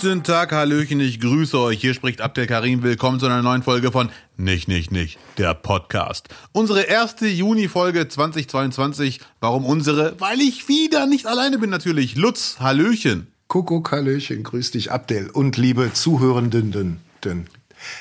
Guten 0.00 0.22
Tag, 0.22 0.52
Hallöchen, 0.52 1.00
ich 1.00 1.18
grüße 1.18 1.58
euch. 1.58 1.80
Hier 1.80 1.92
spricht 1.92 2.20
Abdel 2.20 2.46
Karim. 2.46 2.84
Willkommen 2.84 3.18
zu 3.18 3.26
einer 3.26 3.42
neuen 3.42 3.64
Folge 3.64 3.90
von 3.90 4.10
Nicht, 4.36 4.68
Nicht, 4.68 4.92
Nicht, 4.92 5.18
der 5.38 5.54
Podcast. 5.54 6.28
Unsere 6.52 6.82
erste 6.82 7.26
Juni-Folge 7.26 8.06
2022. 8.06 9.18
Warum 9.40 9.64
unsere? 9.64 10.14
Weil 10.20 10.40
ich 10.40 10.68
wieder 10.68 11.06
nicht 11.06 11.26
alleine 11.26 11.58
bin 11.58 11.68
natürlich. 11.70 12.14
Lutz, 12.14 12.58
Hallöchen. 12.60 13.26
Kuckuck, 13.48 13.90
Hallöchen, 13.90 14.44
grüß 14.44 14.70
dich, 14.70 14.92
Abdel. 14.92 15.30
Und 15.30 15.56
liebe 15.56 15.92
Zuhörenden, 15.92 17.00
denn, 17.24 17.48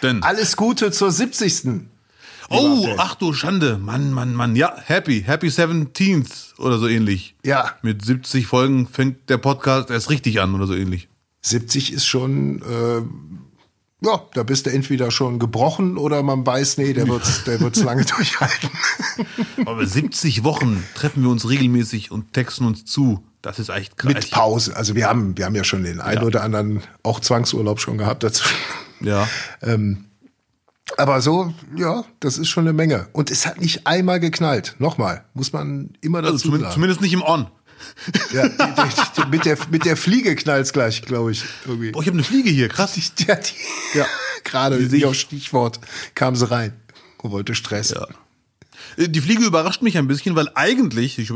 Denn, 0.04 0.21
alles 0.21 0.55
Gute 0.55 0.91
zur 0.91 1.09
70. 1.09 1.88
oh, 2.50 2.89
ach 3.00 3.16
du 3.16 3.34
Schande. 3.34 3.79
Mann, 3.79 4.11
Mann, 4.14 4.36
Mann. 4.36 4.55
Ja, 4.55 4.76
happy. 4.85 5.23
Happy 5.23 5.48
17th 5.48 6.59
oder 6.59 6.77
so 6.77 6.88
ähnlich. 6.88 7.34
Ja. 7.43 7.71
Mit 7.82 8.05
70 8.05 8.45
Folgen 8.45 8.88
fängt 8.88 9.32
der 9.32 9.40
Podcast 9.40 9.90
erst 9.90 10.12
richtig 10.12 10.40
an 10.41 10.54
oder 10.54 10.68
so 10.68 10.76
ähnlich. 10.76 11.07
70 11.49 11.93
ist 11.93 12.05
schon, 12.05 12.61
äh, 12.61 14.05
ja, 14.05 14.21
da 14.33 14.43
bist 14.43 14.65
du 14.65 14.71
entweder 14.71 15.11
schon 15.11 15.39
gebrochen 15.39 15.97
oder 15.97 16.21
man 16.23 16.45
weiß, 16.45 16.77
nee, 16.77 16.93
der 16.93 17.07
wird's, 17.07 17.43
der 17.45 17.59
wird's 17.59 17.83
lange 17.83 18.05
durchhalten. 18.05 18.70
Aber 19.65 19.85
70 19.85 20.43
Wochen 20.43 20.83
treffen 20.95 21.23
wir 21.23 21.29
uns 21.29 21.47
regelmäßig 21.49 22.11
und 22.11 22.33
texten 22.33 22.65
uns 22.65 22.85
zu. 22.85 23.23
Das 23.41 23.59
ist 23.59 23.70
echt 23.70 23.97
krass. 23.97 24.13
Mit 24.13 24.31
Pause. 24.31 24.75
Also 24.75 24.95
wir 24.95 25.07
haben, 25.07 25.37
wir 25.37 25.45
haben 25.45 25.55
ja 25.55 25.63
schon 25.63 25.83
den 25.83 26.01
einen 26.01 26.23
oder 26.23 26.43
anderen 26.43 26.81
auch 27.03 27.20
Zwangsurlaub 27.20 27.79
schon 27.79 27.98
gehabt 27.98 28.23
dazu. 28.23 28.43
Ja. 28.99 29.27
Aber 30.95 31.21
so, 31.21 31.53
ja, 31.75 32.05
das 32.20 32.37
ist 32.37 32.48
schon 32.48 32.63
eine 32.63 32.73
Menge. 32.73 33.07
Und 33.11 33.29
es 33.29 33.45
hat 33.45 33.59
nicht 33.59 33.85
einmal 33.85 34.20
geknallt. 34.20 34.75
Nochmal, 34.79 35.25
muss 35.34 35.51
man 35.51 35.91
immer 36.01 36.21
dazu 36.21 36.34
Also 36.34 36.43
zumindest, 36.45 36.63
sagen. 36.63 36.73
zumindest 36.76 37.01
nicht 37.01 37.13
im 37.13 37.23
On. 37.23 37.48
Ja, 38.33 38.47
die, 38.47 38.55
die, 38.57 39.21
die, 39.21 39.29
mit, 39.29 39.45
der, 39.45 39.57
mit 39.71 39.85
der 39.85 39.97
Fliege 39.97 40.35
knallt's 40.35 40.73
gleich, 40.73 41.01
glaube 41.01 41.31
ich. 41.31 41.43
Irgendwie. 41.65 41.91
Boah, 41.91 42.01
ich 42.01 42.07
habe 42.07 42.17
eine 42.17 42.23
Fliege 42.23 42.49
hier, 42.49 42.70
krass. 42.70 42.93
Die, 42.93 43.03
ja, 43.25 43.35
die, 43.35 43.97
Ja. 43.97 44.05
Gerade 44.43 44.87
Die 44.87 45.05
auf 45.05 45.15
Stichwort 45.15 45.79
kam 46.15 46.35
sie 46.35 46.49
rein 46.49 46.73
und 47.21 47.31
wollte 47.31 47.53
Stress. 47.55 47.91
Ja. 47.91 48.07
Äh, 48.98 49.09
Die 49.09 49.21
Fliege 49.21 49.43
überrascht 49.43 49.81
mich 49.81 49.98
ein 49.98 50.07
bisschen, 50.07 50.35
weil 50.35 50.49
eigentlich, 50.55 51.20
ich, 51.20 51.29
äh, 51.29 51.35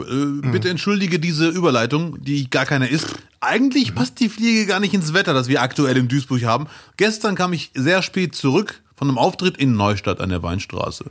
bitte 0.51 0.69
entschuldige 0.69 1.19
diese 1.19 1.49
Überleitung, 1.49 2.23
die 2.23 2.49
gar 2.49 2.65
keine 2.65 2.87
ist, 2.87 3.07
eigentlich 3.39 3.95
passt 3.95 4.19
die 4.19 4.29
Fliege 4.29 4.65
gar 4.65 4.79
nicht 4.79 4.93
ins 4.93 5.13
Wetter, 5.13 5.33
das 5.33 5.47
wir 5.47 5.61
aktuell 5.61 5.97
in 5.97 6.07
Duisburg 6.07 6.43
haben. 6.43 6.67
Gestern 6.97 7.35
kam 7.35 7.53
ich 7.53 7.71
sehr 7.73 8.01
spät 8.01 8.35
zurück 8.35 8.81
von 8.95 9.09
einem 9.09 9.17
Auftritt 9.17 9.57
in 9.57 9.73
Neustadt 9.73 10.21
an 10.21 10.29
der 10.29 10.43
Weinstraße. 10.43 11.05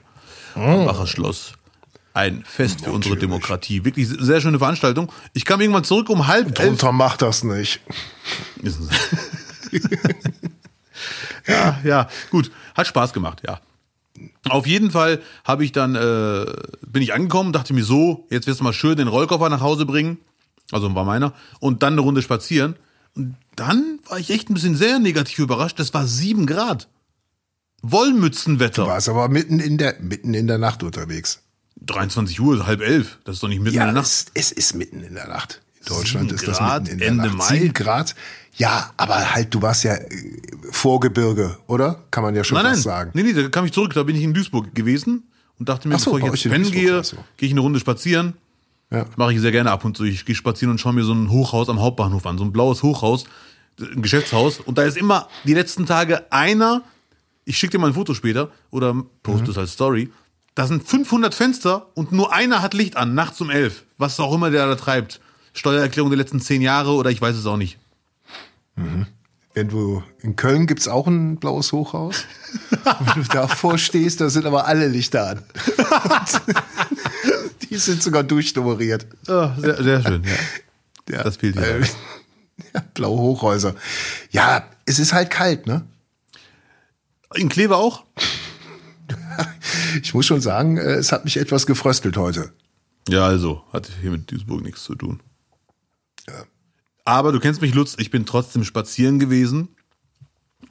Am 0.55 0.85
Bacher 0.87 1.07
Schloss. 1.07 1.53
Ein 2.13 2.43
Fest 2.45 2.83
für 2.83 2.91
unsere. 2.91 3.17
Demokratie. 3.17 3.85
Wirklich 3.85 4.09
sehr 4.09 4.41
schöne 4.41 4.59
Veranstaltung. 4.59 5.13
Ich 5.33 5.45
kam 5.45 5.61
irgendwann 5.61 5.85
zurück 5.85 6.09
um 6.11 6.27
halb 6.27 6.47
elf. 6.47 6.55
Drunter 6.55 6.93
macht 6.93 7.23
das 7.23 7.45
nicht. 7.45 7.81
ja, 11.47 11.79
ja, 11.85 12.09
gut. 12.31 12.51
Hat 12.75 12.87
Spaß 12.87 13.13
gemacht, 13.13 13.43
ja. 13.47 13.61
Auf 14.49 14.67
jeden 14.67 14.91
Fall 14.91 15.21
habe 15.45 15.65
ich 15.65 15.73
dann, 15.73 15.95
äh, 15.95 16.47
bin 16.87 17.03
ich 17.03 17.15
angekommen, 17.15 17.53
dachte 17.53 17.73
mir 17.75 17.85
so, 17.85 18.27
jetzt 18.31 18.47
wirst 18.47 18.61
du 18.61 18.65
mal 18.65 18.73
schön 18.73 18.97
den 18.97 19.09
Rollkoffer 19.09 19.49
nach 19.49 19.61
Hause 19.61 19.87
bringen. 19.87 20.19
Also 20.73 20.93
war 20.95 21.05
meiner. 21.05 21.33
Und 21.61 21.83
dann 21.83 21.95
eine 21.95 22.03
Runde 22.03 22.23
spazieren. 22.23 22.77
Und 23.15 23.37
dann 23.57 24.01
war 24.09 24.19
ich 24.19 24.31
echt 24.31 24.51
ein 24.51 24.55
bisschen 24.55 24.77
sehr 24.77 24.99
negativ 24.99 25.39
überrascht. 25.39 25.79
Das 25.79 25.95
war 25.95 26.07
sieben 26.07 26.47
Grad. 26.47 26.89
Wollmützenwetter. 27.83 28.87
War 28.87 28.99
es 28.99 29.09
aber 29.09 29.29
mitten 29.29 29.61
in 29.61 29.79
der, 29.79 29.97
mitten 30.01 30.35
in 30.35 30.47
der 30.47 30.59
Nacht 30.59 30.83
unterwegs. 30.83 31.43
23 31.77 32.41
Uhr, 32.41 32.67
halb 32.67 32.81
elf. 32.83 33.19
Das 33.25 33.37
ist 33.37 33.43
doch 33.43 33.49
nicht 33.49 33.59
mitten 33.61 33.75
in 33.75 33.79
Ja, 33.81 33.85
der 33.87 33.95
Nacht. 33.95 34.07
es, 34.07 34.27
es 34.35 34.53
ist 34.53 34.75
mitten 34.75 35.03
in 35.03 35.15
der 35.15 35.29
Nacht. 35.29 35.61
In 35.81 35.87
Deutschland 35.87 36.29
Sieben 36.31 36.35
ist 36.39 36.49
das 36.49 36.59
Grad, 36.59 36.83
mitten 36.83 36.93
in 36.95 36.99
der 36.99 37.09
Ende 37.09 37.25
Nacht. 37.27 37.37
Mai. 37.39 37.59
Sieben 37.59 37.73
Grad. 37.73 38.15
Ja, 38.57 38.91
aber 38.97 39.35
halt, 39.35 39.55
du 39.55 39.63
warst 39.63 39.85
ja 39.85 39.95
äh, 39.95 40.09
Vorgebirge, 40.71 41.57
oder? 41.67 42.03
Kann 42.11 42.23
man 42.23 42.35
ja 42.35 42.45
schon 42.45 42.57
Nein, 42.57 42.67
fast 42.75 42.87
nein. 42.87 42.95
sagen. 42.95 43.11
Nee, 43.15 43.23
nee, 43.23 43.33
da 43.33 43.49
kam 43.49 43.65
ich 43.65 43.73
zurück. 43.73 43.95
Da 43.95 44.03
bin 44.03 44.17
ich 44.17 44.23
in 44.23 44.35
Duisburg 44.35 44.75
gewesen 44.75 45.25
und 45.59 45.69
dachte 45.69 45.89
mir, 45.89 45.99
so, 45.99 46.13
bevor 46.13 46.19
ich 46.29 46.33
jetzt 46.35 46.45
in 46.47 46.53
pennen 46.53 46.71
gehe, 46.71 46.99
ach 46.99 47.05
so. 47.05 47.17
gehe 47.37 47.47
ich 47.47 47.53
eine 47.53 47.61
Runde 47.61 47.81
spazieren. 47.81 48.35
Ja. 48.91 49.07
Mache 49.17 49.33
ich 49.33 49.41
sehr 49.41 49.53
gerne 49.53 49.71
ab 49.71 49.85
und 49.85 49.97
zu. 49.97 50.05
Ich 50.05 50.25
gehe 50.27 50.35
spazieren 50.35 50.73
und 50.73 50.79
schaue 50.79 50.93
mir 50.93 51.05
so 51.05 51.13
ein 51.15 51.31
Hochhaus 51.31 51.69
am 51.69 51.81
Hauptbahnhof 51.81 52.27
an. 52.27 52.39
So 52.39 52.45
ein 52.45 52.53
blaues 52.53 52.83
Hochhaus, 52.83 53.25
ein 53.81 54.03
Geschäftshaus. 54.03 54.59
Und 54.61 54.77
da 54.79 54.83
ist 54.83 54.97
immer 54.97 55.29
die 55.45 55.55
letzten 55.55 55.87
Tage 55.87 56.31
einer, 56.33 56.83
ich 57.45 57.57
schicke 57.57 57.73
dir 57.73 57.79
mal 57.79 57.87
ein 57.87 57.95
Foto 57.95 58.15
später 58.15 58.51
oder 58.71 58.95
poste 59.23 59.45
Mhm. 59.45 59.51
es 59.51 59.59
als 59.59 59.73
Story. 59.73 60.11
Da 60.55 60.67
sind 60.67 60.87
500 60.87 61.35
Fenster 61.35 61.87
und 61.95 62.13
nur 62.13 62.33
einer 62.33 62.61
hat 62.61 62.75
Licht 62.75 62.97
an, 62.97 63.15
nachts 63.15 63.41
um 63.41 63.51
elf. 63.51 63.85
Was 63.99 64.19
auch 64.21 64.35
immer 64.35 64.51
der 64.51 64.67
da 64.67 64.75
treibt. 64.75 65.21
Steuererklärung 65.53 66.11
der 66.11 66.19
letzten 66.19 66.41
zehn 66.41 66.63
Jahre 66.63 66.93
oder 66.93 67.11
ich 67.11 67.21
weiß 67.21 67.37
es 67.37 67.47
auch 67.47 67.57
nicht. 67.57 67.79
Wenn 69.55 69.69
du 69.69 70.03
in 70.23 70.37
Köln 70.37 70.67
gibt's 70.67 70.89
auch 70.89 71.07
ein 71.07 71.37
blaues 71.37 71.73
Hochhaus. 71.73 72.25
Wenn 73.15 73.23
du 73.23 73.29
davor 73.29 73.79
stehst, 73.79 74.21
da 74.21 74.31
sind 74.31 74.47
aber 74.47 74.67
alle 74.67 74.87
Lichter 74.89 75.29
an. 75.29 75.43
Die 77.71 77.77
sind 77.77 78.03
sogar 78.03 78.23
durchnummeriert. 78.23 79.07
Ja, 79.27 79.57
sehr, 79.59 79.83
sehr 79.83 80.03
schön, 80.03 80.25
ja. 80.25 81.17
Ja, 81.17 81.23
Das 81.25 81.37
fehlt 81.37 81.57
hier 81.59 81.81
äh, 81.81 81.81
ja, 82.75 82.83
blaue 82.95 83.19
Hochhäuser. 83.19 83.75
Ja, 84.31 84.65
es 84.87 84.99
ist 84.99 85.13
halt 85.13 85.31
kalt, 85.31 85.67
ne? 85.67 85.85
In 87.35 87.49
Kleve 87.49 87.77
auch? 87.77 88.05
Ich 90.03 90.15
muss 90.15 90.27
schon 90.27 90.41
sagen, 90.41 90.77
äh, 90.77 90.95
es 90.95 91.13
hat 91.13 91.25
mich 91.25 91.37
etwas 91.37 91.67
gefröstelt 91.67 92.17
heute. 92.17 92.53
Ja, 93.09 93.27
also, 93.27 93.63
hat 93.73 93.91
hier 94.01 94.11
mit 94.11 94.31
Duisburg 94.31 94.63
nichts 94.63 94.85
zu 94.85 94.95
tun. 94.95 95.21
Aber 97.05 97.33
du 97.33 97.41
kennst 97.41 97.61
mich, 97.61 97.75
Lutz, 97.75 97.97
ich 97.99 98.11
bin 98.11 98.27
trotzdem 98.27 98.63
spazieren 98.65 99.19
gewesen. 99.19 99.69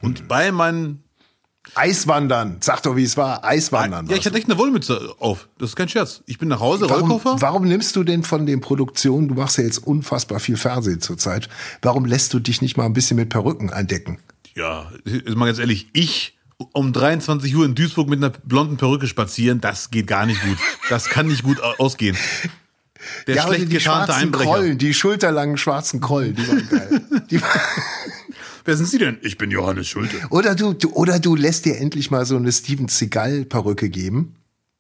Und 0.02 0.28
bei 0.28 0.52
meinen. 0.52 1.04
Eiswandern, 1.76 2.58
sag 2.62 2.82
doch, 2.82 2.96
wie 2.96 3.04
es 3.04 3.18
war. 3.18 3.44
Eiswandern. 3.44 4.08
Ja, 4.08 4.16
ich 4.16 4.26
hatte 4.26 4.38
echt 4.38 4.50
eine 4.50 4.58
Wollmütze 4.58 5.14
auf. 5.20 5.50
Das 5.60 5.72
ist 5.72 5.76
kein 5.76 5.90
Scherz. 5.90 6.24
Ich 6.26 6.40
bin 6.40 6.48
nach 6.48 6.62
Hause, 6.62 6.90
warum, 6.90 7.12
Rollkoffer. 7.12 7.42
warum 7.42 7.68
nimmst 7.68 7.96
du 7.96 8.04
denn 8.04 8.24
von 8.24 8.46
den 8.46 8.62
Produktionen, 8.62 9.28
du 9.28 9.36
machst 9.36 9.58
ja 9.58 9.66
jetzt 9.66 9.86
unfassbar 9.86 10.40
viel 10.40 10.58
Fernsehen 10.58 11.02
zurzeit, 11.02 11.48
warum 11.82 12.06
lässt 12.06 12.34
du 12.34 12.40
dich 12.40 12.62
nicht 12.62 12.78
mal 12.78 12.86
ein 12.86 12.94
bisschen 12.94 13.18
mit 13.18 13.30
Perücken 13.30 13.70
eindecken? 13.70 14.18
Ja, 14.56 14.92
ist 15.04 15.36
mal 15.36 15.46
ganz 15.46 15.60
ehrlich, 15.60 15.90
ich 15.94 16.39
um 16.74 16.92
23 16.94 17.56
Uhr 17.56 17.66
in 17.66 17.74
Duisburg 17.76 18.10
mit 18.10 18.20
einer 18.20 18.30
blonden 18.32 18.78
Perücke 18.78 19.08
spazieren, 19.08 19.62
das 19.62 19.92
geht 19.92 20.08
gar 20.08 20.26
nicht 20.26 20.42
gut. 20.44 20.58
Das 20.90 21.06
kann 21.06 21.28
nicht 21.28 21.44
gut 21.44 21.62
au- 21.62 21.76
ausgehen. 21.78 22.18
Der 23.28 23.36
ja, 23.38 23.44
schlecht 23.48 23.64
die 23.72 23.78
getarnte 23.78 24.14
Einbrecher. 24.14 24.44
Krollen, 24.52 24.78
die 24.78 24.94
schulterlangen 24.94 25.58
schwarzen 25.58 26.02
Krollen, 26.02 26.36
die 26.36 26.48
waren 26.48 26.70
geil. 26.70 27.02
Die 27.32 27.42
war, 27.42 27.50
Wer 28.66 28.76
sind 28.76 28.88
Sie 28.90 28.98
denn? 28.98 29.18
Ich 29.22 29.38
bin 29.38 29.52
Johannes 29.52 29.88
Schulte. 29.88 30.18
oder, 30.30 30.54
du, 30.54 30.74
du, 30.74 30.90
oder 30.92 31.20
du 31.20 31.36
lässt 31.36 31.64
dir 31.66 31.78
endlich 31.78 32.12
mal 32.12 32.26
so 32.26 32.36
eine 32.36 32.52
Steven 32.52 32.90
Seagal-Perücke 32.90 33.90
geben, 33.90 34.36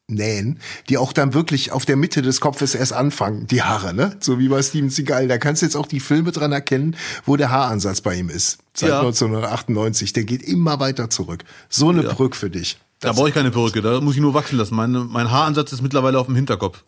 nähen, 0.10 0.60
die 0.90 0.98
auch 0.98 1.14
dann 1.14 1.34
wirklich 1.34 1.72
auf 1.72 1.86
der 1.86 1.96
Mitte 1.96 2.22
des 2.22 2.42
Kopfes 2.42 2.76
erst 2.76 2.94
anfangen, 2.94 3.48
die 3.48 3.62
Haare, 3.62 3.94
ne? 3.94 4.18
So 4.20 4.40
wie 4.40 4.50
bei 4.50 4.62
Steven 4.62 4.90
Seagal. 4.90 5.28
Da 5.28 5.38
kannst 5.38 5.62
du 5.62 5.66
jetzt 5.66 5.76
auch 5.76 5.88
die 5.88 6.00
Filme 6.00 6.32
dran 6.32 6.52
erkennen, 6.52 6.96
wo 7.26 7.36
der 7.36 7.50
Haaransatz 7.50 8.02
bei 8.02 8.16
ihm 8.16 8.30
ist. 8.30 8.60
Seit 8.74 8.90
Ja. 8.90 9.00
1998. 9.00 10.14
Der 10.14 10.24
geht 10.24 10.42
immer 10.44 10.80
weiter 10.80 11.10
zurück. 11.10 11.44
So 11.70 11.90
eine 11.90 12.04
Brücke 12.04 12.38
für 12.38 12.50
dich. 12.50 12.78
Da 13.00 13.14
brauche 13.14 13.30
ich 13.30 13.34
keine 13.34 13.52
Perücke, 13.52 13.82
da 13.82 14.02
muss 14.02 14.16
ich 14.16 14.22
nur 14.22 14.34
wachsen 14.34 14.58
lassen. 14.58 14.76
Meine, 14.76 15.00
mein 15.00 15.32
Haaransatz 15.32 15.72
ist 15.72 15.82
mittlerweile 15.82 16.20
auf 16.20 16.26
dem 16.26 16.36
Hinterkopf. 16.36 16.84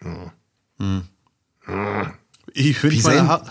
Hm. 0.00 1.02
Ich 2.52 2.78
finde 2.78 3.02
meine 3.02 3.42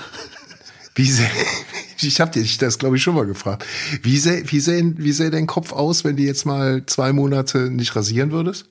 Wie 0.95 1.11
sähe, 1.11 1.29
ich 2.01 2.21
habe 2.21 2.31
dich 2.31 2.57
das, 2.57 2.79
glaube 2.79 2.95
ich, 2.95 3.03
schon 3.03 3.15
mal 3.15 3.25
gefragt. 3.25 3.65
Wie 4.01 4.17
sähe, 4.17 4.49
wie, 4.49 4.59
sähe, 4.61 4.93
wie 4.97 5.11
sähe 5.11 5.29
dein 5.29 5.45
Kopf 5.45 5.73
aus, 5.73 6.03
wenn 6.05 6.15
du 6.15 6.23
jetzt 6.23 6.45
mal 6.45 6.85
zwei 6.85 7.11
Monate 7.11 7.69
nicht 7.69 7.95
rasieren 7.95 8.31
würdest? 8.31 8.69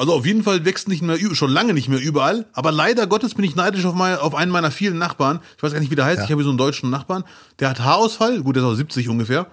Also 0.00 0.12
auf 0.14 0.24
jeden 0.24 0.44
Fall 0.44 0.64
wächst 0.64 0.86
nicht 0.88 1.02
mehr, 1.02 1.18
schon 1.34 1.50
lange 1.50 1.74
nicht 1.74 1.88
mehr 1.88 2.00
überall. 2.00 2.46
Aber 2.52 2.70
leider 2.70 3.06
Gottes 3.08 3.34
bin 3.34 3.44
ich 3.44 3.56
neidisch 3.56 3.84
auf, 3.84 3.94
mein, 3.94 4.16
auf 4.16 4.34
einen 4.36 4.52
meiner 4.52 4.70
vielen 4.70 4.96
Nachbarn. 4.96 5.40
Ich 5.56 5.62
weiß 5.62 5.72
gar 5.72 5.80
nicht, 5.80 5.90
wie 5.90 5.96
der 5.96 6.04
heißt. 6.04 6.18
Ich 6.22 6.30
habe 6.30 6.36
hier 6.36 6.44
so 6.44 6.50
einen 6.50 6.58
deutschen 6.58 6.88
Nachbarn. 6.88 7.24
Der 7.58 7.68
hat 7.70 7.80
Haarausfall. 7.80 8.40
Gut, 8.42 8.54
der 8.56 8.62
ist 8.62 8.68
auch 8.68 8.74
70 8.74 9.08
ungefähr. 9.08 9.48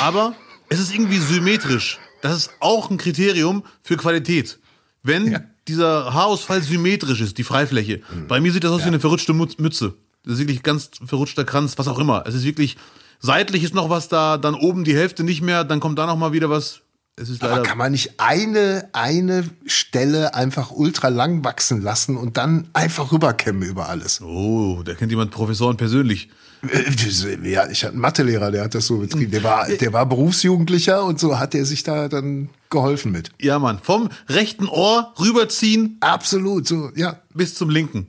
Aber 0.00 0.34
es 0.68 0.78
ist 0.78 0.94
irgendwie 0.94 1.18
symmetrisch. 1.18 1.98
Das 2.22 2.36
ist 2.36 2.50
auch 2.60 2.90
ein 2.90 2.96
Kriterium 2.98 3.64
für 3.82 3.96
Qualität. 3.96 4.60
Wenn 5.02 5.32
Ja. 5.32 5.40
dieser 5.66 6.14
Haarausfall 6.14 6.62
symmetrisch 6.62 7.20
ist, 7.20 7.36
die 7.38 7.44
Freifläche. 7.44 8.00
Bei 8.28 8.40
mir 8.40 8.52
sieht 8.52 8.62
das 8.62 8.70
aus 8.70 8.82
wie 8.82 8.86
eine 8.88 9.00
verrutschte 9.00 9.32
Mütze. 9.32 9.94
Das 10.24 10.34
ist 10.34 10.38
wirklich 10.38 10.62
ganz 10.62 10.90
verrutschter 11.04 11.44
Kranz, 11.44 11.76
was 11.76 11.88
auch 11.88 11.98
immer. 11.98 12.22
Es 12.26 12.34
ist 12.34 12.44
wirklich, 12.44 12.76
seitlich 13.18 13.64
ist 13.64 13.74
noch 13.74 13.90
was 13.90 14.08
da, 14.08 14.38
dann 14.38 14.54
oben 14.54 14.84
die 14.84 14.94
Hälfte 14.94 15.24
nicht 15.24 15.42
mehr, 15.42 15.64
dann 15.64 15.80
kommt 15.80 15.98
da 15.98 16.06
noch 16.06 16.16
mal 16.16 16.32
wieder 16.32 16.48
was. 16.48 16.82
Es 17.16 17.28
ist 17.28 17.42
leider. 17.42 17.54
Aber 17.56 17.62
kann 17.62 17.76
man 17.76 17.92
nicht 17.92 18.18
eine, 18.18 18.88
eine 18.94 19.44
Stelle 19.66 20.34
einfach 20.34 20.70
ultra 20.70 21.08
lang 21.08 21.44
wachsen 21.44 21.82
lassen 21.82 22.16
und 22.16 22.38
dann 22.38 22.68
einfach 22.72 23.12
rüberkämmen 23.12 23.68
über 23.68 23.88
alles? 23.88 24.22
Oh, 24.22 24.82
da 24.82 24.94
kennt 24.94 25.10
jemand 25.10 25.30
Professoren 25.30 25.76
persönlich. 25.76 26.30
Äh, 26.62 27.50
Ja, 27.50 27.68
ich 27.68 27.82
hatte 27.82 27.92
einen 27.92 28.00
Mathelehrer, 28.00 28.50
der 28.50 28.64
hat 28.64 28.74
das 28.74 28.86
so 28.86 28.98
betrieben. 28.98 29.30
Der 29.30 29.42
war, 29.42 29.68
der 29.68 29.92
war 29.92 30.06
Berufsjugendlicher 30.06 31.04
und 31.04 31.20
so 31.20 31.38
hat 31.38 31.54
er 31.54 31.66
sich 31.66 31.82
da 31.82 32.08
dann 32.08 32.48
geholfen 32.70 33.12
mit. 33.12 33.30
Ja, 33.38 33.58
Mann. 33.58 33.78
Vom 33.82 34.08
rechten 34.28 34.66
Ohr 34.66 35.12
rüberziehen 35.20 35.98
Absolut, 36.00 36.66
so, 36.66 36.92
ja. 36.96 37.20
bis 37.34 37.54
zum 37.54 37.68
linken. 37.68 38.06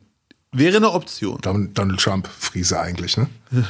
Wäre 0.54 0.78
eine 0.78 0.92
Option. 0.92 1.40
Donald 1.42 2.00
Trump, 2.00 2.30
Friese 2.40 2.80
eigentlich, 2.80 3.18
ne? 3.18 3.28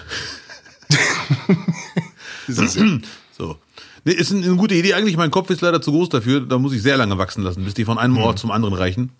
So. 3.35 3.57
Nee, 4.05 4.13
ist 4.13 4.31
eine, 4.31 4.55
gute 4.55 4.75
Idee 4.75 4.93
eigentlich. 4.93 5.17
Mein 5.17 5.31
Kopf 5.31 5.49
ist 5.49 5.61
leider 5.61 5.81
zu 5.81 5.91
groß 5.91 6.09
dafür. 6.09 6.41
Da 6.41 6.57
muss 6.57 6.73
ich 6.73 6.81
sehr 6.81 6.97
lange 6.97 7.17
wachsen 7.17 7.43
lassen, 7.43 7.63
bis 7.63 7.73
die 7.73 7.85
von 7.85 7.97
einem 7.97 8.17
Ort 8.17 8.39
zum 8.39 8.51
anderen 8.51 8.73
reichen. 8.73 9.11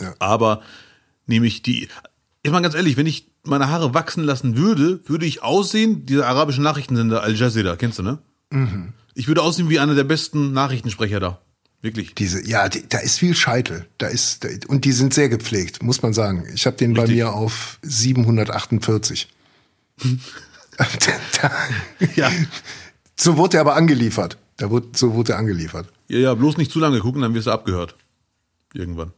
Ja. 0.00 0.14
Aber 0.18 0.62
nehme 1.26 1.46
ich 1.46 1.62
die. 1.62 1.88
Ich 2.42 2.50
meine 2.50 2.62
ganz 2.62 2.74
ehrlich, 2.74 2.96
wenn 2.96 3.06
ich 3.06 3.26
meine 3.44 3.68
Haare 3.68 3.94
wachsen 3.94 4.24
lassen 4.24 4.56
würde, 4.56 5.00
würde 5.06 5.26
ich 5.26 5.42
aussehen, 5.42 6.06
dieser 6.06 6.26
arabische 6.26 6.62
Nachrichtensender 6.62 7.22
Al 7.22 7.34
Jazeera, 7.34 7.76
kennst 7.76 7.98
du, 7.98 8.02
ne? 8.02 8.18
Ich 9.14 9.28
würde 9.28 9.42
aussehen 9.42 9.68
wie 9.70 9.78
einer 9.78 9.94
der 9.94 10.04
besten 10.04 10.52
Nachrichtensprecher 10.52 11.20
da. 11.20 11.40
Wirklich. 11.82 12.14
Diese, 12.14 12.46
ja, 12.46 12.68
die, 12.68 12.88
da 12.88 12.98
ist 12.98 13.18
viel 13.18 13.34
Scheitel. 13.34 13.86
Da 13.98 14.08
ist, 14.08 14.44
da, 14.44 14.48
und 14.68 14.84
die 14.84 14.92
sind 14.92 15.14
sehr 15.14 15.28
gepflegt, 15.28 15.82
muss 15.82 16.02
man 16.02 16.12
sagen. 16.12 16.44
Ich 16.54 16.66
habe 16.66 16.76
den 16.76 16.94
bei 16.94 17.02
Richtig. 17.02 17.18
mir 17.18 17.32
auf 17.32 17.78
748. 17.82 19.28
da, 21.40 21.50
Ja. 22.14 22.30
so 23.18 23.36
wurde 23.36 23.56
er 23.56 23.62
aber 23.62 23.76
angeliefert. 23.76 24.38
Da 24.56 24.70
wurde, 24.70 24.88
so 24.94 25.14
wurde 25.14 25.32
er 25.32 25.38
angeliefert. 25.38 25.88
Ja, 26.08 26.18
ja, 26.18 26.34
bloß 26.34 26.56
nicht 26.56 26.70
zu 26.70 26.78
lange 26.78 27.00
gucken, 27.00 27.22
dann 27.22 27.34
wirst 27.34 27.46
du 27.46 27.50
abgehört. 27.50 27.96
Irgendwann. 28.72 29.12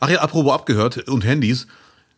Ach 0.00 0.08
ja, 0.08 0.20
apropos 0.20 0.52
abgehört 0.52 1.08
und 1.08 1.24
Handys. 1.24 1.66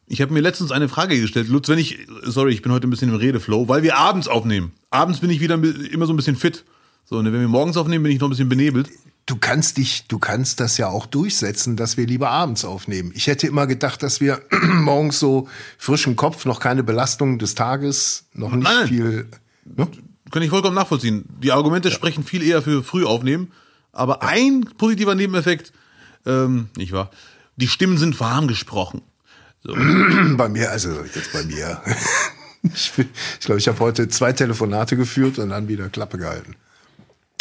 Ich 0.07 0.21
habe 0.21 0.33
mir 0.33 0.41
letztens 0.41 0.71
eine 0.71 0.89
Frage 0.89 1.19
gestellt. 1.19 1.49
Lutz, 1.49 1.69
wenn 1.69 1.79
ich, 1.79 2.07
sorry, 2.23 2.53
ich 2.53 2.63
bin 2.63 2.73
heute 2.73 2.87
ein 2.87 2.91
bisschen 2.91 3.09
im 3.09 3.17
Redeflow, 3.17 3.69
weil 3.69 3.83
wir 3.83 3.97
abends 3.97 4.29
aufnehmen. 4.29 4.73
Abends 4.91 5.21
bin 5.21 5.31
ich 5.31 5.41
wieder 5.41 5.55
immer 5.55 6.07
so 6.07 6.13
ein 6.13 6.17
bisschen 6.17 6.37
fit. 6.37 6.65
So, 7.07 7.17
und 7.17 7.27
wenn 7.27 7.41
wir 7.41 7.49
morgens 7.49 7.77
aufnehmen, 7.77 8.05
bin 8.05 8.13
ich 8.13 8.21
noch 8.21 8.29
ein 8.29 8.31
bisschen 8.31 8.49
benebelt. 8.49 8.91
Du 9.27 9.37
kannst 9.37 9.79
dich, 9.79 10.07
du 10.07 10.19
kannst 10.19 10.61
das 10.61 10.77
ja 10.77 10.89
auch 10.89 11.07
durchsetzen, 11.07 11.77
dass 11.77 11.97
wir 11.97 12.07
lieber 12.07 12.29
abends 12.29 12.67
aufnehmen. 12.67 13.13
Ich 13.15 13.27
hätte 13.27 13.47
immer 13.47 13.67
gedacht, 13.67 14.03
dass 14.03 14.21
wir 14.21 14.43
morgens 14.75 15.19
so 15.19 15.49
frischen 15.79 16.17
Kopf, 16.17 16.45
noch 16.45 16.61
keine 16.61 16.83
Belastung 16.83 17.39
des 17.39 17.55
Tages, 17.55 18.27
noch 18.35 18.53
nicht 18.53 18.65
Nein. 18.65 18.89
viel. 18.89 19.27
Ne? 19.65 19.89
Kann 20.35 20.43
ich 20.43 20.51
vollkommen 20.51 20.75
nachvollziehen. 20.75 21.25
Die 21.41 21.53
Argumente 21.53 21.93
sprechen 21.93 22.25
viel 22.25 22.43
eher 22.43 22.61
für 22.61 22.83
früh 22.83 23.05
aufnehmen. 23.05 23.53
Aber 23.93 24.25
ein 24.25 24.63
positiver 24.77 25.15
Nebeneffekt, 25.15 25.73
ähm, 26.27 26.71
nicht 26.77 26.91
wahr? 26.91 27.13
Die 27.55 27.69
Stimmen 27.69 27.99
sind 27.99 28.19
warm 28.19 28.49
gesprochen. 28.49 29.03
Bei 30.37 30.49
mir, 30.49 30.73
also 30.73 30.91
jetzt 31.15 31.33
bei 31.33 31.45
mir. 31.45 31.81
Ich 32.65 32.93
glaube, 32.95 33.11
ich, 33.13 33.41
glaub, 33.47 33.59
ich 33.59 33.69
habe 33.69 33.79
heute 33.81 34.09
zwei 34.09 34.33
Telefonate 34.33 34.97
geführt 34.97 35.39
und 35.39 35.51
dann 35.51 35.69
wieder 35.69 35.89
Klappe 35.91 36.17
gehalten. 36.19 36.57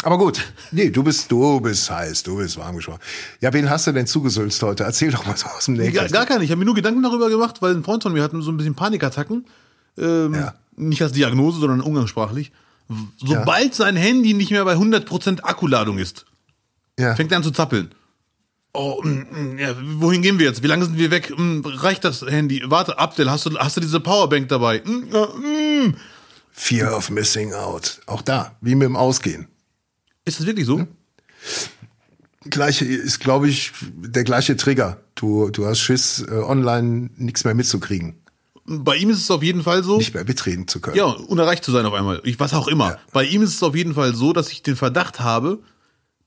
Aber 0.02 0.18
gut, 0.18 0.40
nee, 0.70 0.90
du 0.90 1.02
bist, 1.02 1.32
du 1.32 1.60
bist 1.60 1.90
heiß, 1.90 2.22
du 2.24 2.36
bist 2.36 2.58
warm 2.58 2.76
gesprochen. 2.76 3.00
Ja, 3.40 3.50
wen 3.54 3.70
hast 3.70 3.86
du 3.86 3.92
denn 3.92 4.06
zugesülzt 4.06 4.62
heute? 4.62 4.84
Erzähl 4.84 5.10
doch 5.10 5.24
mal 5.26 5.34
so 5.36 5.46
aus 5.46 5.64
dem 5.64 5.76
Gar, 5.76 5.86
Nähkästchen. 5.86 6.12
gar 6.12 6.26
keine. 6.26 6.44
Ich 6.44 6.50
habe 6.50 6.58
mir 6.58 6.66
nur 6.66 6.74
Gedanken 6.74 7.02
darüber 7.02 7.30
gemacht, 7.30 7.60
weil 7.62 7.74
ein 7.74 7.82
Freund 7.82 8.02
von 8.04 8.12
mir 8.12 8.22
hatte 8.22 8.40
so 8.42 8.52
ein 8.52 8.58
bisschen 8.58 8.74
Panikattacken. 8.74 9.46
Ähm, 9.98 10.34
Ja. 10.34 10.54
Nicht 10.76 11.00
als 11.02 11.12
Diagnose, 11.12 11.58
sondern 11.58 11.80
umgangssprachlich. 11.80 12.52
Sobald 13.18 13.74
sein 13.74 13.96
Handy 13.96 14.34
nicht 14.34 14.50
mehr 14.50 14.64
bei 14.64 14.74
100% 14.74 15.40
Akkuladung 15.42 15.98
ist, 15.98 16.26
Ja. 16.98 17.14
fängt 17.14 17.32
er 17.32 17.38
an 17.38 17.42
zu 17.44 17.50
zappeln. 17.50 17.94
Oh, 18.76 19.00
mm, 19.02 19.54
mm, 19.54 19.58
ja, 19.58 19.74
wohin 20.00 20.20
gehen 20.22 20.38
wir 20.38 20.46
jetzt? 20.46 20.62
Wie 20.62 20.66
lange 20.66 20.84
sind 20.84 20.98
wir 20.98 21.10
weg? 21.12 21.32
Mm, 21.36 21.60
Reicht 21.64 22.04
das 22.04 22.22
Handy? 22.22 22.62
Warte, 22.66 22.98
Abdel, 22.98 23.30
hast 23.30 23.46
du, 23.46 23.56
hast 23.58 23.76
du 23.76 23.80
diese 23.80 24.00
Powerbank 24.00 24.48
dabei? 24.48 24.82
Ja, 25.12 25.26
mm. 25.26 25.94
Fear 26.50 26.96
of 26.96 27.10
missing 27.10 27.52
out. 27.54 28.00
Auch 28.06 28.22
da, 28.22 28.56
wie 28.60 28.74
mit 28.74 28.86
dem 28.86 28.96
Ausgehen. 28.96 29.46
Ist 30.24 30.40
das 30.40 30.46
wirklich 30.46 30.66
so? 30.66 30.86
Gleiche 32.50 32.84
ist, 32.84 33.20
glaube 33.20 33.48
ich, 33.48 33.72
der 33.96 34.24
gleiche 34.24 34.56
Trigger. 34.56 35.00
Du, 35.14 35.50
du 35.50 35.66
hast 35.66 35.80
Schiss, 35.80 36.20
äh, 36.28 36.32
online 36.34 37.10
nichts 37.16 37.44
mehr 37.44 37.54
mitzukriegen, 37.54 38.16
Bei 38.66 38.96
ihm 38.96 39.10
ist 39.10 39.18
es 39.18 39.30
auf 39.30 39.42
jeden 39.42 39.62
Fall 39.62 39.82
so. 39.84 39.98
nicht 39.98 40.14
mehr 40.14 40.24
mitreden 40.24 40.66
zu 40.66 40.80
können. 40.80 40.96
Ja, 40.96 41.04
unerreicht 41.04 41.64
zu 41.64 41.70
sein 41.70 41.84
auf 41.84 41.92
einmal. 41.92 42.20
Ich, 42.24 42.40
was 42.40 42.54
auch 42.54 42.66
immer. 42.68 42.90
Ja. 42.90 42.98
Bei 43.12 43.24
ihm 43.24 43.42
ist 43.42 43.54
es 43.54 43.62
auf 43.62 43.74
jeden 43.74 43.94
Fall 43.94 44.14
so, 44.14 44.32
dass 44.32 44.50
ich 44.50 44.62
den 44.62 44.76
Verdacht 44.76 45.20
habe, 45.20 45.60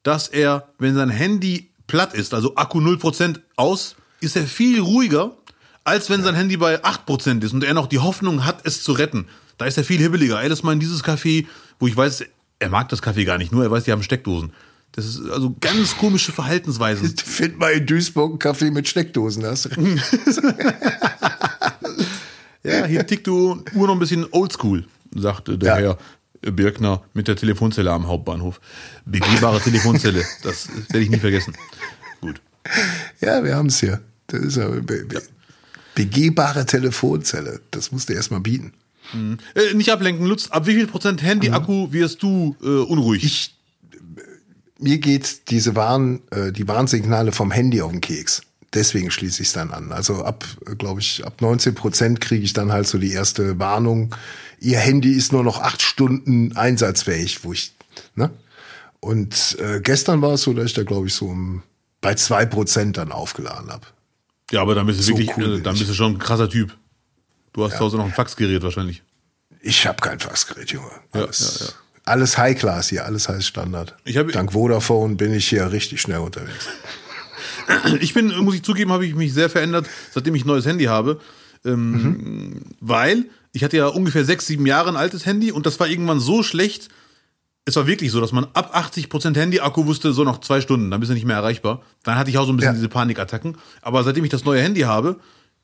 dass 0.04 0.28
er, 0.28 0.70
wenn 0.78 0.96
sein 0.96 1.10
Handy 1.10 1.72
platt 1.88 2.14
ist, 2.14 2.34
also 2.34 2.56
Akku 2.56 2.80
0% 2.80 3.40
aus, 3.56 3.96
ist 4.22 4.36
er 4.36 4.46
viel 4.46 4.80
ruhiger, 4.80 5.36
als 5.84 6.10
wenn 6.10 6.22
sein 6.24 6.36
Handy 6.36 6.58
bei 6.58 6.84
8% 6.84 7.44
ist 7.44 7.54
und 7.54 7.64
er 7.64 7.74
noch 7.74 7.88
die 7.88 8.00
Hoffnung 8.00 8.46
hat, 8.46 8.66
es 8.66 8.84
zu 8.84 8.92
retten. 8.92 9.28
Da 9.58 9.66
ist 9.66 9.78
er 9.78 9.84
viel 9.84 10.00
hibbeliger. 10.00 10.42
Ey, 10.42 10.50
lass 10.50 10.62
mal 10.62 10.74
in 10.74 10.80
dieses 10.80 11.04
Café, 11.04 11.48
wo 11.80 11.88
ich 11.88 11.98
weiß, 11.98 12.26
er 12.60 12.70
mag 12.70 12.90
das 12.90 13.02
Café 13.02 13.26
gar 13.26 13.38
nicht, 13.38 13.52
nur 13.52 13.64
er 13.64 13.72
weiß, 13.72 13.86
die 13.86 13.92
haben 13.92 14.04
Steckdosen. 14.04 14.52
Das 14.92 15.06
ist 15.06 15.30
also 15.30 15.56
ganz 15.60 15.96
komische 15.98 16.32
Verhaltensweisen. 16.32 17.16
Find 17.24 17.60
mal 17.60 17.72
in 17.72 17.86
Duisburg 17.86 18.32
einen 18.32 18.40
Kaffee 18.40 18.72
mit 18.72 18.88
Steckdosen. 18.88 19.46
Hast. 19.46 19.70
Ja, 22.68 22.86
hier 22.86 23.08
tickt 23.08 23.28
du 23.28 23.64
Uhr 23.74 23.88
noch 23.88 23.94
ein 23.96 24.00
bisschen 24.00 24.26
oldschool, 24.32 24.86
sagte 25.16 25.58
der 25.58 25.80
Ja. 25.80 25.98
Herr 26.44 26.52
Birkner 26.52 27.02
mit 27.14 27.28
der 27.28 27.36
Telefonzelle 27.36 27.92
am 27.92 28.08
Hauptbahnhof. 28.08 28.60
Begehbare 29.06 29.60
Telefonzelle, 29.60 30.24
das 30.44 30.68
werde 30.90 31.00
ich 31.00 31.10
nie 31.10 31.18
vergessen. 31.18 31.54
Gut. 32.22 32.42
Ja, 33.22 33.44
wir 33.44 33.56
haben 33.56 33.68
es 33.68 33.80
hier. 33.80 34.02
Das 34.28 34.42
ist 34.42 34.58
ja, 34.58 34.68
be 34.68 34.82
be 34.82 35.22
begehbare 35.96 36.66
Telefonzelle. 36.66 37.62
Das 37.72 37.92
musst 37.92 38.10
du 38.10 38.14
erst 38.14 38.30
mal 38.32 38.40
bieten. 38.40 38.74
Äh, 39.56 39.74
nicht 39.74 39.92
ablenken, 39.92 40.26
Lutz, 40.26 40.50
ab 40.50 40.68
wie 40.68 40.74
viel 40.76 40.88
Prozent 40.88 41.24
Handy-Akku 41.24 41.92
wirst 41.92 42.22
du 42.22 42.56
äh, 42.62 42.66
unruhig? 42.66 43.24
Ich, 43.24 43.56
mir 44.80 44.98
geht 45.00 45.50
diese 45.50 45.76
Warn, 45.76 46.22
äh, 46.30 46.52
die 46.52 46.68
Warnsignale 46.68 47.32
vom 47.32 47.52
Handy 47.52 47.82
auf 47.82 47.92
den 47.92 48.02
Keks. 48.02 48.42
Deswegen 48.78 49.10
schließe 49.10 49.42
ich 49.42 49.48
es 49.48 49.54
dann 49.54 49.72
an. 49.72 49.92
Also 49.92 50.24
ab, 50.24 50.46
glaube 50.78 51.02
ich, 51.02 51.26
ab 51.26 51.42
19 51.42 51.74
Prozent 51.74 52.22
kriege 52.22 52.44
ich 52.44 52.54
dann 52.54 52.72
halt 52.72 52.86
so 52.88 53.00
die 53.00 53.12
erste 53.12 53.58
Warnung. 53.58 54.16
Ihr 54.60 54.78
Handy 54.78 55.14
ist 55.14 55.32
nur 55.32 55.44
noch 55.44 55.60
acht 55.62 55.82
Stunden 55.82 56.56
einsatzfähig, 56.56 57.44
wo 57.44 57.54
ich, 57.54 57.74
ne? 58.14 58.30
Und 59.00 59.58
äh, 59.60 59.80
gestern 59.82 60.22
war 60.22 60.34
es 60.34 60.44
so, 60.44 60.54
dass 60.54 60.66
ich 60.68 60.74
da, 60.74 60.84
glaube 60.84 61.08
ich, 61.08 61.16
so 61.16 61.26
um, 61.26 61.64
bei 62.02 62.14
zwei 62.14 62.46
Prozent 62.46 62.98
dann 62.98 63.12
aufgeladen 63.12 63.72
habe. 63.72 63.88
ja, 64.52 64.62
aber 64.62 64.76
dann 64.76 64.86
bist 64.86 65.00
du 65.00 65.04
so 65.04 65.10
wirklich, 65.18 65.36
cool 65.38 65.58
äh, 65.58 65.62
dann 65.62 65.76
bist 65.76 65.90
du 65.90 65.94
schon 65.96 66.14
ein 66.14 66.20
krasser 66.20 66.50
Typ. 66.50 66.76
Du 67.54 67.64
hast 67.64 67.74
zu 67.74 67.80
Hause 67.80 67.98
noch 67.98 68.06
ein 68.06 68.14
Faxgerät 68.14 68.62
wahrscheinlich. 68.62 69.02
Ich 69.62 69.88
habe 69.88 70.00
kein 70.02 70.20
Faxgerät, 70.20 70.72
Junge. 70.72 70.92
Ja, 71.16 71.22
Alles, 71.24 71.58
ja, 71.62 71.66
ja. 71.66 71.72
alles 72.06 72.38
High 72.38 72.58
Class 72.60 72.90
hier, 72.90 73.06
alles 73.06 73.28
heißt 73.28 73.46
Standard. 73.48 73.96
Ich 74.06 74.18
hab- 74.18 74.32
Dank 74.32 74.54
Vodafone 74.54 75.16
bin 75.16 75.34
ich 75.34 75.48
hier 75.50 75.72
richtig 75.72 76.00
schnell 76.02 76.20
unterwegs. 76.20 76.68
Ich 78.00 78.14
bin, 78.14 78.36
muss 78.40 78.56
ich 78.56 78.64
zugeben, 78.64 78.92
habe 78.92 79.06
ich 79.06 79.16
mich 79.16 79.34
sehr 79.34 79.50
verändert, 79.50 79.88
seitdem 80.12 80.36
ich 80.36 80.44
ein 80.46 80.48
neues 80.48 80.66
Handy 80.66 80.86
habe. 80.86 81.20
Ähm, 81.66 82.62
Weil 82.80 83.26
ich 83.54 83.64
hatte 83.64 83.78
ja 83.78 83.88
ungefähr 83.88 84.26
sechs, 84.26 84.48
sieben 84.48 84.66
Jahre 84.66 84.90
ein 84.90 84.96
altes 84.96 85.26
Handy 85.26 85.52
und 85.52 85.66
das 85.66 85.80
war 85.80 85.88
irgendwann 85.88 86.20
so 86.20 86.44
schlecht. 86.44 86.90
Es 87.66 87.76
war 87.76 87.88
wirklich 87.88 88.12
so, 88.12 88.22
dass 88.22 88.32
man 88.32 88.46
ab 88.54 88.76
80% 88.78 89.36
Handy-Akku 89.36 89.86
wusste, 89.88 90.14
so 90.14 90.24
noch 90.24 90.40
zwei 90.40 90.62
Stunden, 90.62 90.90
dann 90.90 91.00
bist 91.02 91.10
du 91.10 91.14
nicht 91.14 91.26
mehr 91.26 91.36
erreichbar. 91.36 91.82
Dann 92.04 92.16
hatte 92.18 92.30
ich 92.30 92.38
auch 92.38 92.46
so 92.46 92.54
ein 92.54 92.58
bisschen 92.58 92.74
Ja. 92.74 92.76
diese 92.76 92.88
Panikattacken. 92.90 93.58
Aber 93.82 94.04
seitdem 94.04 94.24
ich 94.24 94.30
das 94.30 94.46
neue 94.46 94.62
Handy 94.62 94.82
habe, 94.82 95.18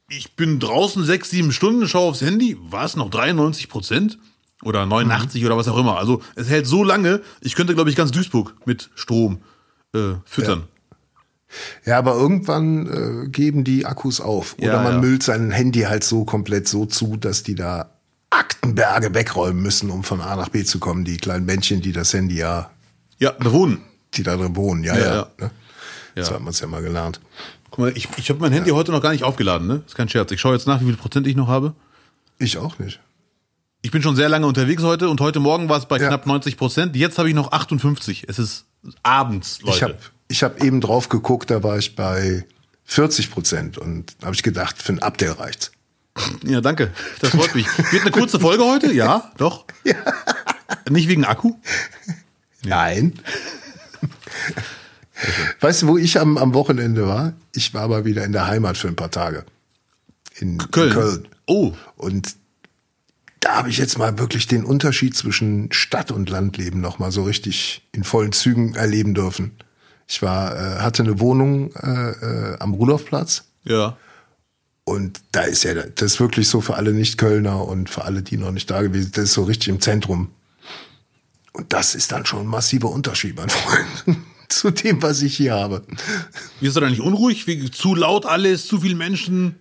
ich 0.09 0.35
bin 0.35 0.59
draußen 0.59 1.05
sechs, 1.05 1.29
sieben 1.29 1.53
Stunden, 1.53 1.87
schaue 1.87 2.09
aufs 2.09 2.21
Handy, 2.21 2.57
war 2.61 2.83
es 2.83 2.97
noch 2.97 3.09
93 3.09 3.69
Prozent 3.69 4.17
oder 4.63 4.85
89 4.85 5.45
oder 5.45 5.55
was 5.55 5.67
auch 5.69 5.77
immer. 5.77 5.97
Also 5.97 6.21
es 6.35 6.49
hält 6.49 6.67
so 6.67 6.83
lange, 6.83 7.21
ich 7.41 7.55
könnte, 7.55 7.73
glaube 7.73 7.89
ich, 7.89 7.95
ganz 7.95 8.11
Duisburg 8.11 8.53
mit 8.65 8.89
Strom 8.95 9.39
äh, 9.95 10.15
füttern. 10.25 10.63
Ja, 10.63 10.72
aber 11.97 12.15
irgendwann 12.15 13.25
äh, 13.25 13.27
geben 13.29 13.63
die 13.63 13.85
Akkus 13.85 14.21
auf. 14.21 14.55
Oder 14.57 14.73
Ja, 14.73 14.83
man 14.83 14.93
ja. 14.95 14.99
müllt 15.01 15.23
sein 15.23 15.51
Handy 15.51 15.81
halt 15.81 16.03
so 16.03 16.25
komplett 16.25 16.67
so 16.67 16.85
zu, 16.85 17.17
dass 17.17 17.43
die 17.43 17.55
da 17.55 17.89
Aktenberge 18.29 19.13
wegräumen 19.13 19.61
müssen, 19.61 19.89
um 19.89 20.03
von 20.03 20.19
A 20.21 20.35
nach 20.35 20.49
B 20.49 20.63
zu 20.63 20.79
kommen. 20.79 21.05
Die 21.05 21.17
kleinen 21.17 21.45
Männchen, 21.45 21.81
die 21.81 21.91
das 21.91 22.13
Handy 22.13 22.37
ja, 22.37 22.71
Ja, 23.19 23.31
bewohnen. 23.31 23.79
die 24.15 24.23
da 24.23 24.35
drin 24.37 24.55
wohnen. 24.55 24.83
Ja, 24.83 24.95
Ja, 24.97 25.01
ja. 25.05 25.15
ja. 25.15 25.27
Ne? 25.39 25.51
So 26.15 26.21
Ja. 26.21 26.31
hat 26.35 26.41
man 26.41 26.49
es 26.49 26.59
ja 26.59 26.67
mal 26.67 26.81
gelernt. 26.81 27.19
Guck 27.69 27.79
mal, 27.79 27.91
ich, 27.97 28.07
ich 28.17 28.29
habe 28.29 28.39
mein 28.39 28.51
Handy 28.51 28.69
heute 28.71 28.91
noch 28.91 29.01
gar 29.01 29.11
nicht 29.11 29.23
aufgeladen, 29.23 29.67
ne? 29.67 29.81
Ist 29.87 29.95
kein 29.95 30.07
Scherz. 30.09 30.31
Ich 30.31 30.39
schaue 30.41 30.53
jetzt 30.53 30.67
nach, 30.67 30.79
wie 30.81 30.85
viel 30.85 30.95
Prozent 30.97 31.25
ich 31.27 31.35
noch 31.35 31.47
habe. 31.47 31.73
Ich 32.37 32.57
auch 32.57 32.77
nicht. 32.79 32.99
Ich 33.81 33.91
bin 33.91 34.01
schon 34.01 34.15
sehr 34.15 34.29
lange 34.29 34.45
unterwegs 34.47 34.81
heute 34.83 35.09
und 35.09 35.19
heute 35.21 35.39
Morgen 35.39 35.69
war 35.69 35.77
es 35.77 35.85
bei 35.87 35.97
Ja. 35.99 36.07
knapp 36.07 36.25
90 36.27 36.55
Prozent. 36.57 36.95
Jetzt 36.95 37.17
habe 37.17 37.29
ich 37.29 37.35
noch 37.35 37.51
58. 37.51 38.25
Es 38.29 38.37
ist 38.39 38.65
abends, 39.01 39.61
Leute. 39.61 39.75
Ich 39.75 39.83
habe 39.83 39.95
ich 40.27 40.43
hab 40.43 40.63
eben 40.63 40.81
drauf 40.81 41.09
geguckt, 41.09 41.49
da 41.51 41.63
war 41.63 41.77
ich 41.77 41.95
bei 41.95 42.45
40 42.85 43.31
Prozent 43.31 43.77
und 43.77 44.15
habe 44.23 44.35
ich 44.35 44.43
gedacht, 44.43 44.81
für 44.81 44.93
ein 44.93 44.99
Update 44.99 45.39
reicht's. 45.39 45.71
ja, 46.43 46.61
danke. 46.61 46.91
Das 47.21 47.31
freut 47.31 47.55
mich. 47.55 47.65
Wird 47.91 48.03
eine 48.03 48.11
kurze 48.11 48.39
Folge 48.39 48.63
heute? 48.63 48.91
Ja, 48.93 49.31
doch. 49.37 49.65
Nicht 50.89 51.07
wegen 51.07 51.25
Akku? 51.25 51.55
Nein. 52.63 53.19
weißt 55.59 55.83
du, 55.83 55.87
wo 55.87 55.97
ich 55.97 56.19
am, 56.19 56.37
am 56.37 56.53
Wochenende 56.53 57.07
war? 57.07 57.33
Ich 57.53 57.73
war 57.73 57.87
mal 57.87 58.05
wieder 58.05 58.23
in 58.25 58.31
der 58.31 58.47
Heimat 58.47 58.77
für 58.77 58.87
ein 58.87 58.95
paar 58.95 59.11
Tage. 59.11 59.45
In 60.39 60.57
Köln. 60.57 60.87
In 60.89 60.93
Köln. 60.93 61.27
Oh, 61.45 61.73
Und 61.95 62.35
da 63.39 63.55
habe 63.55 63.69
ich 63.69 63.77
jetzt 63.77 63.97
mal 63.97 64.17
wirklich 64.17 64.47
den 64.47 64.63
Unterschied 64.63 65.15
zwischen 65.17 65.71
Stadt- 65.71 66.11
und 66.11 66.29
Landleben 66.29 66.79
noch 66.79 66.99
mal 66.99 67.11
so 67.11 67.23
richtig 67.23 67.81
in 67.91 68.03
vollen 68.03 68.31
Zügen 68.31 68.75
erleben 68.75 69.13
dürfen. 69.13 69.51
Ich 70.07 70.21
war, 70.21 70.55
äh, 70.55 70.79
hatte 70.79 71.03
eine 71.03 71.19
Wohnung 71.19 71.71
äh, 71.75 72.11
äh, 72.11 72.57
am 72.59 72.73
Rudolfplatz 72.73 73.45
ja. 73.63 73.97
und 74.83 75.21
da 75.31 75.41
ist 75.41 75.63
ja, 75.63 75.73
das 75.73 76.13
ist 76.13 76.19
wirklich 76.19 76.47
so 76.49 76.61
für 76.61 76.75
alle 76.75 76.93
Nicht-Kölner 76.93 77.65
und 77.67 77.89
für 77.89 78.03
alle, 78.05 78.21
die 78.21 78.37
noch 78.37 78.51
nicht 78.51 78.69
da 78.69 78.81
gewesen 78.81 79.03
sind, 79.03 79.17
das 79.17 79.23
ist 79.25 79.33
so 79.33 79.43
richtig 79.43 79.69
im 79.69 79.81
Zentrum. 79.81 80.29
Und 81.53 81.71
das 81.71 81.93
ist 81.95 82.11
dann 82.11 82.25
schon 82.25 82.41
ein 82.41 82.47
massiver 82.47 82.89
Unterschied, 82.89 83.35
mein 83.37 83.49
Freund, 83.49 84.17
zu 84.49 84.71
dem, 84.71 85.01
was 85.01 85.21
ich 85.21 85.37
hier 85.37 85.53
habe. 85.53 85.83
Wirst 86.59 86.75
du 86.75 86.79
da 86.81 86.89
nicht 86.89 87.01
unruhig? 87.01 87.47
Wie, 87.47 87.69
zu 87.71 87.95
laut 87.95 88.25
alles, 88.25 88.67
zu 88.67 88.81
viele 88.81 88.95
Menschen? 88.95 89.55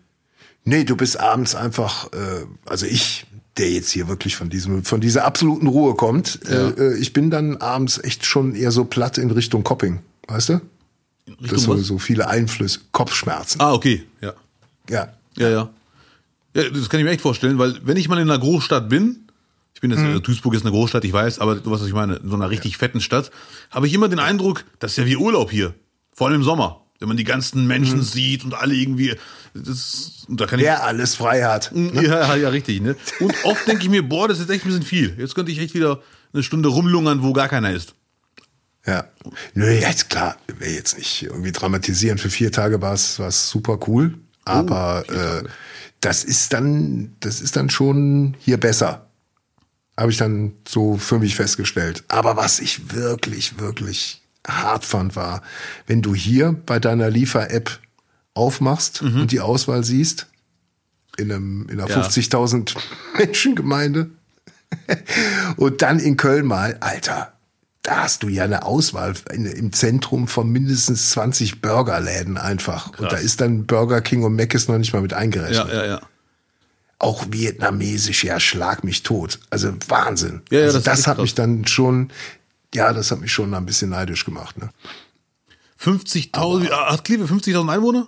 Nee, 0.65 0.85
du 0.85 0.97
bist 0.97 1.19
abends 1.19 1.55
einfach, 1.55 2.07
äh, 2.13 2.47
also 2.67 2.87
ich, 2.87 3.27
der 3.59 3.71
jetzt 3.71 3.91
hier 3.91 4.09
wirklich 4.09 4.37
von 4.37 4.49
diesem, 4.49 4.85
von 4.85 5.01
dieser 5.01 5.25
absoluten 5.25 5.67
Ruhe 5.67 5.95
kommt, 5.95 6.41
Ja. 6.49 6.71
äh, 6.71 6.97
ich 6.99 7.13
bin 7.13 7.31
dann 7.31 7.57
abends 7.59 7.99
echt 8.03 8.25
schon 8.25 8.55
eher 8.55 8.71
so 8.71 8.85
platt 8.85 9.19
in 9.19 9.31
Richtung 9.31 9.65
Copping, 9.65 10.01
weißt 10.29 10.49
du? 10.51 10.61
Richtung 11.29 11.49
Das 11.49 11.69
was? 11.69 11.81
so 11.87 11.99
viele 11.99 12.29
Einflüsse, 12.29 12.81
Kopfschmerzen. 12.93 13.61
Ah, 13.61 13.73
okay, 13.73 14.05
ja. 14.21 14.33
Ja. 14.91 15.13
Ja, 15.37 15.49
ja. 15.49 15.71
Ja, 16.55 16.69
das 16.69 16.89
kann 16.91 17.01
ich 17.01 17.05
mir 17.05 17.13
echt 17.13 17.21
vorstellen, 17.23 17.59
weil 17.59 17.79
wenn 17.85 17.97
ich 17.97 18.09
mal 18.09 18.19
in 18.19 18.29
einer 18.31 18.39
Großstadt 18.39 18.89
bin, 18.89 19.29
ich 19.75 19.81
bin 19.81 19.91
jetzt, 19.91 20.01
Mhm. 20.01 20.17
äh, 20.17 20.21
Duisburg 20.21 20.55
ist 20.55 20.63
eine 20.63 20.71
Großstadt, 20.73 21.05
ich 21.05 21.13
weiß, 21.13 21.39
aber 21.39 21.55
du 21.57 21.71
weißt, 21.71 21.81
was 21.83 21.89
ich 21.89 21.95
meine, 21.95 22.17
in 22.17 22.29
so 22.29 22.35
einer 22.37 22.51
richtig 22.51 22.77
fetten 22.77 23.01
Stadt, 23.01 23.31
habe 23.71 23.87
ich 23.87 23.95
immer 23.95 24.09
den 24.09 24.19
Eindruck, 24.19 24.65
das 24.81 24.93
ist 24.93 24.97
ja 24.99 25.07
wie 25.07 25.17
Urlaub 25.17 25.51
hier. 25.51 25.75
Vor 26.15 26.27
allem 26.27 26.37
im 26.37 26.45
Sommer. 26.45 26.81
Wenn 26.99 27.09
man 27.09 27.17
die 27.17 27.25
ganzen 27.25 27.67
Menschen 27.67 27.99
Mhm. 27.99 28.03
sieht 28.05 28.45
und 28.45 28.55
alle 28.55 28.75
irgendwie, 28.75 29.15
das, 29.55 30.25
da 30.29 30.47
kann 30.47 30.61
ich, 30.61 30.65
Der 30.67 30.85
alles 30.85 31.17
frei 31.17 31.43
hat. 31.43 31.73
ja, 31.75 32.37
ja, 32.37 32.49
richtig, 32.51 32.81
ne? 32.81 32.95
Und 33.19 33.35
oft 33.45 33.67
denke 33.67 33.83
ich 33.85 33.89
mir, 33.89 34.07
boah, 34.07 34.29
das 34.29 34.39
ist 34.39 34.51
echt 34.51 34.65
ein 34.65 34.69
bisschen 34.69 34.83
viel. 34.85 35.17
Jetzt 35.19 35.35
könnte 35.35 35.51
ich 35.51 35.59
echt 35.59 35.75
wieder 35.75 36.01
eine 36.33 36.43
Stunde 36.45 36.69
rumlungern, 36.69 37.23
wo 37.23 37.33
gar 37.33 37.49
keiner 37.49 37.73
ist. 37.73 37.95
Ja. 38.87 39.05
Nö, 39.55 39.71
jetzt 39.71 40.11
klar, 40.11 40.37
jetzt 40.61 40.99
nicht 40.99 41.23
irgendwie 41.23 41.53
dramatisieren. 41.53 42.19
Für 42.19 42.31
vier 42.31 42.51
Tage 42.51 42.83
war 42.83 42.95
es 42.95 43.17
super 43.49 43.79
cool. 43.87 44.15
Aber 44.45 45.05
äh, 45.09 45.49
das 46.01 46.25
ist 46.25 46.53
dann, 46.53 47.15
das 47.21 47.41
ist 47.41 47.55
dann 47.57 47.71
schon 47.71 48.37
hier 48.41 48.59
besser. 48.59 49.07
Habe 49.97 50.11
ich 50.11 50.17
dann 50.17 50.55
so 50.67 50.97
für 50.97 51.19
mich 51.21 51.37
festgestellt. 51.37 52.03
Aber 52.09 52.37
was 52.37 52.59
ich 52.59 52.93
wirklich, 52.93 53.61
wirklich 53.61 54.23
hart 54.47 54.85
fand, 54.85 55.15
war, 55.15 55.43
wenn 55.87 56.03
du 56.03 56.15
hier 56.15 56.53
bei 56.67 56.81
deiner 56.81 57.09
Liefer-App 57.09 57.79
aufmachst 58.35 59.03
und 59.03 59.31
die 59.31 59.41
Auswahl 59.41 59.85
siehst, 59.85 60.27
in, 61.19 61.31
einem, 61.31 61.69
in 61.69 61.79
einer 61.81 61.89
Ja. 61.89 62.03
50.000 62.03 62.75
Menschengemeinde, 63.19 64.11
und 65.57 65.83
dann 65.83 65.99
in 65.99 66.17
Köln 66.17 66.47
mal, 66.47 66.79
Alter, 66.81 67.35
da 67.83 68.05
hast 68.05 68.23
du 68.23 68.29
ja 68.29 68.45
eine 68.45 68.65
Auswahl 68.65 69.15
in, 69.33 69.45
im 69.45 69.73
Zentrum 69.73 70.29
von 70.29 70.49
mindestens 70.49 71.11
20 71.11 71.61
Burgerläden 71.61 72.39
einfach. 72.39 72.97
Und 72.99 73.11
da 73.11 73.17
ist 73.17 73.41
dann 73.41 73.67
Burger 73.67 74.01
King 74.01 74.23
und 74.23 74.37
Mc's 74.37 74.69
noch 74.69 74.79
nicht 74.79 74.93
mal 74.93 75.03
mit 75.03 75.13
eingerechnet. 75.13 75.69
Ja, 75.69 75.75
ja, 75.75 75.87
ja. 75.87 76.01
Auch 76.99 77.27
vietnamesisch, 77.31 78.23
ja, 78.23 78.39
schlag 78.39 78.85
mich 78.85 79.03
tot. 79.03 79.41
Also 79.51 79.73
Wahnsinn. 79.89 80.43
Ja, 80.51 80.61
ja, 80.61 80.65
also 80.67 80.79
das 80.79 80.85
das, 80.85 80.99
ist 81.01 81.07
hat 81.09 81.17
krass. 81.17 81.23
mich 81.23 81.35
dann 81.35 81.67
schon, 81.67 82.13
ja, 82.73 82.93
das 82.93 83.11
hat 83.11 83.21
mich 83.21 83.33
schon 83.33 83.53
ein 83.53 83.67
bisschen 83.67 83.91
neidisch 83.91 84.25
gemacht. 84.25 84.59
Ne? 84.59 84.71
50.000, 85.81 86.71
hat 86.71 87.05
Kleve 87.05 87.25
50.000 87.25 87.69
Einwohner? 87.69 88.07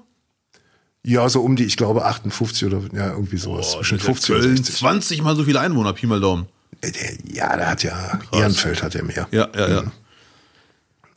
Ja, 1.03 1.29
so 1.29 1.43
um 1.43 1.57
die, 1.57 1.65
ich 1.65 1.77
glaube, 1.77 2.05
58 2.05 2.65
oder 2.65 2.81
ja, 2.93 3.11
irgendwie 3.11 3.37
sowas. 3.37 3.73
Boah, 3.73 3.79
Zwischen 3.79 3.99
das 3.99 4.09
ist 4.09 4.29
ja 4.29 4.35
50 4.35 4.35
und 4.37 4.41
Köln 4.41 4.57
60. 4.57 4.77
20 4.77 5.23
mal 5.23 5.35
so 5.35 5.43
viele 5.43 5.59
Einwohner, 5.59 5.93
Pi 5.93 6.07
mal 6.07 6.21
Daumen. 6.21 6.47
Äh, 6.87 7.19
Ja, 7.33 7.57
der 7.57 7.71
hat 7.71 7.83
ja, 7.83 8.19
Ehrenfeld 8.33 8.83
hat 8.83 8.95
er 8.95 9.05
mehr. 9.05 9.29
Ja, 9.31 9.49
ja, 9.55 9.69
ja. 9.69 9.83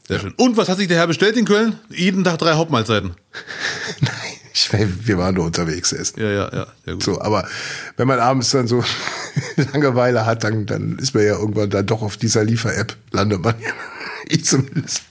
Sehr 0.08 0.20
schön. 0.20 0.34
Und 0.38 0.56
was 0.56 0.70
hat 0.70 0.78
sich 0.78 0.88
der 0.88 0.98
Herr 0.98 1.08
bestellt 1.08 1.36
in 1.36 1.46
Köln? 1.46 1.78
Jeden 1.90 2.24
Tag 2.24 2.38
drei 2.38 2.54
Hauptmahlzeiten. 2.54 3.16
Nein, 4.00 4.12
ich, 4.54 4.72
wir 4.72 5.18
waren 5.18 5.36
nur 5.36 5.46
unterwegs 5.46 5.92
essen. 5.92 6.22
Ja, 6.22 6.30
ja, 6.30 6.50
ja. 6.54 6.68
Sehr 6.86 6.94
gut. 6.94 7.04
So, 7.04 7.22
aber 7.22 7.48
wenn 7.98 8.08
man 8.08 8.20
abends 8.20 8.50
dann 8.52 8.68
so 8.68 8.84
Langeweile 9.74 10.26
hat, 10.26 10.44
dann, 10.46 10.66
dann 10.66 10.98
ist 10.98 11.14
man 11.14 11.26
ja 11.26 11.38
irgendwann 11.38 11.70
dann 11.70 11.86
doch 11.86 12.02
auf 12.02 12.16
dieser 12.16 12.46
Liefer-App, 12.46 12.96
landet 13.12 13.44
man. 13.44 13.56
ich 14.30 14.46
zumindest. 14.46 15.04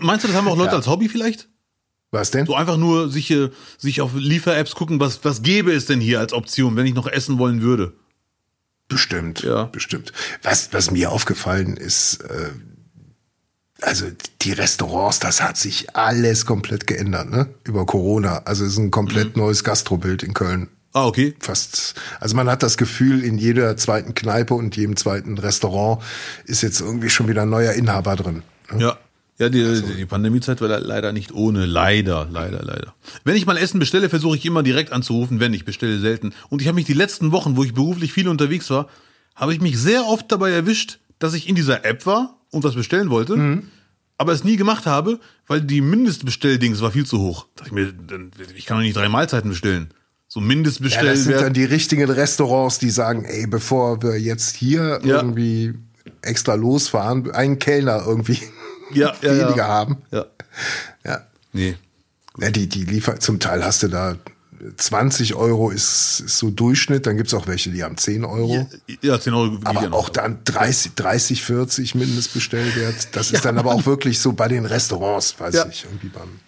Meinst 0.00 0.24
du, 0.24 0.28
das 0.28 0.36
haben 0.36 0.48
auch 0.48 0.56
Leute 0.56 0.72
als 0.72 0.88
Hobby 0.88 1.08
vielleicht? 1.08 1.48
Was 2.10 2.30
denn? 2.30 2.46
So 2.46 2.54
einfach 2.54 2.76
nur 2.76 3.08
sich, 3.08 3.30
äh, 3.30 3.50
sich 3.78 4.00
auf 4.00 4.10
Liefer-Apps 4.14 4.74
gucken, 4.74 5.00
was, 5.00 5.24
was 5.24 5.42
gäbe 5.42 5.72
es 5.72 5.86
denn 5.86 6.00
hier 6.00 6.18
als 6.20 6.32
Option, 6.32 6.76
wenn 6.76 6.84
ich 6.84 6.94
noch 6.94 7.06
essen 7.06 7.38
wollen 7.38 7.62
würde? 7.62 7.94
Bestimmt, 8.92 9.40
Ja. 9.42 9.64
bestimmt. 9.64 10.12
Was, 10.42 10.72
was 10.72 10.90
mir 10.90 11.10
aufgefallen 11.10 11.76
ist, 11.76 12.20
äh, 12.22 12.50
also 13.80 14.06
die 14.42 14.52
Restaurants, 14.52 15.18
das 15.18 15.42
hat 15.42 15.56
sich 15.56 15.96
alles 15.96 16.46
komplett 16.46 16.86
geändert, 16.86 17.28
ne? 17.30 17.48
Über 17.64 17.84
Corona. 17.84 18.42
Also 18.44 18.64
es 18.64 18.72
ist 18.72 18.78
ein 18.78 18.90
komplett 18.92 19.36
neues 19.36 19.64
Gastrobild 19.64 20.22
in 20.22 20.34
Köln. 20.34 20.68
Ah, 20.94 21.06
okay. 21.06 21.34
Fast, 21.40 21.94
also 22.20 22.36
man 22.36 22.48
hat 22.50 22.62
das 22.62 22.76
Gefühl, 22.76 23.24
in 23.24 23.38
jeder 23.38 23.76
zweiten 23.78 24.14
Kneipe 24.14 24.54
und 24.54 24.76
jedem 24.76 24.94
zweiten 24.96 25.38
Restaurant 25.38 26.02
ist 26.44 26.62
jetzt 26.62 26.80
irgendwie 26.80 27.08
schon 27.10 27.28
wieder 27.28 27.42
ein 27.42 27.50
neuer 27.50 27.72
Inhaber 27.72 28.14
drin. 28.14 28.42
ne? 28.70 28.80
Ja. 28.82 28.98
Ja, 29.42 29.48
die, 29.48 29.82
die 29.96 30.06
Pandemiezeit 30.06 30.60
war 30.60 30.68
le- 30.68 30.78
leider 30.78 31.12
nicht 31.12 31.32
ohne. 31.32 31.66
Leider, 31.66 32.28
leider, 32.30 32.62
leider. 32.62 32.94
Wenn 33.24 33.36
ich 33.36 33.44
mal 33.46 33.56
Essen 33.56 33.78
bestelle, 33.80 34.08
versuche 34.08 34.36
ich 34.36 34.44
immer 34.46 34.62
direkt 34.62 34.92
anzurufen, 34.92 35.40
wenn 35.40 35.52
ich 35.52 35.64
bestelle 35.64 35.98
selten. 35.98 36.32
Und 36.48 36.62
ich 36.62 36.68
habe 36.68 36.76
mich 36.76 36.84
die 36.86 36.92
letzten 36.92 37.32
Wochen, 37.32 37.56
wo 37.56 37.64
ich 37.64 37.74
beruflich 37.74 38.12
viel 38.12 38.28
unterwegs 38.28 38.70
war, 38.70 38.88
habe 39.34 39.52
ich 39.54 39.60
mich 39.60 39.78
sehr 39.78 40.06
oft 40.06 40.30
dabei 40.30 40.50
erwischt, 40.50 40.98
dass 41.18 41.34
ich 41.34 41.48
in 41.48 41.54
dieser 41.54 41.84
App 41.84 42.06
war 42.06 42.38
und 42.50 42.64
was 42.64 42.74
bestellen 42.74 43.10
wollte, 43.10 43.62
aber 44.18 44.32
es 44.32 44.44
nie 44.44 44.56
gemacht 44.56 44.86
habe, 44.86 45.18
weil 45.46 45.60
die 45.60 45.80
Mindestbestelldings 45.80 46.80
war 46.82 46.90
viel 46.92 47.06
zu 47.06 47.18
hoch. 47.20 47.46
Da 47.56 47.64
dachte 47.64 47.68
ich 47.68 47.72
mir, 47.72 47.92
ich 48.56 48.66
kann 48.66 48.76
doch 48.78 48.82
nicht 48.84 48.96
drei 48.96 49.08
Mahlzeiten 49.08 49.50
bestellen. 49.50 49.88
So 50.28 50.40
Ja, 50.40 50.44
das 50.46 50.48
sind 50.48 50.48
Mindestbestellwert. 50.48 51.42
dann 51.42 51.52
die 51.54 51.64
richtigen 51.64 52.10
Restaurants, 52.10 52.78
die 52.78 52.90
sagen, 52.90 53.24
ey, 53.24 53.46
bevor 53.46 54.02
wir 54.02 54.18
jetzt 54.20 54.54
hier 54.56 55.00
Ja. 55.04 55.16
irgendwie 55.16 55.74
extra 56.22 56.54
losfahren, 56.54 57.30
einen 57.32 57.58
Kellner 57.58 58.02
irgendwie 58.06 58.38
Ja, 58.94 59.14
ja, 59.22 59.32
ja. 59.32 59.46
weniger 59.46 59.66
haben. 59.68 59.98
ja. 60.10 60.26
Ja. 61.04 61.20
Nee. 61.52 61.76
Ja, 62.38 62.50
die, 62.50 62.68
die 62.68 62.84
liefer 62.84 63.18
zum 63.20 63.40
Teil 63.40 63.64
hast 63.64 63.82
du 63.82 63.88
da 63.88 64.16
20 64.76 65.34
Euro 65.34 65.70
ist, 65.70 66.20
ist 66.20 66.38
so 66.38 66.50
Durchschnitt, 66.50 67.06
dann 67.06 67.16
gibt's 67.16 67.34
auch 67.34 67.46
welche, 67.48 67.70
die 67.70 67.82
haben 67.82 67.96
10 67.96 68.24
Euro. 68.24 68.68
Ja, 69.02 69.18
10 69.20 69.34
Euro. 69.34 69.54
ja 69.54 69.60
Aber 69.64 69.88
noch. 69.88 69.98
auch 69.98 70.08
dann 70.08 70.38
30, 70.44 70.94
30, 70.94 71.42
40 71.42 71.94
Mindestbestellwert. 71.96 73.08
Das 73.16 73.30
ist 73.32 73.44
dann 73.44 73.58
aber 73.58 73.72
auch 73.74 73.86
wirklich 73.86 74.20
so 74.20 74.32
bei 74.32 74.46
den 74.48 74.64
Restaurants, 74.64 75.38
weiß 75.40 75.54
Ja. 75.54 75.66
ich 75.66 75.84
irgendwie 75.84 76.08
beim, 76.08 76.38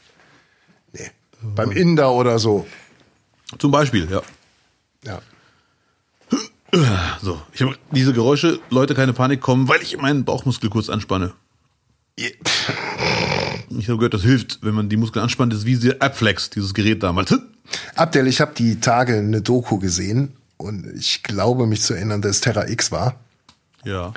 nee, 0.92 1.10
beim 1.42 1.72
Inder 1.72 2.12
oder 2.12 2.38
so. 2.38 2.66
Zum 3.58 3.70
Beispiel, 3.72 4.08
ja. 4.10 4.22
Ja. 5.04 5.20
So, 7.22 7.40
ich 7.52 7.62
habe 7.62 7.76
diese 7.92 8.12
Geräusche, 8.12 8.58
Leute, 8.70 8.94
keine 8.94 9.12
Panik 9.12 9.40
kommen, 9.40 9.68
weil 9.68 9.80
ich 9.82 9.96
meinen 9.96 10.24
Bauchmuskel 10.24 10.70
kurz 10.70 10.88
anspanne. 10.88 11.32
Ich 12.16 13.88
habe 13.88 13.98
gehört, 13.98 14.14
das 14.14 14.22
hilft, 14.22 14.60
wenn 14.62 14.74
man 14.74 14.88
die 14.88 14.96
Muskeln 14.96 15.22
anspannt, 15.22 15.52
das 15.52 15.60
ist 15.60 15.66
wie 15.66 15.74
diese 15.74 16.00
Appflex, 16.00 16.50
dieses 16.50 16.74
Gerät 16.74 17.02
damals. 17.02 17.34
Abdel, 17.94 18.26
ich 18.26 18.40
habe 18.40 18.54
die 18.54 18.80
Tage 18.80 19.18
eine 19.18 19.42
Doku 19.42 19.78
gesehen 19.78 20.36
und 20.56 20.86
ich 20.96 21.22
glaube 21.22 21.66
mich 21.66 21.82
zu 21.82 21.94
erinnern, 21.94 22.22
dass 22.22 22.36
es 22.36 22.40
Terra 22.40 22.68
X 22.68 22.92
war. 22.92 23.18
Ja. 23.84 24.12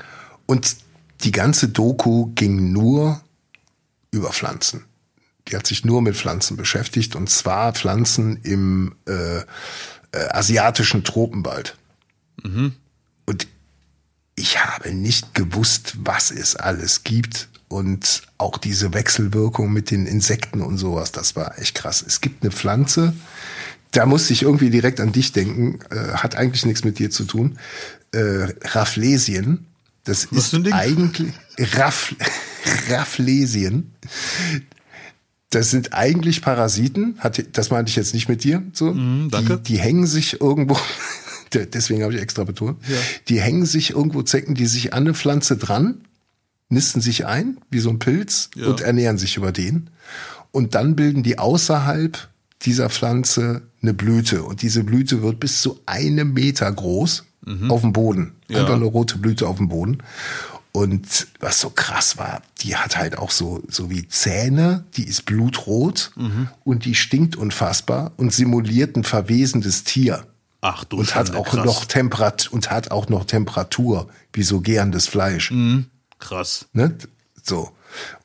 Und 0.45 0.77
die 1.21 1.31
ganze 1.31 1.69
Doku 1.69 2.27
ging 2.35 2.71
nur 2.71 3.21
über 4.11 4.31
Pflanzen. 4.31 4.85
Die 5.47 5.55
hat 5.55 5.65
sich 5.65 5.85
nur 5.85 6.01
mit 6.01 6.15
Pflanzen 6.15 6.57
beschäftigt 6.57 7.15
und 7.15 7.29
zwar 7.29 7.73
Pflanzen 7.73 8.37
im 8.43 8.95
äh, 9.07 9.37
äh, 9.39 9.43
asiatischen 10.11 11.03
Tropenwald. 11.03 11.77
Und 13.25 13.47
ich 14.35 14.63
habe 14.63 14.93
nicht 14.93 15.33
gewusst, 15.33 15.95
was 15.99 16.31
es 16.31 16.55
alles 16.55 17.03
gibt 17.03 17.49
und 17.69 18.23
auch 18.37 18.57
diese 18.57 18.93
Wechselwirkung 18.93 19.71
mit 19.71 19.91
den 19.91 20.05
Insekten 20.05 20.61
und 20.61 20.77
sowas, 20.77 21.11
das 21.11 21.35
war 21.35 21.59
echt 21.59 21.75
krass. 21.75 22.03
Es 22.05 22.21
gibt 22.21 22.43
eine 22.43 22.51
Pflanze, 22.51 23.13
da 23.91 24.05
musste 24.05 24.33
ich 24.33 24.43
irgendwie 24.43 24.69
direkt 24.69 24.99
an 24.99 25.11
dich 25.11 25.31
denken, 25.31 25.79
äh, 25.89 26.13
hat 26.13 26.35
eigentlich 26.35 26.65
nichts 26.65 26.83
mit 26.83 26.99
dir 26.99 27.09
zu 27.09 27.25
tun. 27.25 27.57
Äh, 28.11 28.53
Rafflesien, 28.63 29.65
das 30.03 30.27
Was 30.31 30.53
ist 30.53 30.73
eigentlich 30.73 31.33
Raff, 31.57 32.15
Rafflesien. 32.89 33.91
Das 35.49 35.71
sind 35.71 35.93
eigentlich 35.93 36.41
Parasiten, 36.41 37.15
hat, 37.19 37.43
das 37.53 37.69
meinte 37.69 37.89
ich 37.89 37.95
jetzt 37.95 38.13
nicht 38.13 38.27
mit 38.27 38.43
dir. 38.43 38.63
So. 38.73 38.93
Mhm, 38.93 39.29
danke. 39.31 39.57
Die, 39.57 39.73
die 39.73 39.79
hängen 39.79 40.05
sich 40.05 40.41
irgendwo, 40.41 40.77
deswegen 41.53 42.03
habe 42.03 42.13
ich 42.13 42.21
extra 42.21 42.43
betont, 42.43 42.77
die 43.29 43.41
hängen 43.41 43.65
sich 43.65 43.91
irgendwo, 43.91 44.21
zecken 44.21 44.55
die 44.55 44.65
sich 44.65 44.93
an 44.93 45.03
eine 45.03 45.13
Pflanze 45.13 45.57
dran, 45.57 46.01
nisten 46.69 47.01
sich 47.01 47.25
ein, 47.25 47.57
wie 47.69 47.79
so 47.79 47.89
ein 47.89 47.99
Pilz, 47.99 48.49
Ja. 48.55 48.67
und 48.67 48.81
ernähren 48.81 49.17
sich 49.17 49.37
über 49.37 49.51
den. 49.51 49.89
Und 50.51 50.75
dann 50.75 50.95
bilden 50.95 51.23
die 51.23 51.39
außerhalb 51.39 52.27
dieser 52.63 52.89
Pflanze 52.89 53.61
eine 53.81 53.93
Blüte. 53.93 54.43
Und 54.43 54.61
diese 54.61 54.83
Blüte 54.83 55.21
wird 55.21 55.39
bis 55.39 55.61
zu 55.61 55.79
einem 55.85 56.33
Meter 56.33 56.71
groß 56.71 57.23
auf 57.69 57.81
dem 57.81 57.93
Boden. 57.93 58.33
Mhm. 58.49 58.55
Ja. 58.55 58.59
Einfach 58.61 58.75
eine 58.75 58.85
rote 58.85 59.17
Blüte 59.17 59.47
auf 59.47 59.57
dem 59.57 59.69
Boden. 59.69 59.99
Und 60.73 61.27
was 61.39 61.61
so 61.61 61.69
krass 61.69 62.17
war, 62.17 62.41
die 62.61 62.75
hat 62.75 62.97
halt 62.97 63.17
auch 63.17 63.31
so, 63.31 63.63
so 63.69 63.89
wie 63.89 64.07
Zähne, 64.09 64.83
die 64.95 65.05
ist 65.07 65.25
blutrot 65.25 66.11
Mhm. 66.15 66.49
und 66.65 66.85
die 66.85 66.93
stinkt 66.93 67.35
unfassbar 67.35 68.11
und 68.17 68.33
simuliert 68.33 68.95
ein 68.97 69.03
verwesendes 69.03 69.85
Tier. 69.85 70.25
Ach 70.61 70.83
du 70.83 70.97
und 70.97 71.15
hat 71.15 71.33
auch 71.35 71.47
krass. 71.47 71.65
noch 71.65 71.85
Temperat 71.85 72.47
und 72.51 72.69
hat 72.69 72.91
auch 72.91 73.07
noch 73.09 73.25
Temperatur, 73.25 74.09
wie 74.33 74.43
so 74.43 74.59
gärendes 74.61 75.07
Fleisch. 75.07 75.51
Krass. 76.19 76.67
Ne? 76.73 76.97
So. 77.43 77.71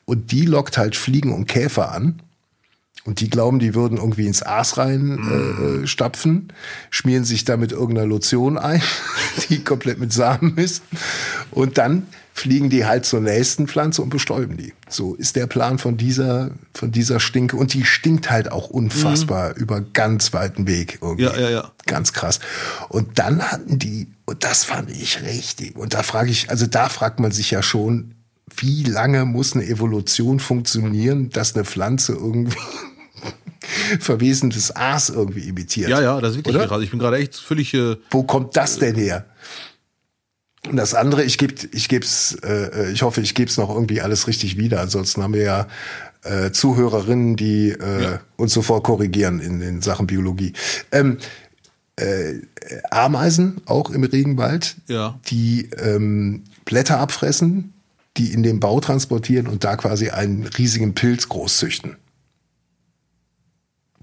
Und 0.05 0.31
die 0.31 0.45
lockt 0.45 0.77
halt 0.77 0.95
Fliegen 0.95 1.33
und 1.33 1.47
Käfer 1.47 1.91
an. 1.91 2.21
Und 3.05 3.19
die 3.19 3.29
glauben, 3.29 3.59
die 3.59 3.75
würden 3.75 3.97
irgendwie 3.97 4.27
ins 4.27 4.43
Aas 4.43 4.77
rein 4.77 5.81
äh, 5.83 5.87
stapfen, 5.87 6.53
schmieren 6.89 7.25
sich 7.25 7.43
damit 7.43 7.73
irgendeiner 7.73 8.07
Lotion 8.07 8.57
ein, 8.57 8.81
die 9.49 9.63
komplett 9.63 9.99
mit 9.99 10.13
Samen 10.13 10.57
ist. 10.57 10.83
Und 11.51 11.77
dann 11.77 12.07
fliegen 12.33 12.69
die 12.69 12.85
halt 12.85 13.05
zur 13.05 13.19
nächsten 13.21 13.67
Pflanze 13.67 14.01
und 14.01 14.09
bestäuben 14.09 14.57
die. 14.57 14.73
So 14.89 15.15
ist 15.15 15.35
der 15.35 15.47
Plan 15.47 15.77
von 15.77 15.97
dieser, 15.97 16.51
von 16.73 16.91
dieser 16.91 17.19
Stinke. 17.19 17.57
Und 17.57 17.73
die 17.73 17.85
stinkt 17.85 18.31
halt 18.31 18.51
auch 18.51 18.69
unfassbar 18.69 19.55
über 19.55 19.81
ganz 19.81 20.33
weiten 20.33 20.65
Weg. 20.65 20.99
Irgendwie. 21.01 21.25
Ja, 21.25 21.37
ja, 21.37 21.49
ja. 21.49 21.71
Ganz 21.85 22.11
krass. 22.11 22.39
Und 22.89 23.19
dann 23.19 23.43
hatten 23.43 23.77
die, 23.79 24.07
und 24.25 24.43
das 24.43 24.63
fand 24.63 24.89
ich 24.89 25.21
richtig. 25.21 25.75
Und 25.75 25.93
da 25.93 26.03
frage 26.03 26.31
ich, 26.31 26.49
also 26.49 26.65
da 26.65 26.89
fragt 26.89 27.19
man 27.19 27.31
sich 27.31 27.51
ja 27.51 27.61
schon, 27.61 28.15
wie 28.57 28.83
lange 28.83 29.25
muss 29.25 29.53
eine 29.53 29.65
Evolution 29.65 30.39
funktionieren, 30.39 31.29
dass 31.29 31.53
eine 31.53 31.65
Pflanze 31.65 32.13
irgendwie 32.13 32.57
verwesendes 33.99 34.75
Aas 34.75 35.09
irgendwie 35.09 35.47
imitiert? 35.47 35.89
Ja, 35.89 36.01
ja, 36.01 36.21
das 36.21 36.31
ist 36.31 36.37
wirklich 36.45 36.67
krass. 36.67 36.81
Ich 36.81 36.89
bin 36.91 36.99
gerade 36.99 37.17
echt 37.17 37.35
völlig. 37.35 37.73
Äh, 37.73 37.97
Wo 38.11 38.23
kommt 38.23 38.55
das 38.57 38.77
denn 38.79 38.95
her? 38.95 39.25
Und 40.69 40.77
das 40.77 40.93
andere, 40.93 41.23
ich 41.23 41.37
gebe, 41.37 41.55
ich 41.73 41.89
geb's, 41.89 42.37
äh, 42.43 42.91
ich 42.91 43.01
hoffe, 43.01 43.19
ich 43.21 43.35
gebe 43.35 43.49
es 43.49 43.57
noch 43.57 43.69
irgendwie 43.69 43.99
alles 44.01 44.27
richtig 44.27 44.57
wieder. 44.57 44.79
Ansonsten 44.81 45.21
haben 45.21 45.33
wir 45.33 45.43
ja 45.43 45.67
äh, 46.23 46.51
Zuhörerinnen, 46.51 47.35
die 47.35 47.71
äh, 47.71 48.03
Ja. 48.03 48.19
uns 48.37 48.53
sofort 48.53 48.83
korrigieren 48.85 49.39
in 49.41 49.59
den 49.59 49.81
Sachen 49.81 50.07
Biologie. 50.07 50.53
Ähm, 50.93 51.17
äh, 51.97 52.35
Ameisen 52.91 53.61
auch 53.65 53.89
im 53.89 54.03
Regenwald, 54.05 54.75
Ja. 54.87 55.19
die 55.27 55.69
ähm, 55.77 56.43
Blätter 56.65 56.99
abfressen, 56.99 57.73
die 58.15 58.31
in 58.31 58.41
den 58.41 58.59
Bau 58.61 58.79
transportieren 58.79 59.47
und 59.47 59.63
da 59.65 59.75
quasi 59.75 60.09
einen 60.11 60.45
riesigen 60.47 60.95
Pilz 60.95 61.27
großzüchten. 61.27 61.97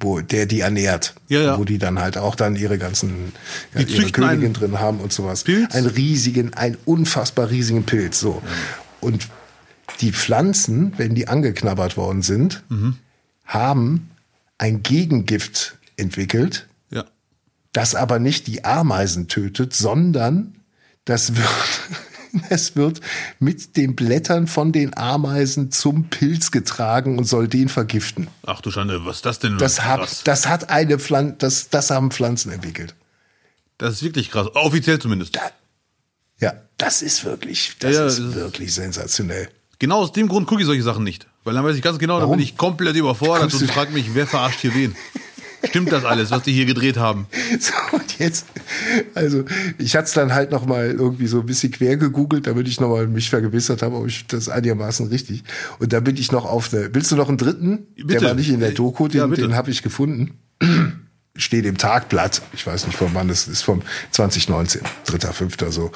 Wo 0.01 0.21
der 0.21 0.47
die 0.47 0.61
ernährt. 0.61 1.15
Ja, 1.29 1.41
ja. 1.41 1.59
Wo 1.59 1.65
die 1.65 1.79
dann 1.79 1.99
halt 2.01 2.17
auch 2.19 2.35
dann 2.35 2.57
ihre 2.57 2.79
ganzen 2.79 3.33
ja, 3.75 3.83
Die 3.83 3.95
ihre 3.97 4.11
Königin 4.11 4.53
drin 4.53 4.81
haben 4.81 4.99
und 5.01 5.13
sowas. 5.13 5.45
Pilz? 5.45 5.75
Einen 5.75 5.87
riesigen, 5.87 6.55
einen 6.55 6.77
unfassbar 6.87 7.51
riesigen 7.51 7.85
Pilz. 7.85 8.19
So. 8.21 8.43
Und 9.01 9.29
die 10.01 10.13
Pflanzen, 10.13 10.93
wenn 10.97 11.15
die 11.15 11.29
angeknabbert 11.29 11.97
worden 11.97 12.23
sind, 12.23 12.63
Mhm. 12.69 12.97
haben 13.45 14.11
ein 14.59 14.83
Gegengift 14.83 15.77
entwickelt, 15.97 16.67
das 17.73 17.95
aber 17.95 18.19
nicht 18.19 18.49
die 18.49 18.65
Ameisen 18.65 19.29
tötet, 19.29 19.75
sondern 19.75 20.57
das 21.05 21.37
wird, 21.37 21.47
es 22.49 22.77
wird 22.77 23.01
mit 23.39 23.77
den 23.77 23.97
Blättern 23.97 24.47
von 24.47 24.73
den 24.73 24.97
Ameisen 24.97 25.71
zum 25.71 26.05
Pilz 26.11 26.51
getragen 26.51 27.19
und 27.19 27.25
soll 27.25 27.49
den 27.49 27.69
vergiften. 27.69 28.29
Ach 28.47 28.61
du 28.61 28.71
Schande, 28.71 29.05
was 29.05 29.17
ist 29.17 29.27
das 29.27 29.39
denn? 29.39 29.59
Das 29.59 29.83
hat, 29.83 30.27
das 30.27 30.47
hat 30.49 30.71
eine 30.71 30.99
Pflanze, 30.99 31.37
das, 31.39 31.69
das 31.71 31.91
haben 31.91 32.11
Pflanzen 32.11 32.53
entwickelt. 32.53 32.95
Das 33.79 33.95
ist 33.95 34.03
wirklich 34.03 34.31
krass. 34.31 34.49
Offiziell 34.55 34.99
zumindest. 34.99 35.39
Ja, 36.39 36.55
das 36.79 37.03
ist 37.03 37.25
wirklich, 37.25 37.77
das 37.81 37.95
Ja, 37.95 38.07
ist 38.07 38.19
das 38.19 38.27
ist- 38.29 38.35
wirklich 38.35 38.75
sensationell. 38.75 39.49
Genau 39.79 40.01
aus 40.01 40.13
dem 40.13 40.29
Grund 40.29 40.47
gucke 40.47 40.61
ich 40.61 40.67
solche 40.67 40.83
Sachen 40.83 41.05
nicht. 41.05 41.27
Weil 41.45 41.55
dann 41.55 41.65
weiß 41.65 41.75
ich 41.75 41.83
ganz 41.83 41.99
genau, 41.99 42.17
da 42.17 42.23
Warum? 42.25 42.37
bin 42.37 42.45
ich 42.45 42.57
komplett 42.59 42.97
überfordert 42.97 43.51
Guckst 43.51 43.63
und 43.63 43.71
frage 43.71 43.93
mich, 43.93 44.15
wer 44.15 44.27
verarscht 44.27 44.61
hier 44.61 44.75
wen? 44.75 44.95
Stimmt 45.65 45.93
das 45.93 46.05
alles, 46.05 46.31
was 46.31 46.43
die 46.43 46.53
hier 46.53 46.67
gedreht 46.67 46.97
haben? 46.97 47.27
So, 47.61 47.97
und 47.97 48.19
jetzt, 48.19 48.47
also 49.15 49.45
ich 49.77 49.97
hatte 49.97 50.05
es 50.05 50.13
dann 50.13 50.33
halt 50.33 50.51
noch 50.51 50.67
mal 50.67 50.91
irgendwie 50.91 51.27
so 51.27 51.41
ein 51.41 51.47
bisschen 51.47 51.73
quer 51.73 51.97
gegoogelt, 51.97 52.47
damit 52.47 52.69
ich 52.69 52.81
noch 52.81 52.89
mal 52.89 53.07
mich 53.07 53.29
vergewissert 53.29 53.83
habe, 53.83 53.97
ob 53.97 54.07
ich 54.07 54.27
das 54.29 54.49
einigermaßen 54.49 55.09
richtig. 55.09 55.43
Und 55.79 55.93
da 55.93 56.01
bin 56.01 56.17
ich 56.17 56.33
noch 56.33 56.47
auf 56.47 56.73
eine. 56.73 56.95
Willst 56.95 57.11
du 57.11 57.17
noch 57.17 57.29
einen 57.29 57.39
dritten? 57.39 57.87
Der 57.99 58.05
Bitte. 58.05 58.25
war 58.27 58.35
nicht 58.35 58.49
in 58.49 58.61
der 58.61 58.71
Doku, 58.71 59.09
den, 59.09 59.19
Ja, 59.19 59.27
den 59.27 59.55
habe 59.55 59.71
ich 59.71 59.83
gefunden. 59.83 60.39
Steht 61.37 61.67
im 61.67 61.77
Tagblatt. 61.77 62.41
Ich 62.53 62.67
weiß 62.67 62.87
nicht 62.87 62.97
von 62.97 63.11
wann 63.15 63.29
das 63.29 63.49
ist, 63.49 63.63
vom 63.63 63.83
2019, 64.13 64.83
dritter, 65.05 65.33
fünfter 65.33 65.73
so. 65.73 65.91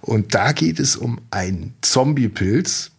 Und 0.00 0.34
da 0.34 0.52
geht 0.52 0.80
es 0.80 0.96
um 0.96 1.20
einen 1.30 1.74
Zombiepilz, 1.82 2.90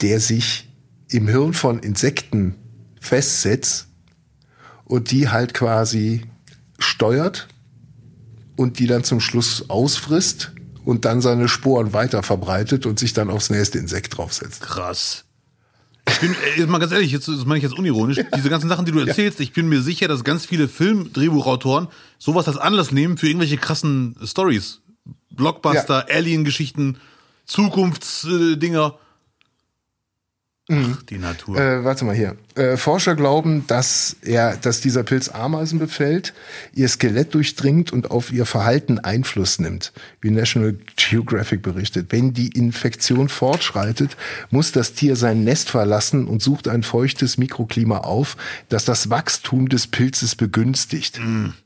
der 0.00 0.20
sich 0.20 0.68
im 1.08 1.28
Hirn 1.28 1.52
von 1.54 1.78
Insekten 1.78 2.54
festsetzt 3.00 3.86
und 4.84 5.10
die 5.10 5.28
halt 5.28 5.54
quasi 5.54 6.22
steuert 6.78 7.48
und 8.56 8.78
die 8.78 8.86
dann 8.86 9.04
zum 9.04 9.20
Schluss 9.20 9.68
ausfrisst 9.68 10.52
und 10.84 11.04
dann 11.04 11.20
seine 11.20 11.48
Sporen 11.48 11.92
weiter 11.92 12.22
verbreitet 12.22 12.86
und 12.86 12.98
sich 12.98 13.12
dann 13.12 13.30
aufs 13.30 13.50
nächste 13.50 13.78
Insekt 13.78 14.16
draufsetzt. 14.16 14.60
Krass. 14.60 15.24
Ich 16.08 16.20
bin, 16.20 16.34
ey, 16.34 16.60
jetzt 16.60 16.68
mal 16.68 16.78
ganz 16.78 16.92
ehrlich, 16.92 17.12
jetzt, 17.12 17.28
das 17.28 17.46
meine 17.46 17.58
ich 17.58 17.62
jetzt 17.62 17.78
unironisch, 17.78 18.20
diese 18.36 18.50
ganzen 18.50 18.68
Sachen, 18.68 18.84
die 18.84 18.92
du 18.92 18.98
erzählst, 18.98 19.40
ich 19.40 19.54
bin 19.54 19.68
mir 19.68 19.80
sicher, 19.80 20.06
dass 20.06 20.22
ganz 20.22 20.44
viele 20.44 20.68
Film-Drehbuchautoren 20.68 21.88
sowas 22.18 22.46
als 22.46 22.58
Anlass 22.58 22.92
nehmen 22.92 23.16
für 23.16 23.26
irgendwelche 23.26 23.56
krassen 23.56 24.14
Stories. 24.22 24.80
Blockbuster, 25.30 26.06
Alien-Geschichten, 26.10 26.98
Zukunftsdinger. 27.46 28.98
Ach, 30.70 31.02
die 31.02 31.18
Natur. 31.18 31.58
Äh, 31.58 31.84
warte 31.84 32.06
mal 32.06 32.14
hier. 32.14 32.36
Äh, 32.54 32.78
Forscher 32.78 33.14
glauben, 33.16 33.66
dass 33.66 34.16
er, 34.22 34.56
dass 34.56 34.80
dieser 34.80 35.02
Pilz 35.02 35.28
Ameisen 35.28 35.78
befällt, 35.78 36.32
ihr 36.74 36.88
Skelett 36.88 37.34
durchdringt 37.34 37.92
und 37.92 38.10
auf 38.10 38.32
ihr 38.32 38.46
Verhalten 38.46 38.98
Einfluss 38.98 39.58
nimmt, 39.58 39.92
wie 40.22 40.30
National 40.30 40.74
Geographic 40.96 41.60
berichtet. 41.60 42.06
Wenn 42.12 42.32
die 42.32 42.48
Infektion 42.48 43.28
fortschreitet, 43.28 44.16
muss 44.50 44.72
das 44.72 44.94
Tier 44.94 45.16
sein 45.16 45.44
Nest 45.44 45.68
verlassen 45.68 46.26
und 46.26 46.40
sucht 46.40 46.66
ein 46.66 46.82
feuchtes 46.82 47.36
Mikroklima 47.36 47.98
auf, 47.98 48.38
das 48.70 48.86
das 48.86 49.10
Wachstum 49.10 49.68
des 49.68 49.86
Pilzes 49.86 50.34
begünstigt. 50.34 51.18
das 51.18 51.22
ist 51.22 51.22
leider 51.24 51.42
wirklich. 51.42 51.50
mm. 51.50 51.64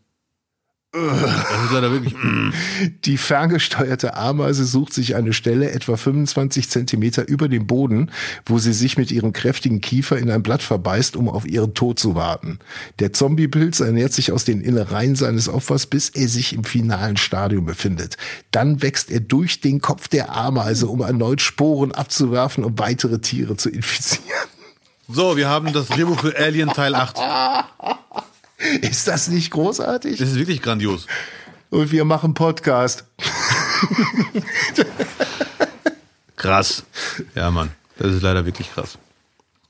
Die 3.05 3.19
ferngesteuerte 3.19 4.17
Ameise 4.17 4.65
sucht 4.65 4.95
sich 4.95 5.17
eine 5.17 5.35
Stelle 5.35 5.71
etwa 5.71 5.99
25 5.99 6.71
Zentimeter 6.71 7.29
über 7.29 7.49
dem 7.49 7.67
Boden, 7.67 8.11
wo 8.47 8.59
sie 8.59 8.73
sich 8.73 8.97
mit 8.97 9.11
ihrem 9.11 9.35
kräftigen 9.35 9.83
Kiefer 9.83 10.17
in 10.17 10.31
ein 10.31 10.43
Blatt 10.43 10.63
verbeißt, 10.63 11.15
um 11.17 11.29
auf 11.29 11.47
ihren 11.47 11.75
Tod 11.75 11.99
zu 11.99 12.15
warten. 12.15 12.59
Der 13.01 13.13
Zombiepilz 13.13 13.81
ernährt 13.81 14.15
sich 14.15 14.33
aus 14.33 14.47
den 14.47 14.63
Innereien 14.63 15.15
seines 15.15 15.51
Opfers, 15.51 15.87
bis 15.87 16.09
er 16.09 16.29
sich 16.29 16.55
im 16.55 16.65
finalen 16.65 17.19
Stadium 17.19 17.67
befindet. 17.67 18.17
Dann 18.51 18.81
wächst 18.81 19.11
er 19.11 19.21
durch 19.21 19.61
den 19.61 19.83
Kopf 19.83 20.09
der 20.09 20.35
Ameise, 20.35 20.87
um 20.87 21.03
erneut 21.03 21.43
Sporen 21.43 21.93
abzuwerfen, 21.93 22.65
um 22.65 22.79
weitere 22.79 23.19
Tiere 23.19 23.59
zu 23.59 23.69
infizieren. 23.69 24.25
So, 25.07 25.37
wir 25.37 25.49
haben 25.49 25.75
das 25.75 25.89
Drehbuch 25.89 26.21
für 26.21 26.39
Alien 26.39 26.71
Teil 26.71 26.95
8. 26.95 27.19
Ist 28.83 29.07
das 29.09 29.29
nicht 29.29 29.51
großartig? 29.51 30.19
Das 30.19 30.31
ist 30.31 30.37
wirklich 30.37 30.61
grandios. 30.63 31.07
Und 31.71 31.93
wir 31.93 32.05
machen 32.05 32.35
Podcast. 32.35 33.05
Krass. 36.37 36.85
Ja, 37.35 37.51
Mann. 37.51 37.71
Das 37.99 38.15
ist 38.15 38.23
leider 38.23 38.47
wirklich 38.47 38.73
krass. 38.73 38.97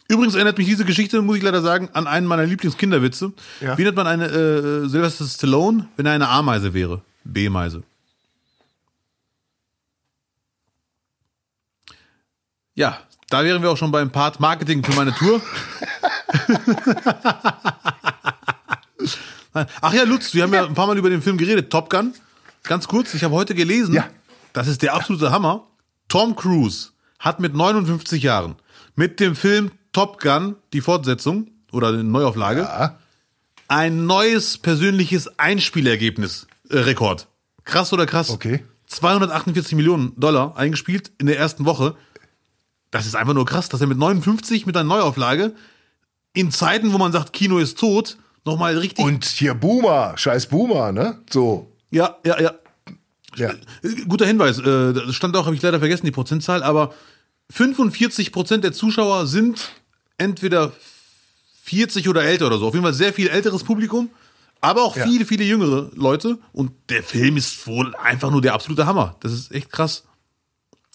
Übrigens 0.07 0.35
erinnert 0.35 0.57
mich 0.57 0.67
diese 0.67 0.85
Geschichte, 0.85 1.21
muss 1.23 1.37
ich 1.37 1.43
leider 1.43 1.61
sagen, 1.61 1.91
an 1.93 2.07
einen 2.07 2.27
meiner 2.27 2.45
Lieblingskinderwitze. 2.45 3.33
Ja. 3.61 3.77
Wie 3.77 3.85
nennt 3.85 3.97
man 3.97 4.07
eine 4.07 4.27
äh, 4.27 4.89
Sylvester 4.89 5.27
Stallone, 5.27 5.89
wenn 5.97 6.07
er 6.07 6.13
eine 6.13 6.29
A-Meise 6.29 6.73
wäre? 6.73 7.03
B-Meise. 7.25 7.83
Ja, 12.75 12.99
da 13.29 13.45
wären 13.45 13.61
wir 13.61 13.71
auch 13.71 13.77
schon 13.77 13.91
beim 13.91 14.11
Part 14.11 14.41
Marketing 14.41 14.83
für 14.83 14.93
meine 14.93 15.13
Tour. 15.15 15.43
Ach 19.81 19.93
ja, 19.93 20.05
Lutz, 20.05 20.35
wir 20.35 20.43
haben 20.45 20.53
ja 20.55 20.65
ein 20.67 20.75
paar 20.75 20.87
Mal 20.87 20.99
über 20.99 21.11
den 21.11 21.23
Film 21.23 21.37
geredet. 21.39 21.71
Top 21.71 21.91
Gun. 21.91 22.13
Ganz 22.65 22.87
kurz, 22.89 23.15
ich 23.15 23.25
habe 23.25 23.35
heute 23.35 23.55
gelesen, 23.55 23.95
Ja. 23.95 24.09
das 24.53 24.69
ist 24.69 24.83
der 24.83 24.95
absolute 24.95 25.31
Hammer. 25.31 25.67
Tom 26.09 26.37
Cruise 26.37 26.91
hat 27.19 27.41
mit 27.41 27.55
59 27.55 28.23
Jahren 28.23 28.57
mit 28.95 29.21
dem 29.21 29.35
Film 29.37 29.71
Top 29.93 30.21
Gun, 30.21 30.57
die 30.73 30.81
Fortsetzung 30.81 31.49
oder 31.73 31.97
die 31.97 32.03
Neuauflage, 32.03 32.61
Ja. 32.63 32.99
ein 33.69 34.07
neues 34.07 34.59
persönliches 34.59 35.39
Einspielergebnis, 35.39 36.47
äh, 36.71 36.79
Rekord. 36.79 37.27
Krass 37.65 37.93
oder 37.93 38.07
krass? 38.07 38.31
Okay. 38.31 38.65
248 38.87 39.75
Millionen 39.75 40.13
Dollar 40.19 40.57
eingespielt 40.57 41.11
in 41.19 41.27
der 41.27 41.39
ersten 41.39 41.65
Woche. 41.67 41.95
Das 42.91 43.05
ist 43.07 43.15
einfach 43.17 43.35
nur 43.35 43.45
krass, 43.45 43.69
dass 43.69 43.81
er 43.83 43.87
mit 43.87 43.99
59 43.99 44.65
mit 44.67 44.77
einer 44.77 44.89
Neuauflage 44.89 45.55
in 46.33 46.51
Zeiten, 46.51 46.93
wo 46.93 46.99
man 46.99 47.13
sagt, 47.13 47.33
Kino 47.35 47.59
ist 47.59 47.79
tot, 47.79 48.17
nochmal 48.49 48.77
richtig. 48.79 49.05
Und 49.05 49.25
hier 49.25 49.55
Boomer, 49.55 50.15
scheiß 50.17 50.47
Boomer, 50.47 50.93
ne? 50.93 51.19
So. 51.31 51.71
ja, 51.91 52.17
ja, 52.25 52.41
ja. 52.41 52.53
Ja. 53.37 53.51
Äh, 53.83 54.05
Guter 54.09 54.27
Hinweis. 54.27 54.59
Äh, 54.59 54.93
das 54.93 55.15
stand 55.15 55.37
auch, 55.37 55.47
habe 55.47 55.55
ich 55.55 55.63
leider 55.63 55.79
vergessen, 55.79 56.07
die 56.07 56.11
Prozentzahl, 56.13 56.63
aber 56.63 56.93
45 57.51 58.33
Prozent 58.33 58.65
der 58.65 58.73
Zuschauer 58.73 59.27
sind 59.27 59.71
entweder 60.17 60.73
40 61.65 62.09
oder 62.09 62.25
älter 62.25 62.47
oder 62.47 62.59
so. 62.59 62.67
Auf 62.67 62.75
jeden 62.75 62.85
Fall 62.85 62.95
sehr 62.95 63.13
viel 63.13 63.29
älteres 63.29 63.63
Publikum. 63.65 64.11
aber 64.61 64.83
auch 64.83 64.97
Ja. 64.97 65.05
viele, 65.07 65.25
viele 65.25 65.45
jüngere 65.45 65.89
Leute. 65.95 66.37
Und 66.53 66.73
der 66.89 67.05
Film 67.05 67.37
ist 67.37 67.65
wohl 67.69 67.95
einfach 67.95 68.31
nur 68.33 68.41
der 68.43 68.55
absolute 68.55 68.87
Hammer. 68.87 69.15
Das 69.21 69.33
ist 69.33 69.53
echt 69.53 69.71
krass. 69.71 70.03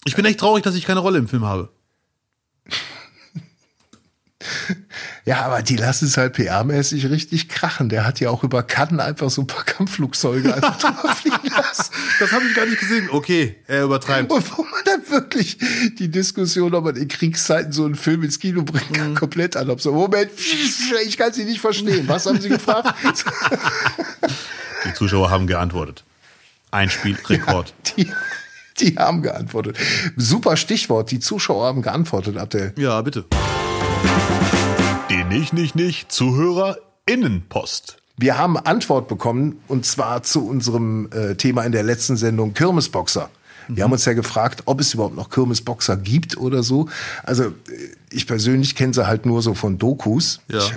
Ich 0.04 0.14
bin 0.14 0.26
echt 0.26 0.38
traurig, 0.38 0.62
dass 0.64 0.74
ich 0.74 0.84
keine 0.84 1.00
Rolle 1.00 1.16
im 1.16 1.28
Film 1.28 1.46
habe. 1.46 1.70
Ja, 5.26 5.40
aber 5.46 5.62
die 5.62 5.76
lassen 5.76 6.04
es 6.06 6.18
halt 6.18 6.36
PR-mäßig 6.36 7.08
richtig 7.08 7.48
krachen. 7.48 7.88
Der 7.88 8.04
hat 8.04 8.20
ja 8.20 8.28
auch 8.28 8.44
über 8.44 8.62
Cannes 8.62 9.00
einfach 9.02 9.30
so 9.30 9.40
ein 9.42 9.46
paar 9.46 9.64
Kampfflugzeuge 9.64 10.54
einfach 10.54 10.76
drüber 10.78 11.14
fliegen 11.14 11.48
lassen. 11.48 11.90
Das 12.20 12.30
habe 12.30 12.44
ich 12.46 12.54
gar 12.54 12.66
nicht 12.66 12.78
gesehen. 12.78 13.08
Okay, 13.10 13.56
er 13.66 13.84
übertreibt. 13.84 14.30
Und 14.30 14.58
wo 14.58 14.62
man 14.62 14.82
dann 14.84 15.08
wirklich 15.08 15.56
die 15.98 16.10
Diskussion, 16.10 16.74
ob 16.74 16.84
man 16.84 16.96
in 16.96 17.08
Kriegszeiten 17.08 17.72
so 17.72 17.86
einen 17.86 17.94
Film 17.94 18.22
ins 18.22 18.38
Kino 18.38 18.62
bringen 18.64 18.92
kann, 18.92 19.10
Mhm. 19.12 19.14
komplett 19.14 19.56
an. 19.56 19.74
So, 19.78 19.92
Moment, 19.92 20.30
ich 21.06 21.16
kann 21.16 21.32
sie 21.32 21.44
nicht 21.44 21.60
verstehen. 21.60 22.06
Was 22.06 22.26
haben 22.26 22.38
Sie 22.40 22.50
gefragt? 22.50 22.94
Die 24.86 24.92
Zuschauer 24.94 25.30
haben 25.30 25.46
geantwortet. 25.46 26.04
Ein 26.70 26.90
Spielrekord. 26.90 27.72
Die, 27.96 28.10
die 28.78 28.96
haben 28.96 29.22
geantwortet. 29.22 29.78
Super 30.16 30.56
Stichwort. 30.58 31.10
Die 31.10 31.20
Zuschauer 31.20 31.66
haben 31.66 31.80
geantwortet, 31.82 32.36
Abdel. 32.36 32.74
Ja, 32.76 33.00
bitte. 33.00 33.24
Die 35.10 35.22
nicht, 35.22 35.52
nicht, 35.52 35.76
nicht 35.76 36.10
ZuhörerInnenpost. 36.10 37.98
Wir 38.16 38.38
haben 38.38 38.56
Antwort 38.56 39.06
bekommen 39.06 39.60
und 39.68 39.84
zwar 39.84 40.22
zu 40.22 40.46
unserem 40.46 41.10
äh, 41.12 41.34
Thema 41.34 41.64
in 41.64 41.72
der 41.72 41.82
letzten 41.82 42.16
Sendung 42.16 42.54
Kirmesboxer. 42.54 43.28
Wir 43.68 43.84
haben 43.84 43.92
uns 43.92 44.04
ja 44.04 44.14
gefragt, 44.14 44.62
ob 44.66 44.80
es 44.80 44.94
überhaupt 44.94 45.16
noch 45.16 45.30
Kirmesboxer 45.30 45.96
gibt 45.96 46.36
oder 46.38 46.62
so. 46.62 46.88
Also 47.22 47.44
äh, 47.44 47.52
ich 48.10 48.26
persönlich 48.26 48.76
kenne 48.76 48.94
sie 48.94 49.06
halt 49.06 49.26
nur 49.26 49.42
so 49.42 49.52
von 49.54 49.76
Dokus. 49.78 50.40
Ja. 50.48 50.58
Ich, 50.58 50.72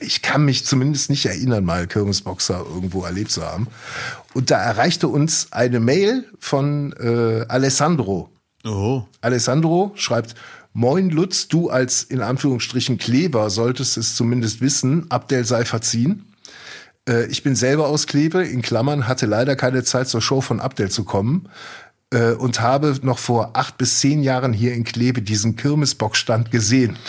ich 0.00 0.22
kann 0.22 0.44
mich 0.44 0.66
zumindest 0.66 1.08
nicht 1.08 1.24
erinnern, 1.24 1.64
mal 1.64 1.86
Kirmesboxer 1.86 2.64
irgendwo 2.74 3.04
erlebt 3.04 3.30
zu 3.30 3.42
haben. 3.44 3.68
Und 4.34 4.50
da 4.50 4.58
erreichte 4.58 5.08
uns 5.08 5.52
eine 5.52 5.80
Mail 5.80 6.26
von 6.38 6.92
äh, 7.00 7.46
Alessandro. 7.48 8.30
Oh. 8.64 9.04
Alessandro 9.22 9.92
schreibt, 9.94 10.34
Moin 10.72 11.10
Lutz, 11.10 11.48
du 11.48 11.68
als 11.68 12.04
in 12.04 12.20
Anführungsstrichen 12.20 12.96
Kleber 12.96 13.50
solltest 13.50 13.96
es 13.96 14.14
zumindest 14.14 14.60
wissen, 14.60 15.10
Abdel 15.10 15.44
sei 15.44 15.64
verziehen. 15.64 16.32
Äh, 17.08 17.26
ich 17.26 17.42
bin 17.42 17.56
selber 17.56 17.88
aus 17.88 18.06
Kleve, 18.06 18.44
in 18.44 18.62
Klammern, 18.62 19.08
hatte 19.08 19.26
leider 19.26 19.56
keine 19.56 19.82
Zeit 19.82 20.08
zur 20.08 20.22
Show 20.22 20.40
von 20.40 20.60
Abdel 20.60 20.88
zu 20.88 21.02
kommen 21.02 21.48
äh, 22.12 22.30
und 22.32 22.60
habe 22.60 22.96
noch 23.02 23.18
vor 23.18 23.50
acht 23.54 23.78
bis 23.78 23.98
zehn 23.98 24.22
Jahren 24.22 24.52
hier 24.52 24.74
in 24.74 24.84
Kleve 24.84 25.22
diesen 25.22 25.56
Kirmesbockstand 25.56 26.52
gesehen. 26.52 26.96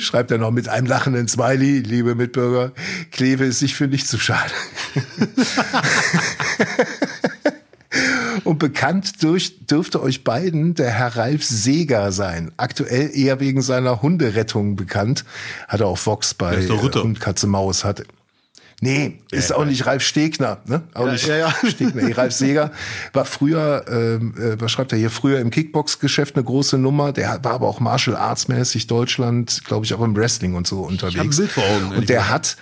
Schreibt 0.00 0.32
er 0.32 0.38
noch 0.38 0.50
mit 0.50 0.68
einem 0.68 0.88
lachenden 0.88 1.28
Smiley, 1.28 1.78
liebe 1.78 2.16
Mitbürger, 2.16 2.72
Kleve 3.12 3.44
ist 3.44 3.60
sich 3.60 3.76
für 3.76 3.86
nicht 3.86 4.08
zu 4.08 4.18
schade. 4.18 4.50
Und 8.46 8.58
bekannt 8.58 9.22
durch, 9.22 9.66
dürfte 9.66 10.00
euch 10.02 10.24
beiden 10.24 10.74
der 10.74 10.90
Herr 10.90 11.16
Ralf 11.16 11.44
Seeger 11.44 12.12
sein. 12.12 12.52
Aktuell 12.56 13.10
eher 13.12 13.40
wegen 13.40 13.60
seiner 13.62 14.02
Hunderettung 14.02 14.76
bekannt. 14.76 15.24
Hat 15.68 15.80
er 15.80 15.86
auf 15.88 16.06
Vox 16.06 16.34
bei 16.34 16.56
Ritter. 16.56 16.74
äh, 17.00 17.02
Hund, 17.02 17.20
Katze, 17.20 17.46
Maus. 17.46 17.84
Hatte. 17.84 18.04
Nee, 18.82 19.20
ist 19.30 19.54
auch 19.54 19.64
nicht 19.64 19.86
Ralf 19.86 20.02
Stegner, 20.02 20.58
ne? 20.66 20.82
Auch 20.92 21.06
Ja, 21.06 21.12
nicht 21.12 21.26
ja, 21.26 21.36
ja. 21.36 21.54
Stegner. 21.68 22.02
Nee, 22.02 22.12
Ralf 22.12 22.34
Seeger 22.34 22.72
war 23.14 23.24
früher, 23.24 23.86
ähm, 23.88 24.34
äh, 24.38 24.60
was 24.60 24.70
schreibt 24.70 24.92
er 24.92 24.98
hier, 24.98 25.08
früher 25.10 25.40
im 25.40 25.50
Kickbox-Geschäft 25.50 26.36
eine 26.36 26.44
große 26.44 26.76
Nummer. 26.76 27.12
Der 27.12 27.42
war 27.42 27.54
aber 27.54 27.68
auch 27.68 27.80
Martial 27.80 28.16
Arts 28.16 28.48
mäßig 28.48 28.86
Deutschland, 28.86 29.64
glaube 29.64 29.86
ich, 29.86 29.94
auch 29.94 30.02
im 30.02 30.14
Wrestling 30.14 30.54
und 30.54 30.66
so 30.66 30.82
unterwegs. 30.82 31.16
hab 31.18 31.24
ein 31.24 31.36
Bild 31.36 31.50
vor 31.52 31.64
Augen, 31.64 31.96
Und 31.96 32.08
der 32.10 32.28
hat 32.28 32.58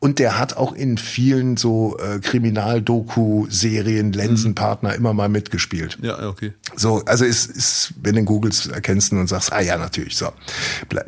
und 0.00 0.18
der 0.18 0.38
hat 0.38 0.56
auch 0.56 0.72
in 0.72 0.96
vielen 0.96 1.58
so 1.58 1.98
äh, 1.98 2.18
Kriminal-Doku-Serien 2.20 4.12
Lensenpartner 4.12 4.94
immer 4.94 5.12
mal 5.12 5.28
mitgespielt. 5.28 5.98
Ja, 6.00 6.18
ja, 6.20 6.28
okay. 6.28 6.54
So, 6.74 7.04
also 7.04 7.26
ist, 7.26 7.50
ist 7.50 7.92
wenn 8.02 8.16
du 8.16 8.24
googelst, 8.24 8.70
erkennst 8.70 9.12
du 9.12 9.16
und 9.16 9.28
sagst, 9.28 9.52
ah 9.52 9.60
ja, 9.60 9.76
natürlich, 9.76 10.16
so. 10.16 10.32
Ble 10.88 11.04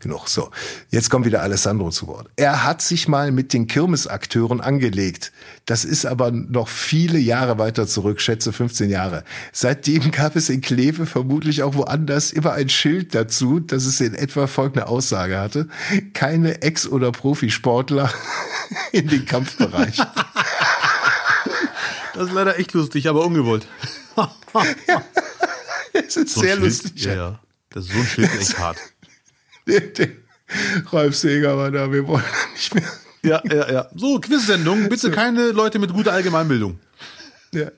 genug, 0.00 0.28
so. 0.28 0.50
Jetzt 0.90 1.10
kommt 1.10 1.26
wieder 1.26 1.42
Alessandro 1.42 1.90
zu 1.90 2.06
Wort. 2.06 2.28
Er 2.36 2.64
hat 2.64 2.82
sich 2.82 3.08
mal 3.08 3.30
mit 3.32 3.52
den 3.52 3.66
Kirmesakteuren 3.66 4.60
angelegt. 4.60 5.32
Das 5.64 5.84
ist 5.84 6.06
aber 6.06 6.30
noch 6.30 6.68
viele 6.68 7.18
Jahre 7.18 7.58
weiter 7.58 7.86
zurück, 7.86 8.20
schätze 8.20 8.52
15 8.52 8.88
Jahre. 8.90 9.24
Seitdem 9.52 10.10
gab 10.10 10.36
es 10.36 10.48
in 10.48 10.60
Kleve 10.60 11.06
vermutlich 11.06 11.62
auch 11.62 11.74
woanders 11.74 12.30
immer 12.32 12.52
ein 12.52 12.68
Schild 12.68 13.14
dazu, 13.14 13.60
dass 13.60 13.84
es 13.86 14.00
in 14.00 14.14
etwa 14.14 14.46
folgende 14.46 14.86
Aussage 14.88 15.38
hatte. 15.38 15.68
Keine 16.14 16.62
Ex- 16.62 16.86
oder 16.86 17.12
Profisportler 17.12 18.10
in 18.92 19.08
den 19.08 19.24
Kampfbereich. 19.26 19.96
Das 22.14 22.28
ist 22.28 22.32
leider 22.32 22.58
echt 22.58 22.72
lustig, 22.72 23.08
aber 23.08 23.24
ungewollt. 23.24 23.66
Es 25.92 26.16
ist 26.16 26.34
So 26.34 26.40
sehr 26.42 26.52
Schild- 26.56 26.62
lustig. 26.64 27.04
Ja, 27.04 27.14
ja. 27.14 27.40
Das 27.70 27.84
ist 27.86 27.92
so 27.92 27.98
ein 27.98 28.06
Schild 28.06 28.34
ist 28.34 28.50
echt 28.50 28.58
hart. 28.58 28.78
Der 29.66 30.08
Ralf 30.92 31.16
Seeger 31.16 31.56
war 31.56 31.70
da, 31.70 31.90
wir 31.90 32.06
wollen 32.06 32.22
nicht 32.54 32.74
mehr. 32.74 32.84
Ja, 33.22 33.42
ja, 33.44 33.72
ja. 33.72 33.86
So, 33.94 34.20
Quiz-Sendung. 34.20 34.88
Bitte 34.88 35.10
keine 35.10 35.50
Leute 35.50 35.78
mit 35.78 35.92
guter 35.92 36.12
Allgemeinbildung. 36.12 36.78
Ja, 37.52 37.70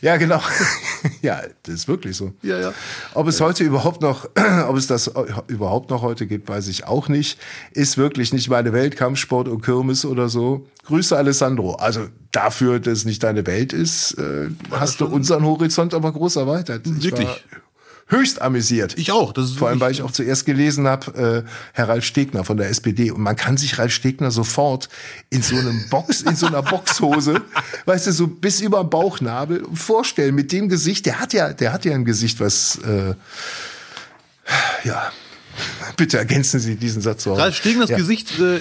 ja 0.00 0.16
genau. 0.16 0.40
ja, 1.22 1.42
das 1.64 1.74
ist 1.74 1.88
wirklich 1.88 2.16
so. 2.16 2.32
Ja, 2.42 2.58
ja. 2.58 2.74
Ob 3.14 3.26
es 3.26 3.40
heute 3.40 3.64
überhaupt 3.64 4.00
noch, 4.00 4.24
ob 4.68 4.76
es 4.76 4.86
das 4.86 5.10
überhaupt 5.48 5.90
noch 5.90 6.02
heute 6.02 6.26
gibt, 6.26 6.48
weiß 6.48 6.68
ich 6.68 6.86
auch 6.86 7.08
nicht. 7.08 7.38
Ist 7.72 7.98
wirklich 7.98 8.32
nicht 8.32 8.48
meine 8.48 8.72
Welt, 8.72 8.96
Kampfsport 8.96 9.48
und 9.48 9.62
Kirmes 9.62 10.04
oder 10.06 10.28
so. 10.28 10.66
Grüße 10.86 11.16
Alessandro. 11.16 11.74
Also 11.74 12.08
dafür, 12.32 12.80
dass 12.80 12.98
es 12.98 13.04
nicht 13.04 13.22
deine 13.22 13.46
Welt 13.46 13.72
ist, 13.72 14.12
äh, 14.18 14.48
hast 14.70 15.00
du 15.00 15.06
unseren 15.06 15.44
Horizont 15.44 15.92
aber 15.92 16.12
groß 16.12 16.36
erweitert. 16.36 16.86
Ich 16.86 17.04
Wirklich. 17.04 17.28
war 17.28 17.36
höchst 18.08 18.40
amüsiert. 18.40 18.96
Ich 18.98 19.10
auch. 19.12 19.32
Das 19.32 19.46
ist 19.46 19.58
Vor 19.58 19.68
allem, 19.68 19.80
weil 19.80 19.90
ich 19.92 20.02
auch 20.02 20.10
zuerst 20.12 20.46
gelesen 20.46 20.86
habe, 20.86 21.44
äh, 21.44 21.50
Herr 21.72 21.88
Ralf 21.88 22.04
Stegner 22.04 22.44
von 22.44 22.56
der 22.56 22.68
SPD. 22.68 23.10
Und 23.10 23.20
man 23.20 23.34
kann 23.36 23.56
sich 23.56 23.78
Ralf 23.78 23.92
Stegner 23.92 24.30
sofort 24.30 24.88
in 25.30 25.42
so 25.42 25.56
einem 25.56 25.88
Box, 25.90 26.22
in 26.22 26.36
so 26.36 26.46
einer 26.46 26.62
Boxhose, 26.62 27.42
weißt 27.86 28.06
du, 28.06 28.12
so 28.12 28.26
bis 28.28 28.60
über 28.60 28.84
Bauchnabel 28.84 29.64
vorstellen 29.74 30.34
mit 30.34 30.52
dem 30.52 30.68
Gesicht. 30.68 31.06
Der 31.06 31.18
hat 31.20 31.32
ja, 31.32 31.52
der 31.52 31.72
hat 31.72 31.84
ja 31.84 31.94
ein 31.94 32.04
Gesicht, 32.04 32.38
was, 32.40 32.76
äh, 32.84 33.14
ja. 34.84 35.10
Bitte 35.96 36.18
ergänzen 36.18 36.60
Sie 36.60 36.76
diesen 36.76 37.00
Satz 37.00 37.24
so. 37.24 37.32
Ralf 37.32 37.56
Stegners 37.56 37.88
ja. 37.90 37.96
Gesicht, 37.96 38.38
äh, 38.38 38.60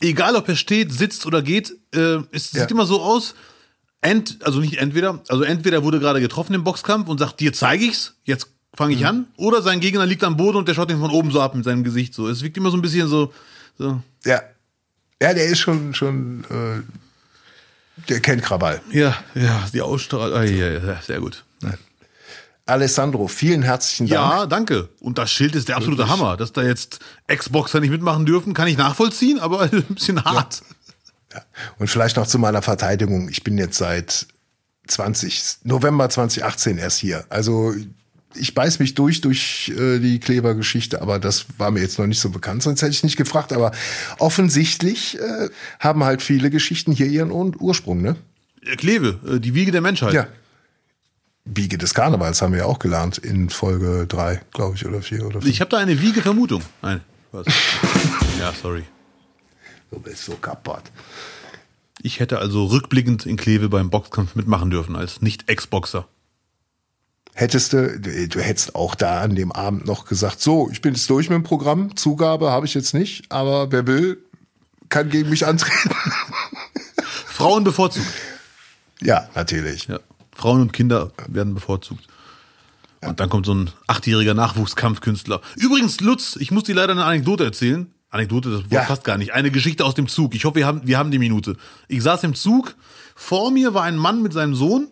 egal 0.00 0.34
ob 0.36 0.48
er 0.48 0.56
steht, 0.56 0.92
sitzt 0.92 1.26
oder 1.26 1.42
geht, 1.42 1.76
äh, 1.94 2.16
es 2.32 2.52
Ja. 2.52 2.62
sieht 2.62 2.70
immer 2.70 2.86
so 2.86 3.02
aus. 3.02 3.34
Ent, 4.00 4.38
also 4.42 4.60
nicht 4.60 4.78
entweder, 4.78 5.22
also 5.28 5.44
entweder 5.44 5.82
wurde 5.82 5.98
gerade 6.00 6.20
getroffen 6.20 6.54
im 6.54 6.64
Boxkampf 6.64 7.08
und 7.08 7.18
sagt, 7.18 7.40
dir 7.40 7.52
zeige 7.52 7.84
ich's, 7.84 8.14
jetzt 8.24 8.48
fange 8.76 8.94
ich 8.94 9.00
Mhm. 9.00 9.06
an, 9.06 9.26
oder 9.36 9.62
sein 9.62 9.80
Gegner 9.80 10.04
liegt 10.06 10.24
am 10.24 10.36
Boden 10.36 10.58
und 10.58 10.68
der 10.68 10.74
schaut 10.74 10.90
ihn 10.90 10.98
von 11.00 11.10
oben 11.10 11.30
so 11.30 11.40
ab 11.40 11.54
mit 11.54 11.64
seinem 11.64 11.84
Gesicht 11.84 12.12
so. 12.14 12.28
Es 12.28 12.42
wirkt 12.42 12.56
immer 12.56 12.70
so 12.70 12.76
ein 12.76 12.82
bisschen 12.82 13.08
so, 13.08 13.32
so 13.78 14.02
Ja. 14.24 14.42
Ja, 15.22 15.32
der 15.32 15.46
ist 15.46 15.60
schon, 15.60 15.94
schon, 15.94 16.44
äh, 16.50 16.82
der 18.08 18.20
kennt 18.20 18.42
Krawall. 18.42 18.82
ja, 18.90 19.16
ja, 19.34 19.64
die 19.72 19.80
Ausstrahlung, 19.80 20.36
ah, 20.36 20.42
ja, 20.44 20.70
ja, 20.72 21.00
sehr 21.02 21.20
gut. 21.20 21.44
Alessandro, 22.66 23.28
vielen 23.28 23.62
herzlichen 23.62 24.08
Dank. 24.08 24.32
Ja, 24.32 24.46
danke. 24.46 24.88
Und 25.00 25.18
das 25.18 25.30
Schild 25.30 25.54
ist 25.54 25.68
der 25.68 25.76
absolute 25.76 26.08
Hammer. 26.08 26.36
Dass 26.38 26.52
da 26.52 26.62
jetzt 26.62 26.98
Xboxer 27.28 27.78
nicht 27.80 27.90
mitmachen 27.90 28.24
dürfen, 28.24 28.54
kann 28.54 28.68
ich 28.68 28.78
nachvollziehen, 28.78 29.38
aber 29.38 29.60
ein 29.72 29.82
bisschen 29.82 30.24
hart. 30.24 30.62
Und 31.78 31.88
vielleicht 31.88 32.16
noch 32.16 32.26
zu 32.26 32.38
meiner 32.38 32.62
Verteidigung. 32.62 33.28
Ich 33.28 33.44
bin 33.44 33.58
jetzt 33.58 33.76
seit 33.76 34.26
20, 34.86 35.58
November 35.64 36.08
2018 36.08 36.78
erst 36.78 36.98
hier. 36.98 37.26
Also 37.28 37.74
ich 38.36 38.54
beiß 38.54 38.78
mich 38.78 38.94
durch 38.94 39.20
durch 39.20 39.72
äh, 39.76 39.98
die 39.98 40.20
Klebergeschichte, 40.20 41.00
aber 41.00 41.18
das 41.18 41.46
war 41.58 41.70
mir 41.70 41.80
jetzt 41.80 41.98
noch 41.98 42.06
nicht 42.06 42.20
so 42.20 42.30
bekannt, 42.30 42.62
sonst 42.62 42.82
hätte 42.82 42.92
ich 42.92 43.02
nicht 43.02 43.16
gefragt. 43.16 43.52
Aber 43.52 43.72
offensichtlich 44.18 45.18
äh, 45.18 45.48
haben 45.80 46.04
halt 46.04 46.22
viele 46.22 46.50
Geschichten 46.50 46.92
hier 46.92 47.06
ihren 47.06 47.30
Ur 47.30 47.52
Ursprung, 47.60 48.02
ne? 48.02 48.16
Äh, 48.64 48.76
Kleve, 48.76 49.18
äh, 49.26 49.40
die 49.40 49.54
Wiege 49.54 49.72
der 49.72 49.80
Menschheit. 49.80 50.14
Ja. 50.14 50.26
Wiege 51.44 51.76
des 51.76 51.92
Karnevals 51.92 52.40
haben 52.40 52.52
wir 52.52 52.60
ja 52.60 52.64
auch 52.66 52.78
gelernt 52.78 53.18
in 53.18 53.50
Folge 53.50 54.06
drei, 54.08 54.40
glaube 54.52 54.76
ich, 54.76 54.86
oder 54.86 55.02
vier 55.02 55.26
oder 55.26 55.42
fünf. 55.42 55.46
Ich 55.46 55.60
habe 55.60 55.70
da 55.70 55.76
eine 55.76 56.00
Wiege-Vermutung. 56.00 56.62
Nein, 56.80 57.02
was? 57.32 57.46
ja, 58.40 58.52
sorry. 58.60 58.84
Du 59.90 60.00
bist 60.00 60.24
so 60.24 60.32
kaputt. 60.36 60.82
Ich 62.02 62.18
hätte 62.18 62.38
also 62.38 62.64
rückblickend 62.66 63.26
in 63.26 63.36
Kleve 63.36 63.68
beim 63.68 63.90
Boxkampf 63.90 64.34
mitmachen 64.34 64.70
dürfen 64.70 64.96
als 64.96 65.20
Nicht-Ex-Boxer. 65.20 66.08
Hättest 67.34 67.72
du, 67.72 67.98
du 67.98 68.40
hättest 68.40 68.76
auch 68.76 68.94
da 68.94 69.20
an 69.20 69.34
dem 69.34 69.50
Abend 69.50 69.86
noch 69.86 70.04
gesagt, 70.06 70.40
so, 70.40 70.68
ich 70.70 70.80
bin 70.80 70.94
jetzt 70.94 71.10
durch 71.10 71.28
mit 71.28 71.34
dem 71.36 71.42
Programm, 71.42 71.96
Zugabe 71.96 72.50
habe 72.52 72.64
ich 72.66 72.74
jetzt 72.74 72.94
nicht, 72.94 73.30
aber 73.32 73.72
wer 73.72 73.86
will, 73.88 74.18
kann 74.88 75.08
gegen 75.10 75.30
mich 75.30 75.44
antreten. 75.46 75.90
Frauen 77.26 77.64
bevorzugt. 77.64 78.06
ja, 79.00 79.28
natürlich. 79.34 79.88
Ja. 79.88 79.98
Frauen 80.36 80.60
und 80.60 80.72
Kinder 80.72 81.10
werden 81.28 81.54
bevorzugt. 81.54 82.06
Und 83.00 83.20
dann 83.20 83.28
kommt 83.28 83.46
so 83.46 83.54
ein 83.54 83.70
achtjähriger 83.86 84.34
Nachwuchskampfkünstler. 84.34 85.40
Übrigens, 85.56 86.00
Lutz, 86.00 86.36
ich 86.36 86.50
muss 86.50 86.64
dir 86.64 86.74
leider 86.74 86.92
eine 86.92 87.04
Anekdote 87.04 87.44
erzählen. 87.44 87.92
Anekdote, 88.10 88.50
das 88.50 88.60
Wort 88.62 88.72
Ja. 88.72 88.84
passt 88.84 89.04
gar 89.04 89.18
nicht. 89.18 89.32
Eine 89.34 89.50
Geschichte 89.50 89.84
aus 89.84 89.94
dem 89.94 90.06
Zug. 90.08 90.34
Ich 90.36 90.44
hoffe, 90.44 90.56
wir 90.56 90.66
haben, 90.66 90.82
wir 90.84 90.96
haben 90.98 91.10
die 91.10 91.18
Minute. 91.18 91.56
Ich 91.88 92.02
saß 92.02 92.22
im 92.22 92.34
Zug, 92.34 92.76
vor 93.16 93.50
mir 93.50 93.74
war 93.74 93.82
ein 93.82 93.96
Mann 93.96 94.22
mit 94.22 94.32
seinem 94.32 94.54
Sohn 94.54 94.88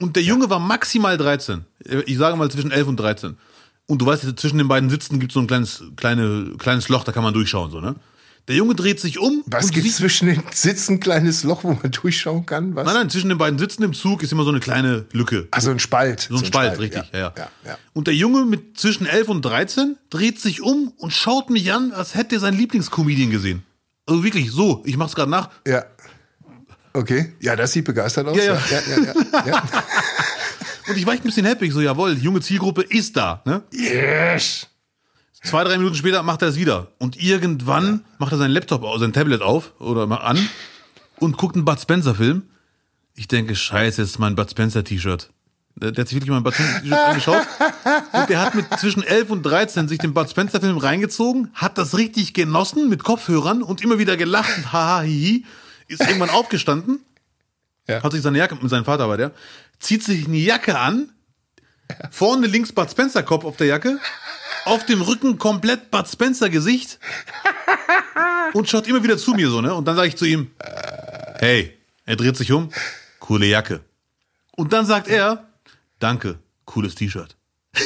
und 0.00 0.16
der 0.16 0.22
Junge 0.22 0.50
war 0.50 0.58
maximal 0.58 1.16
13. 1.16 1.64
Ich 2.06 2.18
sage 2.18 2.36
mal 2.36 2.50
zwischen 2.50 2.70
11 2.70 2.88
und 2.88 2.96
13. 2.98 3.36
Und 3.86 3.98
du 4.00 4.06
weißt, 4.06 4.38
zwischen 4.38 4.58
den 4.58 4.68
beiden 4.68 4.88
Sitzen 4.88 5.20
gibt 5.20 5.32
es 5.32 5.34
so 5.34 5.40
ein 5.40 5.46
kleines, 5.46 5.84
kleine, 5.96 6.54
kleines 6.58 6.88
Loch, 6.88 7.04
da 7.04 7.12
kann 7.12 7.22
man 7.22 7.34
durchschauen, 7.34 7.70
so, 7.70 7.80
ne? 7.80 7.96
Der 8.46 8.56
Junge 8.56 8.74
dreht 8.74 9.00
sich 9.00 9.18
um. 9.18 9.42
Was 9.46 9.70
gibt 9.70 9.90
zwischen 9.90 10.26
den 10.26 10.42
Sitzen 10.52 10.94
ein 10.94 11.00
kleines 11.00 11.44
Loch, 11.44 11.64
wo 11.64 11.72
man 11.72 11.90
durchschauen 11.90 12.44
kann? 12.44 12.76
Was? 12.76 12.84
Nein, 12.84 12.94
nein, 12.94 13.10
zwischen 13.10 13.30
den 13.30 13.38
beiden 13.38 13.58
Sitzen 13.58 13.82
im 13.82 13.94
Zug 13.94 14.22
ist 14.22 14.32
immer 14.32 14.44
so 14.44 14.50
eine 14.50 14.60
kleine 14.60 15.06
Lücke. 15.12 15.48
Also 15.50 15.70
ein 15.70 15.78
Spalt. 15.78 16.28
So 16.30 16.36
ein 16.36 16.44
Spalt, 16.44 16.78
richtig, 16.78 17.04
ja. 17.12 17.18
ja. 17.18 17.32
Ja, 17.36 17.50
ja, 17.64 17.70
ja. 17.70 17.78
Und 17.94 18.06
der 18.06 18.14
Junge 18.14 18.44
mit 18.44 18.78
zwischen 18.78 19.06
11 19.06 19.28
und 19.30 19.42
13 19.42 19.96
dreht 20.10 20.40
sich 20.40 20.60
um 20.60 20.92
und 20.98 21.10
schaut 21.10 21.48
mich 21.48 21.72
an, 21.72 21.92
als 21.92 22.14
hätte 22.14 22.36
er 22.36 22.40
seinen 22.40 22.58
Lieblingscomedian 22.58 23.30
gesehen. 23.30 23.62
Also 24.04 24.22
wirklich 24.22 24.50
so, 24.50 24.82
ich 24.84 24.98
mach's 24.98 25.14
gerade 25.14 25.30
nach. 25.30 25.48
Ja. 25.66 25.86
Okay. 26.94 27.34
Ja, 27.40 27.56
das 27.56 27.72
sieht 27.72 27.84
begeistert 27.84 28.28
aus. 28.28 28.36
Ja, 28.36 28.44
ja. 28.44 28.60
ja, 28.70 29.46
ja. 29.46 29.62
Und 30.88 30.96
ich 30.96 31.04
war 31.04 31.14
echt 31.14 31.24
ein 31.24 31.26
bisschen 31.26 31.46
happy, 31.46 31.70
so 31.70 31.80
jawohl, 31.80 32.16
junge 32.18 32.40
Zielgruppe 32.40 32.82
ist 32.82 33.16
da. 33.16 33.42
Ne? 33.44 33.62
Yes. 33.72 34.68
Zwei, 35.42 35.64
drei 35.64 35.76
Minuten 35.76 35.96
später 35.96 36.22
macht 36.22 36.42
er 36.42 36.48
es 36.48 36.56
wieder. 36.56 36.92
Und 36.98 37.20
irgendwann 37.20 38.04
macht 38.18 38.32
er 38.32 38.38
seinen 38.38 38.52
Laptop, 38.52 38.84
sein 38.98 39.12
Tablet 39.12 39.42
auf 39.42 39.72
oder 39.80 40.06
mal 40.06 40.18
an 40.18 40.38
und 41.18 41.36
guckt 41.36 41.56
einen 41.56 41.64
Bud 41.64 41.80
Spencer-Film. 41.80 42.44
Ich 43.14 43.28
denke, 43.28 43.54
scheiße, 43.54 44.02
jetzt 44.02 44.12
ist 44.12 44.18
mein 44.18 44.36
Bud 44.36 44.50
Spencer-T-Shirt. 44.50 45.30
Der, 45.76 45.90
der 45.90 46.02
hat 46.02 46.08
sich 46.08 46.16
wirklich 46.16 46.30
mal 46.30 46.36
ein 46.38 46.44
Bud 46.44 46.54
Spencer-T-Shirt 46.54 46.98
angeschaut. 47.08 47.46
Und 48.12 48.28
der 48.28 48.40
hat 48.40 48.54
mit 48.54 48.66
zwischen 48.78 49.02
11 49.02 49.30
und 49.30 49.42
13 49.42 49.88
sich 49.88 49.98
den 49.98 50.14
Bud 50.14 50.30
Spencer-Film 50.30 50.78
reingezogen, 50.78 51.50
hat 51.54 51.76
das 51.76 51.96
richtig 51.98 52.34
genossen 52.34 52.88
mit 52.88 53.02
Kopfhörern 53.04 53.62
und 53.62 53.82
immer 53.82 53.98
wieder 53.98 54.16
gelacht 54.16 54.56
und 54.56 54.72
haha, 54.72 55.02
hihi. 55.02 55.44
Ist 55.88 56.00
irgendwann 56.02 56.30
aufgestanden, 56.30 57.00
Ja. 57.86 58.02
hat 58.02 58.12
sich 58.12 58.22
seine 58.22 58.38
Jacke, 58.38 58.54
mit 58.56 58.70
seinem 58.70 58.86
Vater 58.86 59.10
war 59.10 59.18
der, 59.18 59.30
zieht 59.78 60.02
sich 60.02 60.26
eine 60.26 60.38
Jacke 60.38 60.78
an, 60.78 61.10
vorne 62.10 62.46
links 62.46 62.72
Bud 62.72 62.90
Spencer 62.90 63.22
Kopf 63.22 63.44
auf 63.44 63.58
der 63.58 63.66
Jacke, 63.66 64.00
auf 64.64 64.86
dem 64.86 65.02
Rücken 65.02 65.36
komplett 65.36 65.90
Bud 65.90 66.08
Spencer 66.08 66.48
Gesicht 66.48 66.98
und 68.54 68.70
schaut 68.70 68.86
immer 68.86 69.02
wieder 69.02 69.18
zu 69.18 69.34
mir 69.34 69.50
so, 69.50 69.60
ne? 69.60 69.74
Und 69.74 69.84
dann 69.86 69.96
sage 69.96 70.08
ich 70.08 70.16
zu 70.16 70.24
ihm, 70.24 70.50
hey, 71.40 71.76
er 72.06 72.16
dreht 72.16 72.38
sich 72.38 72.50
um, 72.52 72.70
coole 73.20 73.44
Jacke. 73.46 73.80
Und 74.56 74.72
dann 74.72 74.86
sagt 74.86 75.08
er, 75.08 75.44
danke, 75.98 76.38
cooles 76.64 76.94
T-Shirt. 76.94 77.36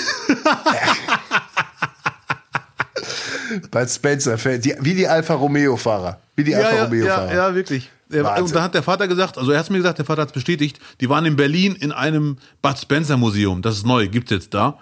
Bud 3.70 3.88
Spencer, 3.90 4.36
wie 4.44 4.94
die 4.94 5.08
Alfa 5.08 5.34
Romeo-Fahrer. 5.34 6.20
Wie 6.38 6.44
die 6.44 6.54
Alfa 6.54 6.72
ja, 6.76 6.84
Romeo-Fahrer. 6.84 7.28
ja, 7.34 7.48
ja, 7.48 7.54
wirklich. 7.56 7.90
Wahnsinn. 8.10 8.44
und 8.44 8.54
da 8.54 8.62
hat 8.62 8.74
der 8.74 8.84
Vater 8.84 9.08
gesagt, 9.08 9.36
also 9.36 9.50
er 9.50 9.58
hat 9.58 9.68
mir 9.70 9.78
gesagt, 9.78 9.98
der 9.98 10.04
Vater 10.04 10.22
hat 10.22 10.28
es 10.28 10.32
bestätigt, 10.32 10.78
die 11.00 11.08
waren 11.08 11.26
in 11.26 11.34
Berlin 11.34 11.74
in 11.74 11.90
einem 11.90 12.38
Bud 12.62 12.78
Spencer 12.78 13.16
Museum, 13.16 13.60
das 13.60 13.78
ist 13.78 13.86
neu, 13.86 14.08
gibt's 14.08 14.30
jetzt 14.30 14.54
da. 14.54 14.78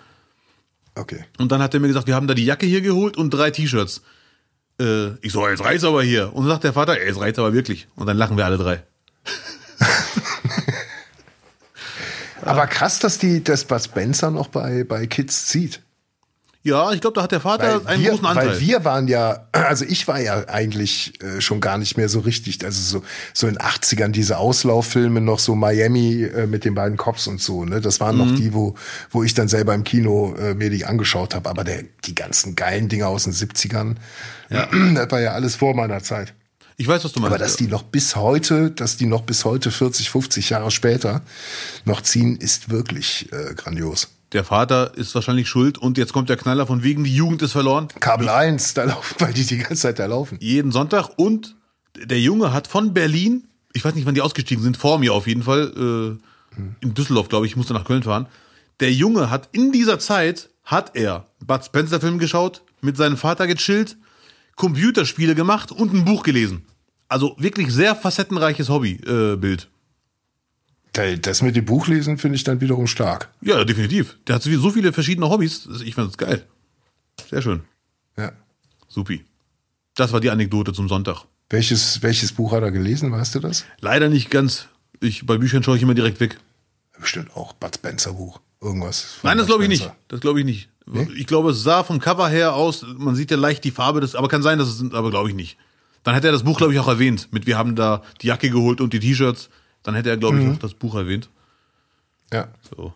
Okay. 0.94 1.24
Und 1.38 1.50
dann 1.50 1.62
hat 1.62 1.72
er 1.72 1.80
mir 1.80 1.88
gesagt, 1.88 2.06
wir 2.06 2.14
haben 2.14 2.26
da 2.26 2.34
die 2.34 2.44
Jacke 2.44 2.66
hier 2.66 2.82
geholt 2.82 3.16
und 3.16 3.30
drei 3.30 3.50
T-Shirts. 3.50 4.02
Äh, 4.78 5.14
ich 5.22 5.32
so, 5.32 5.48
jetzt 5.48 5.64
reicht's 5.64 5.84
aber 5.84 6.02
hier. 6.02 6.34
Und 6.34 6.44
dann 6.44 6.52
sagt 6.52 6.64
der 6.64 6.74
Vater, 6.74 7.02
jetzt 7.02 7.18
reicht's 7.18 7.38
aber 7.38 7.54
wirklich. 7.54 7.88
Und 7.96 8.06
dann 8.06 8.18
lachen 8.18 8.36
wir 8.36 8.44
alle 8.44 8.58
drei. 8.58 8.82
Aber 12.42 12.68
krass, 12.68 13.00
dass 13.00 13.18
die 13.18 13.42
das 13.42 13.64
Bud 13.64 13.82
Spencer 13.82 14.30
noch 14.30 14.46
bei, 14.46 14.84
bei 14.84 15.08
Kids 15.08 15.46
zieht. 15.46 15.82
Ja, 16.66 16.92
ich 16.92 17.00
glaube, 17.00 17.14
da 17.14 17.22
hat 17.22 17.31
der 17.33 17.40
Vater 17.40 17.81
einen 17.87 18.02
wir, 18.02 18.11
großen 18.11 18.26
Anteil. 18.26 18.48
weil 18.48 18.61
wir 18.61 18.85
waren 18.85 19.07
ja, 19.09 19.46
also 19.52 19.85
ich 19.85 20.09
war 20.09 20.20
ja 20.20 20.48
eigentlich 20.48 21.12
äh, 21.22 21.40
schon 21.40 21.61
gar 21.61 21.79
nicht 21.79 21.96
mehr 21.96 22.09
so 22.09 22.18
richtig, 22.20 22.64
also 22.64 22.81
so, 22.98 23.05
so 23.33 23.46
in 23.46 23.55
den 23.55 23.62
80ern 23.62 24.09
diese 24.09 24.38
Auslauffilme 24.38 25.20
noch 25.20 25.38
so 25.38 25.55
Miami 25.55 26.24
äh, 26.24 26.46
mit 26.46 26.64
den 26.64 26.74
beiden 26.74 26.96
Cops 26.96 27.29
und 27.29 27.40
so, 27.40 27.64
ne? 27.64 27.81
Das 27.81 28.00
waren 28.00 28.16
Mhm. 28.18 28.24
noch 28.26 28.35
die, 28.35 28.52
wo, 28.52 28.74
wo 29.11 29.22
ich 29.22 29.33
dann 29.35 29.46
selber 29.48 29.74
im 29.74 29.85
Kino 29.85 30.35
äh, 30.38 30.55
mir 30.55 30.70
die 30.70 30.85
angeschaut 30.85 31.35
habe. 31.37 31.48
Aber 31.48 31.62
der, 31.62 31.85
die 32.05 32.14
ganzen 32.16 32.57
geilen 32.57 32.88
Dinger 32.88 33.09
aus 33.09 33.24
den 33.24 33.33
70ern, 33.33 33.94
das 34.50 35.11
war 35.11 35.20
ja 35.20 35.33
alles 35.33 35.55
vor 35.57 35.74
meiner 35.74 36.02
Zeit. 36.02 36.35
ich 36.76 36.88
weiß, 36.88 37.05
was 37.05 37.12
du 37.12 37.20
meinst. 37.20 37.33
Aber 37.35 37.38
dass 37.42 37.57
die 37.57 37.68
noch 37.68 37.85
bis 37.85 38.16
heute, 38.16 38.70
dass 38.72 38.96
die 38.96 39.07
noch 39.07 39.22
bis 39.22 39.44
heute 39.44 39.70
40, 39.70 40.11
50 40.11 40.50
Jahre 40.50 40.70
später 40.70 41.22
noch 41.85 42.00
ziehen, 42.02 42.37
ist 42.37 42.70
wirklich 42.70 43.31
äh, 43.33 43.55
grandios. 43.55 44.09
Der 44.32 44.44
Vater 44.44 44.96
ist 44.96 45.14
wahrscheinlich 45.14 45.48
schuld 45.48 45.78
und 45.78 45.98
jetzt 45.98 46.12
kommt 46.12 46.28
der 46.28 46.36
Knaller 46.36 46.66
von 46.66 46.82
wegen, 46.82 47.04
die 47.04 47.14
Jugend 47.14 47.42
ist 47.42 47.52
verloren. 47.52 47.88
Kabel 48.00 48.28
1, 48.28 48.74
da 48.74 48.84
laufen, 48.84 49.14
weil 49.20 49.32
die 49.32 49.46
die 49.46 49.58
ganze 49.58 49.76
Zeit 49.76 49.98
da 49.98 50.06
laufen. 50.06 50.38
Jeden 50.40 50.72
Sonntag 50.72 51.10
und 51.16 51.56
der 51.96 52.20
Junge 52.20 52.52
hat 52.52 52.66
von 52.66 52.92
Berlin, 52.92 53.46
ich 53.72 53.84
weiß 53.84 53.94
nicht, 53.94 54.06
wann 54.06 54.14
die 54.14 54.20
ausgestiegen 54.20 54.62
sind, 54.62 54.76
vor 54.76 54.98
mir 54.98 55.14
auf 55.14 55.26
jeden 55.26 55.42
Fall, 55.42 56.18
äh, 56.18 56.56
in 56.80 56.94
Düsseldorf, 56.94 57.28
glaube 57.28 57.46
ich, 57.46 57.52
ich 57.52 57.56
musste 57.56 57.74
nach 57.74 57.84
Köln 57.84 58.02
fahren. 58.02 58.26
Der 58.80 58.92
Junge 58.92 59.30
hat 59.30 59.48
in 59.52 59.72
dieser 59.72 59.98
Zeit, 59.98 60.50
hat 60.64 60.96
er 60.96 61.26
Bud 61.44 61.64
Spencer 61.64 62.00
Film 62.00 62.18
geschaut, 62.18 62.62
mit 62.80 62.96
seinem 62.96 63.16
Vater 63.16 63.46
gechillt, 63.46 63.96
Computerspiele 64.56 65.34
gemacht 65.34 65.70
und 65.70 65.92
ein 65.92 66.04
Buch 66.04 66.22
gelesen. 66.22 66.64
Also 67.08 67.36
wirklich 67.38 67.72
sehr 67.72 67.94
facettenreiches 67.94 68.68
Hobbybild. 68.68 69.62
Äh, 69.62 69.75
Das 71.20 71.42
mit 71.42 71.56
dem 71.56 71.64
Buchlesen 71.64 72.18
finde 72.18 72.37
ich 72.37 72.44
dann 72.44 72.61
wiederum 72.61 72.87
stark. 72.87 73.28
ja, 73.42 73.64
definitiv. 73.64 74.16
Der 74.26 74.37
hat 74.37 74.42
so 74.42 74.70
viele 74.70 74.92
verschiedene 74.92 75.28
Hobbys. 75.28 75.68
Ich 75.85 75.94
fand 75.94 76.11
es 76.11 76.16
geil. 76.16 76.46
Sehr 77.30 77.42
schön. 77.42 77.62
Ja. 78.16 78.32
Supi. 78.88 79.24
Das 79.94 80.12
war 80.12 80.20
die 80.20 80.30
Anekdote 80.30 80.72
zum 80.72 80.88
Sonntag. 80.88 81.24
Welches, 81.50 82.02
welches 82.02 82.32
Buch 82.32 82.52
hat 82.52 82.62
er 82.62 82.70
gelesen, 82.70 83.12
weißt 83.12 83.35
du 83.35 83.40
das? 83.40 83.64
Leider 83.80 84.09
nicht 84.09 84.30
ganz. 84.30 84.68
Ich, 85.00 85.26
bei 85.26 85.38
Büchern 85.38 85.62
schaue 85.62 85.76
ich 85.76 85.82
immer 85.82 85.94
direkt 85.94 86.20
weg. 86.20 86.38
Bestimmt 86.98 87.37
auch 87.37 87.52
Bud 87.52 87.74
Spencer 87.74 88.14
Buch. 88.14 88.40
Irgendwas. 88.61 89.18
Nein, 89.22 89.38
das 89.38 89.46
glaube 89.46 89.64
ich 89.64 89.68
nicht. 89.68 89.90
Das 90.09 90.20
glaube 90.20 90.40
ich 90.40 90.46
nicht. 90.46 90.68
Ich 91.16 91.26
glaube, 91.26 91.50
es 91.50 91.62
sah 91.62 91.82
vom 91.82 91.98
Cover 91.98 92.28
her 92.28 92.54
aus, 92.54 92.87
man 92.96 93.16
sieht 93.16 93.30
ja 93.30 93.37
leicht 93.37 93.64
die 93.64 93.72
Farbe, 93.72 94.00
das, 94.00 94.14
aber 94.14 94.28
kann 94.28 94.42
sein, 94.42 94.59
dass 94.59 94.68
es, 94.68 94.92
aber 94.92 95.11
glaube 95.11 95.28
ich 95.28 95.35
nicht. 95.35 95.59
Dann 96.04 96.14
hätte 96.14 96.28
er 96.28 96.32
das 96.32 96.44
Buch, 96.44 96.59
glaube 96.59 96.72
ich, 96.72 96.78
auch 96.78 96.87
erwähnt. 96.87 97.28
Mit 97.32 97.46
wir 97.46 97.59
haben 97.59 97.74
da 97.74 98.02
die 98.22 98.28
Jacke 98.28 98.50
geholt 98.50 98.80
und 98.80 98.92
die 98.92 99.00
T-Shirts. 99.00 99.50
Dann 99.87 99.94
hätte 99.94 100.11
er, 100.11 100.16
glaube 100.18 100.37
Mhm. 100.37 100.51
ich, 100.51 100.57
auch 100.57 100.61
das 100.61 100.75
Buch 100.75 100.94
erwähnt. 100.94 101.31
Ja. 102.33 102.49
So. 102.77 102.92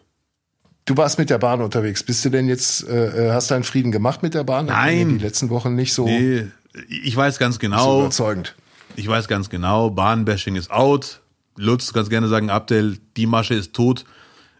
Du 0.85 0.97
warst 0.97 1.19
mit 1.19 1.31
der 1.31 1.39
Bahn 1.39 1.63
unterwegs. 1.63 2.03
Bist 2.03 2.25
du 2.25 2.31
denn 2.31 2.49
jetzt, 2.49 2.87
äh, 2.89 3.29
äh, 3.29 3.33
hast 3.33 3.51
du 3.51 3.55
einen 3.55 3.65
Frieden 3.65 3.93
gemacht 3.93 4.23
mit 4.23 4.35
der 4.35 4.45
Bahn? 4.45 4.67
Nein. 4.67 5.19
Die 5.19 5.25
letzten 5.25 5.49
Wochen 5.51 5.75
nicht 5.77 5.95
so, 5.95 6.05
Nee, 6.05 6.49
ich 6.89 7.17
weiß 7.17 7.39
ganz 7.39 7.55
so 7.57 7.61
genau, 7.61 8.01
überzeugend. 8.01 8.55
ich 8.97 9.07
weiß 9.07 9.29
ganz 9.29 9.49
genau, 9.51 9.91
Bahnbashing 9.91 10.57
ist 10.57 10.71
out. 10.71 11.21
Lutz 11.57 11.93
ganz 11.93 12.09
gerne 12.11 12.27
sagen, 12.29 12.51
Abdel, 12.51 12.99
die 13.17 13.27
Masche 13.27 13.55
ist 13.55 13.73
tot, 13.73 14.05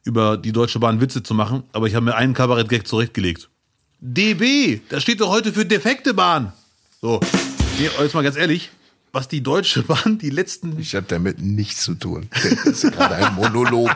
über 0.05 0.37
die 0.37 0.53
Deutsche 0.53 0.79
Bahn 0.79 1.01
Witze 1.01 1.23
zu 1.23 1.35
machen. 1.35 1.65
Aber 1.73 1.87
ich 1.87 1.95
habe 1.95 2.05
mir 2.05 2.15
einen 2.15 2.35
Kabarett-Gag 2.35 2.87
zurechtgelegt. 2.87 3.49
DB, 4.01 4.81
das 4.89 5.03
steht 5.03 5.21
doch 5.21 5.31
heute 5.31 5.53
für 5.53 5.65
defekte 5.67 6.15
Bahn. 6.15 6.53
So, 7.03 7.21
nee, 7.79 7.89
jetzt 8.01 8.15
mal 8.15 8.23
ganz 8.23 8.37
ehrlich, 8.37 8.71
was 9.13 9.29
die 9.29 9.43
Deutsche 9.43 9.83
Bahn 9.83 10.19
die 10.19 10.31
letzten, 10.31 10.79
Ich 10.79 10.95
habe 10.95 11.07
damit 11.09 11.41
nichts 11.41 11.83
zu 11.83 11.95
tun. 11.95 12.29
Das 12.31 12.85
ist 12.85 12.93
gerade 12.93 13.17
ein 13.17 13.35
Monolog. 13.35 13.91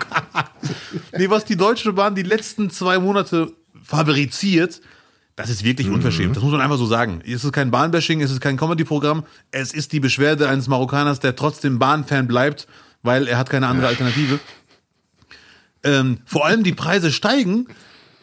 nee, 1.18 1.30
was 1.30 1.44
die 1.44 1.56
Deutsche 1.56 1.92
Bahn 1.92 2.14
die 2.14 2.22
letzten 2.22 2.70
zwei 2.70 2.98
Monate 2.98 3.52
fabriziert, 3.82 4.80
das 5.36 5.50
ist 5.50 5.64
wirklich 5.64 5.88
unverschämt. 5.88 6.36
Das 6.36 6.42
muss 6.42 6.52
man 6.52 6.60
einfach 6.60 6.78
so 6.78 6.86
sagen. 6.86 7.20
Es 7.26 7.42
ist 7.42 7.52
kein 7.52 7.70
Bahnbashing, 7.72 8.20
es 8.22 8.30
ist 8.30 8.40
kein 8.40 8.56
Comedy-Programm. 8.56 9.24
Es 9.50 9.74
ist 9.74 9.92
die 9.92 9.98
Beschwerde 9.98 10.48
eines 10.48 10.68
Marokkaners, 10.68 11.18
der 11.18 11.34
trotzdem 11.34 11.80
Bahnfan 11.80 12.28
bleibt, 12.28 12.68
weil 13.02 13.26
er 13.26 13.36
hat 13.36 13.50
keine 13.50 13.66
andere 13.66 13.88
Alternative. 13.88 14.38
Ähm, 15.82 16.18
vor 16.24 16.46
allem 16.46 16.62
die 16.62 16.72
Preise 16.72 17.10
steigen. 17.10 17.66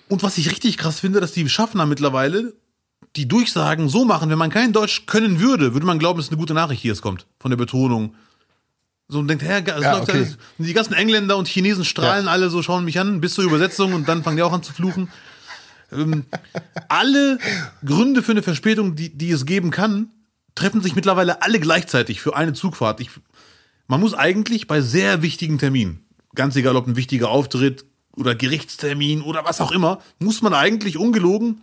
Und 0.08 0.23
was 0.23 0.38
ich 0.38 0.51
richtig 0.51 0.77
krass 0.77 1.01
finde, 1.01 1.19
dass 1.19 1.34
die 1.34 1.47
Schaffner 1.49 1.86
mittlerweile 1.86 2.54
die 3.15 3.28
Durchsagen 3.28 3.89
so 3.89 4.06
machen, 4.06 4.30
wenn 4.30 4.38
man 4.38 4.50
kein 4.50 4.74
Deutsch 4.74 5.06
können 5.06 5.39
würde, 5.39 5.74
würde 5.74 5.86
man 5.86 6.00
glauben, 6.00 6.19
es 6.19 6.28
ist 6.28 6.32
eine 6.32 6.39
gute 6.39 6.54
Nachricht, 6.54 6.84
die 6.84 6.88
jetzt 6.88 7.02
kommt. 7.02 7.26
Von 7.39 7.52
der 7.52 7.58
Betonung. 7.58 8.15
So 9.08 9.19
und 9.19 9.28
denkt, 9.28 9.43
hä, 9.43 9.62
es 9.65 9.84
Ja, 9.84 9.91
läuft 9.97 10.10
okay. 10.10 10.17
alles. 10.19 10.38
Die 10.58 10.74
ganzen 10.74 10.93
Engländer 10.93 11.36
und 11.36 11.47
Chinesen 11.47 11.84
strahlen 11.84 12.30
alle 12.30 12.50
so, 12.50 12.62
schauen 12.62 12.86
mich 12.86 13.00
an, 13.00 13.19
bis 13.19 13.34
zur 13.34 13.43
Übersetzung 13.43 13.93
und 13.93 14.08
dann 14.08 14.24
fangen 14.24 14.38
die 14.38 14.43
auch 14.43 14.54
an 14.54 14.63
zu 14.63 14.71
fluchen. 14.71 15.10
Ähm, 15.91 16.24
alle 16.88 17.38
Gründe 17.84 18.24
für 18.24 18.32
eine 18.32 18.43
Verspätung, 18.43 18.95
die, 18.95 19.10
die 19.17 19.32
es 19.32 19.45
geben 19.45 19.71
kann, 19.71 20.10
treffen 20.56 20.82
sich 20.82 20.95
mittlerweile 20.95 21.41
alle 21.41 21.60
gleichzeitig 21.60 22.21
für 22.21 22.38
eine 22.38 22.54
Zugfahrt. 22.54 23.02
Ich, 23.02 23.10
man 23.88 24.00
muss 24.00 24.13
eigentlich 24.13 24.67
bei 24.67 24.80
sehr 24.80 25.21
wichtigen 25.21 25.58
Terminen, 25.58 26.06
ganz 26.34 26.56
egal 26.56 26.78
ob 26.78 26.88
ein 26.88 26.95
wichtiger 26.95 27.30
Auftritt 27.30 27.84
oder 28.15 28.36
Gerichtstermin 28.36 29.21
oder 29.21 29.43
was 29.43 29.60
auch 29.60 29.71
immer, 29.71 30.00
muss 30.19 30.41
man 30.41 30.54
eigentlich 30.54 30.97
ungelogen 30.97 31.62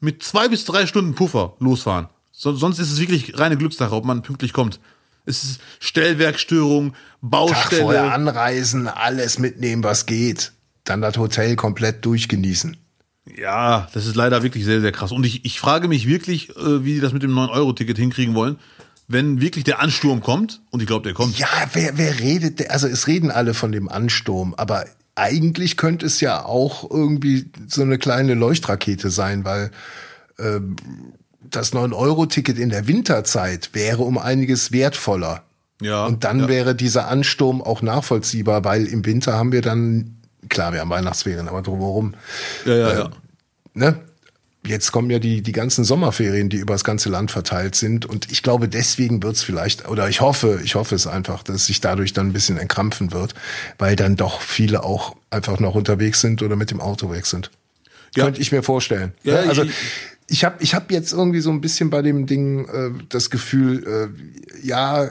mit 0.00 0.22
zwei 0.22 0.48
bis 0.48 0.64
drei 0.64 0.86
Stunden 0.86 1.14
Puffer 1.14 1.54
losfahren. 1.58 2.08
So, 2.32 2.54
sonst 2.54 2.78
ist 2.78 2.92
es 2.92 3.00
wirklich 3.00 3.38
reine 3.38 3.56
Glückssache, 3.56 3.94
ob 3.94 4.04
man 4.04 4.22
pünktlich 4.22 4.52
kommt. 4.52 4.78
Es 5.26 5.44
ist 5.44 5.60
Stellwerkstörung, 5.80 6.92
Tag 6.92 6.98
vorher 7.20 7.28
Baustelle. 7.30 8.12
anreisen, 8.12 8.88
alles 8.88 9.38
mitnehmen, 9.38 9.82
was 9.82 10.06
geht. 10.06 10.52
Dann 10.84 11.02
das 11.02 11.18
Hotel 11.18 11.56
komplett 11.56 12.04
durchgenießen. 12.04 12.76
Ja, 13.36 13.88
das 13.92 14.06
ist 14.06 14.16
leider 14.16 14.42
wirklich 14.42 14.64
sehr, 14.64 14.80
sehr 14.80 14.92
krass. 14.92 15.12
Und 15.12 15.26
ich, 15.26 15.44
ich 15.44 15.60
frage 15.60 15.88
mich 15.88 16.06
wirklich, 16.06 16.50
äh, 16.56 16.84
wie 16.84 16.94
die 16.94 17.00
das 17.00 17.12
mit 17.12 17.22
dem 17.22 17.32
9-Euro-Ticket 17.32 17.98
hinkriegen 17.98 18.34
wollen, 18.34 18.58
wenn 19.06 19.40
wirklich 19.40 19.64
der 19.64 19.80
Ansturm 19.80 20.22
kommt. 20.22 20.62
Und 20.70 20.80
ich 20.80 20.86
glaube, 20.86 21.02
der 21.02 21.14
kommt. 21.14 21.38
Ja, 21.38 21.48
wer, 21.72 21.98
wer 21.98 22.20
redet, 22.20 22.70
also 22.70 22.86
es 22.86 23.06
reden 23.06 23.30
alle 23.30 23.52
von 23.52 23.72
dem 23.72 23.88
Ansturm, 23.88 24.54
aber 24.54 24.86
eigentlich 25.18 25.76
könnte 25.76 26.06
es 26.06 26.20
ja 26.20 26.44
auch 26.44 26.88
irgendwie 26.88 27.50
so 27.66 27.82
eine 27.82 27.98
kleine 27.98 28.34
Leuchtrakete 28.34 29.10
sein, 29.10 29.44
weil 29.44 29.70
ähm, 30.38 30.76
das 31.40 31.72
9-Euro-Ticket 31.72 32.58
in 32.58 32.70
der 32.70 32.86
Winterzeit 32.86 33.70
wäre 33.72 34.02
um 34.02 34.18
einiges 34.18 34.72
wertvoller. 34.72 35.42
Ja. 35.80 36.06
Und 36.06 36.24
dann 36.24 36.40
ja. 36.40 36.48
wäre 36.48 36.74
dieser 36.74 37.08
Ansturm 37.08 37.62
auch 37.62 37.82
nachvollziehbar, 37.82 38.64
weil 38.64 38.86
im 38.86 39.04
Winter 39.04 39.34
haben 39.34 39.52
wir 39.52 39.62
dann, 39.62 40.18
klar, 40.48 40.72
wir 40.72 40.80
haben 40.80 40.90
Weihnachtsferien, 40.90 41.48
aber 41.48 41.62
drumherum, 41.62 42.14
Ja, 42.64 42.76
ja, 42.76 42.92
ja. 42.98 43.10
ne? 43.74 44.00
Jetzt 44.66 44.90
kommen 44.92 45.08
ja 45.08 45.18
die, 45.18 45.40
die 45.40 45.52
ganzen 45.52 45.84
Sommerferien, 45.84 46.48
die 46.48 46.56
über 46.58 46.74
das 46.74 46.84
ganze 46.84 47.08
Land 47.08 47.30
verteilt 47.30 47.74
sind. 47.76 48.06
Und 48.06 48.30
ich 48.32 48.42
glaube, 48.42 48.68
deswegen 48.68 49.22
wird's 49.22 49.42
vielleicht, 49.42 49.88
oder 49.88 50.08
ich 50.08 50.20
hoffe, 50.20 50.60
ich 50.64 50.74
hoffe 50.74 50.94
es 50.94 51.06
einfach, 51.06 51.42
dass 51.42 51.66
sich 51.66 51.80
dadurch 51.80 52.12
dann 52.12 52.28
ein 52.28 52.32
bisschen 52.32 52.58
entkrampfen 52.58 53.12
wird, 53.12 53.34
weil 53.78 53.94
dann 53.96 54.16
doch 54.16 54.40
viele 54.40 54.82
auch 54.82 55.16
einfach 55.30 55.60
noch 55.60 55.74
unterwegs 55.74 56.20
sind 56.20 56.42
oder 56.42 56.56
mit 56.56 56.70
dem 56.70 56.80
Auto 56.80 57.10
weg 57.10 57.24
sind. 57.26 57.50
Ja. 58.16 58.24
Könnte 58.24 58.40
ich 58.40 58.50
mir 58.52 58.62
vorstellen. 58.62 59.12
Ja, 59.22 59.36
also 59.36 59.62
ich- 59.62 59.72
ich 60.30 60.44
habe 60.44 60.56
ich 60.62 60.74
hab 60.74 60.90
jetzt 60.90 61.12
irgendwie 61.12 61.40
so 61.40 61.50
ein 61.50 61.62
bisschen 61.62 61.88
bei 61.88 62.02
dem 62.02 62.26
Ding 62.26 62.68
äh, 62.68 62.90
das 63.08 63.30
Gefühl, 63.30 63.86
äh, 64.62 64.66
ja, 64.66 65.08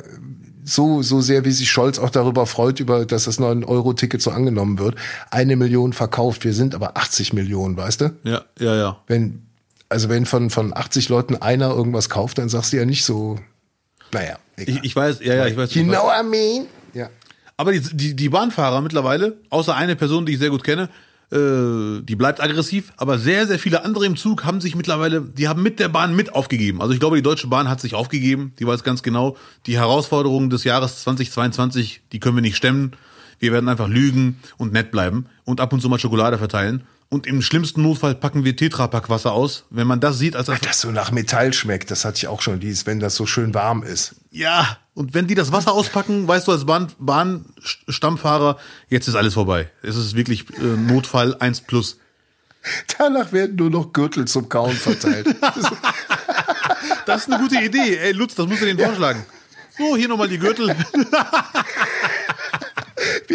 so, 0.68 1.02
so 1.02 1.22
sehr 1.22 1.46
wie 1.46 1.52
sich 1.52 1.72
Scholz 1.72 1.98
auch 1.98 2.10
darüber 2.10 2.46
freut, 2.46 2.80
über, 2.80 3.06
dass 3.06 3.24
das 3.24 3.40
9-Euro-Ticket 3.40 4.22
so 4.22 4.32
angenommen 4.32 4.80
wird. 4.80 4.96
Eine 5.32 5.56
Million 5.56 5.94
verkauft, 5.94 6.44
wir 6.44 6.54
sind 6.54 6.76
aber 6.76 6.98
80 6.98 7.34
Millionen, 7.34 7.78
weißt 7.78 8.02
du? 8.02 8.12
Ja, 8.24 8.44
ja, 8.60 8.76
ja. 8.76 8.98
Wenn, 9.08 9.44
also 9.88 10.10
wenn 10.10 10.26
von, 10.26 10.50
von 10.50 10.76
80 10.76 11.08
Leuten 11.10 11.38
einer 11.38 11.70
irgendwas 11.70 12.10
kauft, 12.10 12.38
dann 12.38 12.50
sagst 12.50 12.74
du 12.74 12.78
ja 12.78 12.86
nicht 12.86 13.06
so, 13.06 13.40
naja. 14.12 14.38
Ich, 14.58 14.84
ich 14.84 14.96
weiß, 14.96 15.20
ja, 15.22 15.36
ja, 15.36 15.46
ich 15.48 15.56
weiß. 15.56 15.74
you 15.74 15.84
know 15.84 16.04
what 16.04 16.16
I 16.22 16.28
mean? 16.28 16.68
Ja. 16.94 17.10
Aber 17.56 17.72
die, 17.72 17.80
die, 17.80 18.16
die 18.16 18.30
Bahnfahrer 18.30 18.82
mittlerweile, 18.82 19.38
außer 19.50 19.76
eine 19.76 19.96
Person, 19.96 20.26
die 20.26 20.34
ich 20.34 20.40
sehr 20.40 20.50
gut 20.50 20.64
kenne, 20.64 20.90
äh, 21.32 22.02
die 22.04 22.16
bleibt 22.16 22.42
aggressiv, 22.42 22.94
aber 22.96 23.18
sehr, 23.18 23.48
sehr 23.48 23.60
viele 23.60 23.84
andere 23.84 24.06
im 24.06 24.16
Zug 24.16 24.46
haben 24.46 24.62
sich 24.62 24.76
mittlerweile, 24.76 25.22
die 25.22 25.48
haben 25.48 25.62
mit 25.62 25.80
der 25.80 25.90
Bahn 25.90 26.16
mit 26.16 26.34
aufgegeben. 26.34 26.82
Also 26.82 26.94
ich 26.94 27.00
glaube, 27.00 27.18
die 27.18 27.22
Deutsche 27.22 27.48
Bahn 27.48 27.70
hat 27.70 27.82
sich 27.82 27.96
aufgegeben, 27.96 28.54
die 28.60 28.66
weiß 28.68 28.84
ganz 28.84 29.04
genau, 29.04 29.36
die 29.66 29.78
Herausforderungen 29.78 30.50
des 30.50 30.64
Jahres 30.64 31.02
2022, 31.04 32.02
die 32.14 32.20
können 32.20 32.38
wir 32.38 32.42
nicht 32.42 32.56
stemmen. 32.56 32.94
Wir 33.40 33.52
werden 33.52 33.68
einfach 33.68 33.90
lügen 33.90 34.40
und 34.58 34.72
nett 34.72 34.90
bleiben 34.90 35.28
und 35.44 35.60
ab 35.60 35.74
und 35.74 35.82
zu 35.82 35.90
mal 35.90 36.00
Schokolade 36.00 36.38
verteilen. 36.38 36.84
Und 37.10 37.26
im 37.26 37.42
schlimmsten 37.42 37.84
Notfall 37.84 38.16
packen 38.16 38.44
wir 38.44 38.56
Tetrapack 38.56 39.10
Wasser 39.10 39.32
aus. 39.32 39.64
Wenn 39.70 39.88
man 39.88 40.02
das 40.02 40.18
sieht, 40.20 40.36
als 40.36 40.48
Das 40.62 40.82
so 40.82 40.92
nach 40.92 41.12
Metall 41.12 41.54
schmeckt, 41.54 41.90
das 41.90 42.04
hatte 42.04 42.18
ich 42.18 42.28
auch 42.28 42.42
schon, 42.42 42.60
dieses, 42.60 42.86
wenn 42.86 43.00
das 43.00 43.16
so 43.16 43.26
schön 43.26 43.54
warm 43.54 43.82
ist. 43.82 44.16
Ja, 44.32 44.78
und 44.94 45.14
wenn 45.14 45.26
die 45.28 45.36
das 45.36 45.54
Wasser 45.54 45.72
auspacken, 45.72 46.28
weißt 46.28 46.48
du 46.48 46.52
als 46.52 46.66
Bahn, 46.66 46.92
Bahnstammfahrer, 47.00 48.58
jetzt 48.90 49.08
ist 49.08 49.16
alles 49.16 49.36
vorbei. 49.36 49.72
Es 49.84 49.96
ist 49.96 50.16
wirklich 50.16 50.46
äh, 50.58 50.64
Notfall 50.64 51.36
1 51.40 51.62
plus. 51.62 51.98
Danach 52.98 53.32
werden 53.32 53.56
nur 53.56 53.70
noch 53.70 53.94
Gürtel 53.94 54.26
zum 54.26 54.50
Kauen 54.50 54.76
verteilt. 54.76 55.28
Das 57.06 57.22
ist 57.22 57.32
eine 57.32 57.42
gute 57.42 57.56
Idee. 57.56 57.98
Ey, 57.98 58.12
Lutz, 58.12 58.36
das 58.36 58.46
musst 58.48 58.62
du 58.62 58.66
denen 58.66 58.80
vorschlagen. 58.80 59.26
So, 59.78 59.96
hier 59.96 60.10
nochmal 60.10 60.28
die 60.28 60.38
Gürtel. 60.38 60.76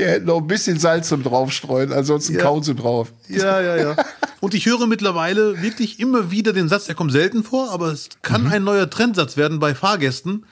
Wir 0.03 0.11
hätten 0.11 0.27
noch 0.27 0.38
ein 0.38 0.47
bisschen 0.47 0.79
Salz 0.79 1.09
zum 1.09 1.23
draufstreuen, 1.23 1.93
ansonsten 1.93 2.35
Ja. 2.35 2.43
kauen 2.43 2.62
sie 2.62 2.75
drauf. 2.75 3.12
Ja, 3.29 3.61
ja, 3.61 3.77
ja. 3.77 3.97
Und 4.41 4.55
ich 4.55 4.67
höre 4.67 4.87
mittlerweile 4.88 5.62
wirklich 5.62 6.01
immer 6.01 6.31
wieder 6.33 6.53
den 6.53 6.69
Satz, 6.69 6.87
der 6.87 6.95
kommt 6.97 7.12
selten 7.12 7.45
vor, 7.45 7.71
aber 7.71 7.88
es 7.93 8.09
kann 8.23 8.49
ein 8.51 8.65
neuer 8.65 8.91
Trendsatz 8.91 9.37
werden 9.37 9.61
bei 9.61 9.75
Fahrgästen. 9.77 10.45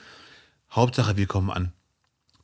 Hauptsache, 0.71 1.17
wir 1.17 1.27
kommen 1.27 1.51
an. 1.51 1.73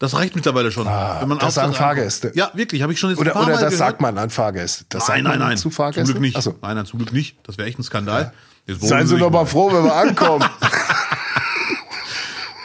Das 0.00 0.14
reicht 0.14 0.34
mittlerweile 0.34 0.72
schon. 0.72 0.86
Ah, 0.88 1.20
das 1.20 1.28
Hauptsache 1.30 1.50
sagen 1.52 1.66
ankommt. 1.68 1.76
Fahrgäste. 1.76 2.32
Ja, 2.34 2.50
wirklich, 2.54 2.82
habe 2.82 2.92
ich 2.92 2.98
schon 2.98 3.10
jetzt 3.10 3.18
Oder, 3.20 3.36
oder 3.36 3.52
das 3.52 3.58
gehört. 3.60 3.74
sagt 3.74 4.00
man 4.00 4.18
an 4.18 4.28
Fahrgäste. 4.30 4.84
Das 4.88 5.06
Nein, 5.08 5.22
nein, 5.22 5.38
man 5.38 5.48
nein. 5.48 5.56
Zu 5.56 5.62
Zum 5.64 5.72
Fahrgästen? 5.72 6.06
Glück 6.14 6.20
nicht. 6.20 6.42
So. 6.42 6.54
Nein, 6.60 6.76
nein, 6.76 6.86
zum 6.86 6.98
Glück 6.98 7.12
nicht. 7.12 7.38
Das 7.44 7.56
wäre 7.56 7.68
echt 7.68 7.78
ein 7.78 7.82
Skandal. 7.84 8.32
Jetzt 8.66 8.82
Seien 8.82 9.06
Sie 9.06 9.16
doch 9.16 9.30
mal 9.30 9.46
froh, 9.46 9.72
wenn 9.72 9.84
wir 9.84 9.94
ankommen. 9.94 10.44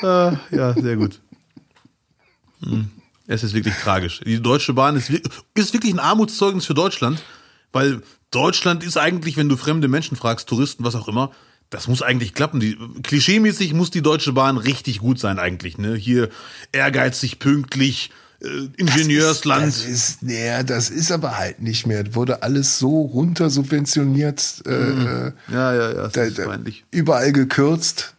Ah, 0.04 0.34
ja, 0.50 0.74
sehr 0.74 0.96
gut. 0.96 1.22
Hm. 2.64 2.92
Es 3.32 3.44
ist 3.44 3.54
wirklich 3.54 3.76
tragisch. 3.76 4.20
Die 4.26 4.42
Deutsche 4.42 4.74
Bahn 4.74 4.98
ist, 4.98 5.10
ist 5.10 5.74
wirklich 5.74 5.94
ein 5.94 6.00
Armutszeugnis 6.00 6.66
für 6.66 6.74
Deutschland, 6.74 7.24
weil 7.72 8.02
Deutschland 8.30 8.84
ist 8.84 8.98
eigentlich, 8.98 9.38
wenn 9.38 9.48
du 9.48 9.56
fremde 9.56 9.88
Menschen 9.88 10.18
fragst, 10.18 10.50
Touristen, 10.50 10.84
was 10.84 10.96
auch 10.96 11.08
immer, 11.08 11.32
das 11.70 11.88
muss 11.88 12.02
eigentlich 12.02 12.34
klappen. 12.34 12.60
Die, 12.60 12.78
klischeemäßig 13.04 13.74
muss 13.74 13.90
die 13.90 14.02
Deutsche 14.02 14.34
Bahn 14.34 14.58
richtig 14.58 15.00
gut 15.00 15.18
sein 15.18 15.40
eigentlich. 15.40 15.78
Ne? 15.78 15.96
Hier 15.96 16.28
ehrgeizig, 16.74 17.40
pünktlich, 17.40 18.12
äh, 18.42 18.68
Ingenieursland. 18.76 19.66
Das 19.66 19.86
ist, 19.86 20.24
nee, 20.24 20.64
das 20.66 20.90
ist 20.90 21.14
aber 21.14 21.38
halt 21.38 21.62
nicht 21.62 21.88
mehr. 21.88 22.14
Wurde 22.14 22.44
alles 22.44 22.80
so 22.80 23.02
runter 23.02 23.50
subventioniert, 23.50 24.62
äh, 24.66 24.72
äh, 24.72 25.32
ja, 25.50 25.74
ja, 25.74 25.74
ja, 25.74 25.94
das 25.94 26.12
da, 26.12 26.24
ist 26.24 26.36
peinlich. 26.36 26.84
überall 26.92 27.32
gekürzt. 27.32 28.14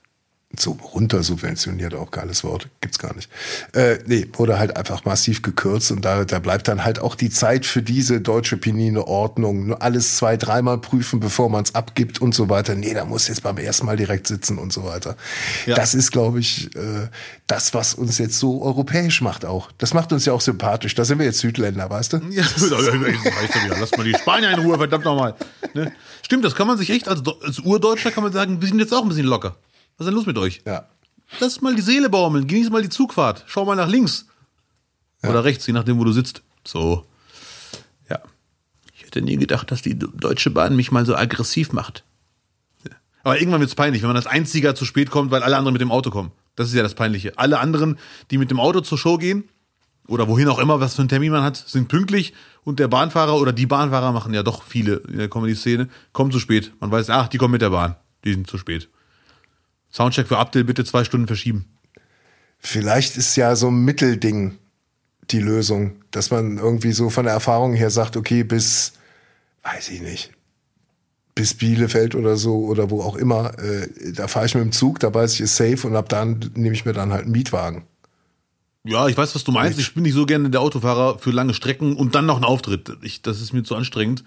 So 0.59 0.73
runter 0.93 1.23
subventioniert, 1.23 1.95
auch 1.95 2.11
geiles 2.11 2.45
Wort, 2.45 2.69
gibt's 2.81 2.99
gar 2.99 3.15
nicht. 3.15 3.31
Äh, 3.73 3.99
nee, 4.07 4.27
wurde 4.35 4.59
halt 4.59 4.77
einfach 4.77 5.05
massiv 5.05 5.41
gekürzt 5.43 5.91
und 5.91 6.05
da, 6.05 6.25
da 6.25 6.41
bleibt 6.41 6.69
dann 6.69 6.85
halt 6.85 6.99
auch 6.99 7.15
die 7.15 7.31
Zeit 7.31 7.65
für 7.65 7.83
diese 7.83 8.21
deutsche 8.21 8.59
penine 8.59 9.07
Ordnung. 9.07 9.67
Nur 9.67 9.83
alles 9.83 10.17
zwei, 10.17 10.37
dreimal 10.37 10.79
prüfen, 10.79 11.21
bevor 11.21 11.49
man 11.49 11.65
es 11.65 11.75
abgibt 11.75 12.21
und 12.21 12.35
so 12.35 12.49
weiter. 12.51 12.75
Nee, 12.75 12.93
da 12.93 13.05
muss 13.05 13.29
jetzt 13.29 13.43
beim 13.43 13.57
ersten 13.57 13.87
Mal 13.87 13.97
direkt 13.97 14.27
sitzen 14.27 14.59
und 14.59 14.73
so 14.73 14.85
weiter. 14.85 15.17
Ja. 15.65 15.75
Das 15.75 15.95
ist, 15.95 16.11
glaube 16.11 16.41
ich, 16.41 16.75
äh, 16.77 17.09
das, 17.47 17.73
was 17.75 17.95
uns 17.95 18.19
jetzt 18.19 18.38
so 18.38 18.62
europäisch 18.62 19.23
macht 19.23 19.45
auch. 19.45 19.71
Das 19.79 19.95
macht 19.95 20.12
uns 20.12 20.25
ja 20.27 20.33
auch 20.33 20.41
sympathisch. 20.41 20.95
Da 20.95 21.05
sind 21.05 21.19
wir 21.19 21.27
jetzt 21.27 21.38
Südländer, 21.38 21.88
weißt 21.88 22.15
du? 22.15 22.21
Ja. 22.33 22.45
Lass 23.79 23.97
mal 23.97 24.05
die 24.05 24.15
Spanier 24.15 24.51
in 24.53 24.61
Ruhe, 24.61 24.79
verdammt 24.79 25.05
nochmal. 25.05 25.35
Ne? 25.75 25.93
Stimmt, 26.23 26.45
das 26.45 26.55
kann 26.55 26.67
man 26.67 26.79
sich 26.79 26.88
echt, 26.91 27.09
als, 27.09 27.21
als 27.43 27.59
Urdeutscher 27.61 28.11
kann 28.11 28.23
man 28.23 28.33
sagen, 28.33 28.61
wir 28.61 28.69
sind 28.69 28.79
jetzt 28.79 28.93
auch 28.95 29.03
ein 29.03 29.09
bisschen 29.09 29.27
locker. 29.27 29.57
Was 30.03 30.09
ist 30.09 30.11
denn 30.11 30.17
los 30.17 30.27
mit 30.27 30.38
euch? 30.38 30.62
Ja. 30.67 30.88
Lass 31.38 31.61
mal 31.61 31.77
die 31.77 31.83
Seele 31.83 32.11
baumeln, 32.11 32.49
genieß 32.49 32.71
mal 32.71 32.83
die 32.83 32.88
Zugfahrt, 32.88 33.45
schau 33.47 33.65
mal 33.65 33.77
nach 33.77 33.87
links. 33.87 34.27
Oder 35.23 35.45
rechts, 35.45 35.65
je 35.65 35.73
nachdem, 35.73 36.01
wo 36.01 36.05
du 36.05 36.11
sitzt. 36.11 36.43
So. 36.67 37.07
Ja. 38.11 38.19
Ich 38.93 39.05
hätte 39.05 39.23
nie 39.23 39.37
gedacht, 39.37 39.71
dass 39.71 39.81
die 39.81 39.97
Deutsche 39.97 40.51
Bahn 40.51 40.75
mich 40.75 40.91
mal 40.91 41.07
so 41.07 41.15
aggressiv 41.15 41.73
macht. 41.73 42.03
Ja. 42.83 42.97
Aber 43.23 43.38
irgendwann 43.38 43.61
wird's 43.61 43.77
peinlich, 43.77 44.03
wenn 44.03 44.09
man 44.09 44.17
als 44.17 44.27
Einziger 44.27 44.75
zu 44.75 44.85
spät 44.85 45.11
kommt, 45.11 45.31
weil 45.31 45.45
alle 45.45 45.57
anderen 45.57 45.75
mit 45.75 45.81
dem 45.81 45.93
Auto 45.93 46.11
kommen. 46.11 46.33
Das 46.57 46.67
ist 46.67 46.75
ja 46.75 46.83
das 46.83 46.95
Peinliche. 46.95 47.38
Alle 47.38 47.61
anderen, 47.61 47.97
die 48.33 48.38
mit 48.38 48.51
dem 48.51 48.59
Auto 48.59 48.81
zur 48.81 48.99
Show 48.99 49.19
gehen, 49.19 49.49
oder 50.09 50.27
wohin 50.27 50.49
auch 50.49 50.59
immer, 50.59 50.81
was 50.81 50.97
für 50.97 51.03
einen 51.03 51.09
Termin 51.11 51.31
man 51.31 51.45
hat, 51.45 51.57
sind 51.57 51.87
pünktlich 51.87 52.35
und 52.65 52.81
der 52.81 52.88
Bahnfahrer 52.88 53.37
oder 53.37 53.53
die 53.53 53.67
Bahnfahrer 53.67 54.11
machen 54.11 54.35
ja 54.35 54.43
doch 54.43 54.65
viele 54.65 54.97
in 54.97 55.19
der 55.19 55.29
Comedy-Szene, 55.29 55.88
kommen 56.12 56.33
zu 56.33 56.41
spät. 56.41 56.73
Man 56.81 56.91
weiß, 56.91 57.11
ach, 57.11 57.29
die 57.29 57.38
kommen 57.38 57.53
mit 57.53 57.62
der 57.62 57.71
Bahn. 57.71 57.95
Die 58.25 58.33
sind 58.33 58.51
zu 58.51 58.59
spät. 58.59 58.88
Soundcheck 59.92 60.26
für 60.26 60.38
Abdel 60.38 60.64
bitte 60.64 60.85
zwei 60.85 61.05
Stunden 61.05 61.26
verschieben. 61.26 61.66
Vielleicht 62.59 63.16
ist 63.16 63.37
ja 63.37 63.57
so 63.57 63.68
ein 63.68 63.85
Mittelding 63.85 64.59
die 65.31 65.40
Lösung, 65.40 65.96
dass 66.11 66.31
man 66.31 66.59
irgendwie 66.59 66.92
so 66.92 67.11
von 67.11 67.24
der 67.24 67.35
Erfahrung 67.35 67.74
her 67.74 67.90
sagt, 67.90 68.16
okay, 68.16 68.44
bis, 68.44 68.92
weiß 69.62 69.90
ich 69.90 70.00
nicht, 70.00 70.33
bis 71.35 71.55
Bielefeld 71.55 72.14
oder 72.14 72.37
so 72.37 72.64
oder 72.66 72.90
wo 72.90 73.02
auch 73.02 73.16
immer, 73.16 73.59
äh, 73.59 73.88
da 74.12 74.28
fahre 74.28 74.46
ich 74.46 74.55
mit 74.55 74.64
dem 74.64 74.72
Zug, 74.72 75.00
da 75.00 75.12
weiß 75.12 75.35
ich, 75.35 75.40
ist 75.42 75.57
safe 75.57 75.87
und 75.87 75.96
ab 75.96 76.09
dann 76.09 76.50
nehme 76.55 76.74
ich 76.74 76.85
mir 76.85 76.92
dann 76.92 77.12
halt 77.12 77.24
einen 77.24 77.33
Mietwagen. 77.33 77.85
Ja, 78.85 79.07
ich 79.07 79.16
weiß, 79.16 79.35
was 79.35 79.44
du 79.44 79.52
meinst. 79.52 79.78
Ich 79.78 79.94
bin 79.94 80.02
nicht 80.02 80.14
so 80.14 80.26
gerne 80.26 80.50
der 80.50 80.61
Autofahrer 80.61 81.18
für 81.18 81.30
lange 81.30 81.55
Strecken 81.55 81.97
und 81.97 82.14
dann 82.14 82.26
noch 82.26 82.36
ein 82.36 82.45
Auftritt. 82.45 82.97
Ich, 83.03 83.22
das 83.22 83.40
ist 83.40 83.53
mir 83.53 83.62
zu 83.62 83.76
anstrengend. 83.76 84.24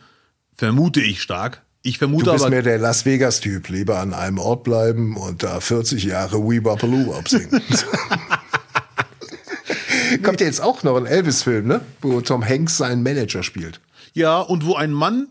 Vermute 0.55 1.01
ich 1.01 1.21
stark. 1.21 1.63
Ich 1.87 1.99
vermute 1.99 2.25
Du 2.25 2.31
bist 2.31 2.43
aber. 2.43 2.49
mehr 2.49 2.63
der 2.63 2.79
Las 2.79 3.05
Vegas-Typ, 3.05 3.69
lieber 3.69 3.99
an 3.99 4.15
einem 4.15 4.39
Ort 4.39 4.63
bleiben 4.63 5.15
und 5.17 5.43
da 5.43 5.59
40 5.59 6.03
Jahre 6.03 6.39
Wee 6.49 6.59
Bapaloo 6.59 7.13
absingen. 7.13 7.61
Kommt 10.23 10.41
ja 10.41 10.47
jetzt 10.47 10.61
auch 10.61 10.81
noch 10.81 10.97
ein 10.97 11.05
Elvis-Film, 11.05 11.67
ne? 11.67 11.81
Wo 12.01 12.21
Tom 12.21 12.43
Hanks 12.43 12.77
seinen 12.77 13.03
Manager 13.03 13.43
spielt. 13.43 13.81
Ja, 14.13 14.39
und 14.39 14.65
wo 14.65 14.73
ein 14.75 14.91
Mann 14.93 15.27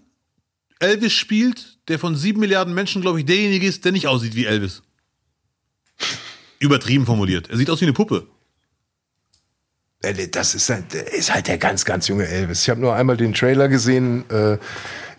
Elvis 0.79 1.13
spielt, 1.13 1.79
der 1.89 1.99
von 1.99 2.15
sieben 2.15 2.39
Milliarden 2.39 2.73
Menschen, 2.73 3.03
glaube 3.03 3.19
ich, 3.19 3.27
derjenige 3.27 3.67
ist, 3.67 3.85
der 3.85 3.91
nicht 3.91 4.07
aussieht 4.07 4.37
wie 4.37 4.47
Elvis. 4.47 4.83
Übertrieben 6.61 7.05
formuliert. 7.05 7.51
Er 7.51 7.57
sieht 7.57 7.69
aus 7.69 7.81
wie 7.81 7.87
eine 7.87 7.95
Puppe. 7.95 8.29
Äh, 10.03 10.29
Das 10.29 10.55
ist 10.55 10.71
halt, 10.71 10.93
der 10.93 11.13
ist 11.13 11.35
halt 11.35 11.49
der 11.49 11.59
ganz, 11.59 11.85
ganz 11.85 12.07
junge 12.07 12.29
Elvis. 12.29 12.63
Ich 12.63 12.71
habe 12.71 12.81
nur 12.81 12.95
einmal 12.95 13.17
den 13.17 13.35
Trailer 13.35 13.69
gesehen. 13.69 14.29
Äh, 14.31 14.59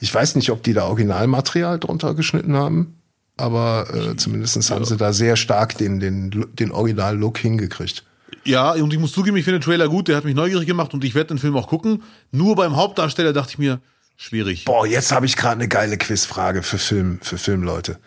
Ich 0.06 0.14
weiß 0.14 0.36
nicht, 0.36 0.52
ob 0.52 0.62
die 0.62 0.74
da 0.74 0.86
Originalmaterial 0.86 1.80
drunter 1.80 2.14
geschnitten 2.14 2.56
haben, 2.56 3.02
aber 3.38 3.88
äh, 3.92 4.16
zumindest 4.16 4.70
haben 4.70 4.86
sie 4.86 4.98
da 4.98 5.14
sehr 5.14 5.36
stark 5.36 5.78
den, 5.80 6.00
den, 6.00 6.46
den 6.54 6.72
Original-Look 6.72 7.40
hingekriegt. 7.40 8.04
Ja, 8.44 8.74
und 8.74 8.94
ich 8.94 9.00
muss 9.00 9.14
zugeben, 9.14 9.36
ich 9.36 9.46
finde 9.46 9.60
den 9.60 9.66
Trailer 9.66 9.90
gut, 9.90 10.08
der 10.08 10.18
hat 10.18 10.24
mich 10.24 10.36
neugierig 10.36 10.68
gemacht 10.68 10.94
und 10.94 11.04
ich 11.04 11.16
werde 11.16 11.30
den 11.30 11.40
Film 11.40 11.58
auch 11.58 11.68
gucken. 11.68 12.04
Nur 12.32 12.56
beim 12.56 12.76
Hauptdarsteller 12.76 13.34
dachte 13.34 13.54
ich 13.54 13.58
mir, 13.58 13.80
Schwierig. 14.18 14.66
Boah, 14.66 14.88
jetzt 14.88 15.12
habe 15.12 15.26
ich 15.26 15.36
gerade 15.36 15.56
eine 15.56 15.68
geile 15.68 15.98
Quizfrage 15.98 16.64
für 16.64 16.78
Film, 16.78 17.20
für 17.22 17.38
Filmleute. 17.38 18.00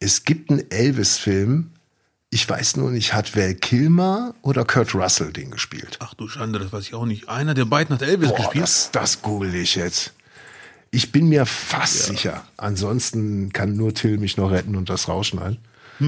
Es 0.00 0.24
gibt 0.24 0.50
einen 0.50 0.70
Elvis-Film, 0.70 1.70
ich 2.28 2.48
weiß 2.48 2.76
nur 2.76 2.90
nicht, 2.90 3.14
hat 3.14 3.36
Val 3.36 3.54
Kilmer 3.54 4.34
oder 4.42 4.64
Kurt 4.64 4.94
Russell 4.94 5.32
den 5.32 5.50
gespielt? 5.50 5.96
Ach 6.00 6.12
du 6.12 6.28
Schande, 6.28 6.58
das 6.58 6.72
weiß 6.72 6.84
ich 6.84 6.94
auch 6.94 7.06
nicht. 7.06 7.28
Einer 7.28 7.54
der 7.54 7.64
beiden 7.64 7.94
hat 7.94 8.02
Elvis 8.02 8.30
Boah, 8.30 8.36
gespielt. 8.36 8.64
das, 8.64 8.90
das 8.90 9.22
google 9.22 9.54
ich 9.54 9.76
jetzt. 9.76 10.12
Ich 10.96 11.12
bin 11.12 11.28
mir 11.28 11.44
fast 11.44 12.04
sicher. 12.04 12.42
Ansonsten 12.56 13.52
kann 13.52 13.76
nur 13.76 13.92
Till 13.92 14.16
mich 14.18 14.36
noch 14.38 14.50
retten 14.50 14.76
und 14.76 14.88
das 14.88 15.08
rausschneiden. 15.08 15.58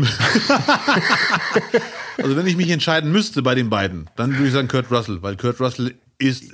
Also 2.20 2.36
wenn 2.36 2.46
ich 2.48 2.56
mich 2.56 2.68
entscheiden 2.70 3.12
müsste 3.12 3.42
bei 3.42 3.54
den 3.54 3.70
beiden, 3.70 4.10
dann 4.16 4.32
würde 4.32 4.48
ich 4.48 4.52
sagen 4.52 4.66
Kurt 4.66 4.90
Russell, 4.90 5.22
weil 5.22 5.36
Kurt 5.36 5.60
Russell 5.60 5.94
ist, 6.18 6.44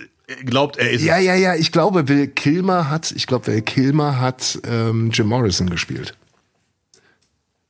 glaubt, 0.45 0.76
er 0.76 0.91
ist 0.91 1.03
Ja, 1.03 1.16
es. 1.18 1.24
ja, 1.24 1.35
ja. 1.35 1.55
Ich 1.55 1.72
glaube, 1.72 2.07
Val 2.09 2.26
Kilmer 2.28 2.91
hat, 2.91 3.12
ich 3.12 3.26
glaube, 3.26 3.47
Val 3.47 3.62
Kilmer 3.62 4.20
hat 4.20 4.59
ähm, 4.64 5.11
Jim 5.11 5.26
Morrison 5.28 5.70
gespielt. 5.70 6.14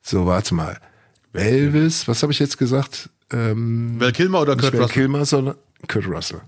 So, 0.03 0.27
warte 0.27 0.55
mal. 0.55 0.81
Elvis, 1.33 2.09
was 2.09 2.23
habe 2.23 2.33
ich 2.33 2.41
jetzt 2.41 2.59
gesagt? 2.59 3.11
Ähm, 3.33 3.95
Val 4.01 4.11
Kilmer 4.13 4.41
oder 4.41 4.57
nicht 4.57 4.63
Kurt 4.63 4.75
Russell? 4.75 4.89
Kilmer, 4.93 5.25
sondern 5.25 5.55
Kurt 5.87 6.07
Russell. 6.09 6.41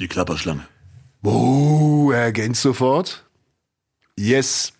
Die 0.00 0.08
Klapperschlange. 0.08 0.66
Oh, 1.22 2.10
er 2.12 2.22
ergänzt 2.22 2.62
sofort. 2.62 3.24
Yes. 4.18 4.72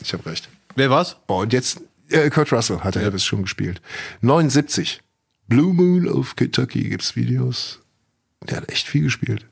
Ich 0.00 0.12
habe 0.12 0.24
recht. 0.26 0.48
Wer 0.76 0.88
war's? 0.90 1.16
Boah, 1.26 1.40
und 1.42 1.52
jetzt, 1.52 1.80
äh, 2.10 2.30
Kurt 2.30 2.52
Russell 2.52 2.80
hat 2.80 2.94
Elvis 2.96 3.24
schon 3.24 3.42
gespielt. 3.42 3.80
79. 4.20 5.00
Blue 5.48 5.74
Moon 5.74 6.08
of 6.08 6.36
Kentucky 6.36 6.88
gibt's 6.88 7.16
Videos. 7.16 7.80
Der 8.42 8.58
hat 8.58 8.70
echt 8.70 8.86
viel 8.86 9.04
gespielt. 9.04 9.46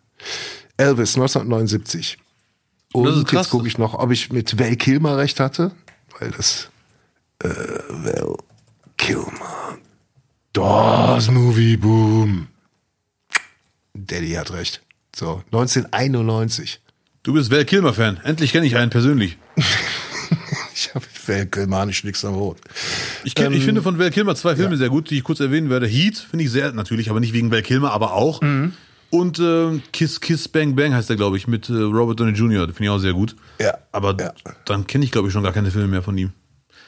Elvis, 0.76 1.16
1979. 1.16 2.18
Und 2.93 3.05
Das 3.07 3.16
ist 3.16 3.26
krass. 3.26 3.47
jetzt 3.47 3.51
gucke 3.51 3.66
ich 3.66 3.78
noch, 3.78 3.95
ob 3.95 4.11
ich 4.11 4.32
mit 4.32 4.59
Val 4.59 4.76
Kilmer 4.76 5.16
recht 5.16 5.40
hatte. 5.40 5.72
Weil 6.18 6.30
das, 6.30 6.70
äh, 7.43 7.49
Val 7.49 8.36
Kilmer. 8.97 9.78
Das 10.53 11.30
Movie 11.30 11.76
Boom. 11.76 12.49
Daddy 13.95 14.32
hat 14.32 14.53
recht. 14.53 14.82
So, 15.14 15.43
1991. 15.53 16.82
Du 17.23 17.33
bist 17.33 17.51
Val 17.53 17.64
Kilmer 17.64 17.93
Fan. 17.95 18.18
Endlich 18.25 18.51
kenne 18.53 18.66
ich 18.66 18.77
einen 18.77 18.91
persönlich. 18.91 19.39
Ich 20.75 20.93
habe 20.95 21.05
Val 21.27 21.47
Kilmer 21.47 21.87
nicht 21.87 22.03
nichts 22.03 22.25
am 22.25 22.35
Hut. 22.35 22.57
Ich, 23.25 23.35
kenn, 23.35 23.53
Ähm, 23.53 23.59
ich 23.59 23.64
finde 23.64 23.83
von 23.83 23.99
Val 23.99 24.11
Kilmer 24.11 24.35
zwei 24.35 24.57
Filme 24.57 24.77
sehr 24.77 24.89
gut, 24.89 25.11
die 25.11 25.18
ich 25.18 25.23
kurz 25.23 25.39
erwähnen 25.39 25.70
werde. 25.70 25.87
Heat 25.87 26.16
finde 26.16 26.45
ich 26.45 26.51
sehr, 26.51 26.73
natürlich, 26.73 27.09
aber 27.11 27.20
nicht 27.20 27.35
wegen 27.35 27.53
Val 27.53 27.62
Kilmer, 27.62 27.93
aber 27.93 28.14
auch. 28.14 28.41
Mhm. 28.41 28.73
Und 29.11 29.39
äh, 29.39 29.79
Kiss 29.93 30.20
Kiss 30.20 30.49
Bang 30.49 30.75
Bang 30.75 30.95
heißt 30.95 31.09
der, 31.11 31.16
glaube 31.16 31.37
ich, 31.37 31.47
mit 31.47 31.68
äh, 31.68 31.75
Robert 31.75 32.18
Downey 32.18 32.33
Jr. 32.33 32.64
Finde 32.66 32.85
ich 32.85 32.89
auch 32.91 32.99
sehr 32.99 33.12
gut. 33.12 33.37
Ja, 33.61 33.79
Aber 33.93 34.16
ja. 34.18 34.33
dann 34.64 34.87
kenne 34.87 35.05
ich, 35.05 35.12
glaube 35.12 35.29
ich, 35.29 35.35
schon 35.35 35.43
gar 35.45 35.53
keine 35.53 35.70
Filme 35.70 35.89
mehr 35.89 36.03
von 36.03 36.16
ihm. 36.18 36.33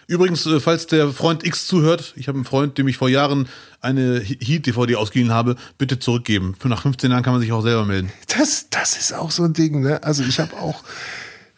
Übrigens, 0.06 0.46
äh, 0.46 0.60
falls 0.60 0.86
der 0.86 1.10
Freund 1.10 1.46
X 1.46 1.66
zuhört, 1.66 2.14
ich 2.16 2.28
habe 2.28 2.36
einen 2.36 2.44
Freund, 2.44 2.78
dem 2.78 2.88
ich 2.88 2.96
vor 2.96 3.08
Jahren 3.08 3.48
eine 3.80 4.20
Heat-DVD 4.20 4.96
ausgeliehen 4.96 5.32
habe, 5.32 5.56
bitte 5.78 5.98
zurückgeben. 5.98 6.54
Für 6.58 6.68
nach 6.68 6.82
15 6.82 7.10
Jahren 7.10 7.22
kann 7.22 7.32
man 7.32 7.42
sich 7.42 7.52
auch 7.52 7.62
selber 7.62 7.84
melden. 7.84 8.10
Das, 8.36 8.68
das 8.70 8.96
ist 8.96 9.14
auch 9.14 9.30
so 9.30 9.44
ein 9.44 9.52
Ding, 9.52 9.80
ne? 9.82 10.02
Also 10.02 10.22
ich 10.24 10.40
habe 10.40 10.56
auch 10.56 10.82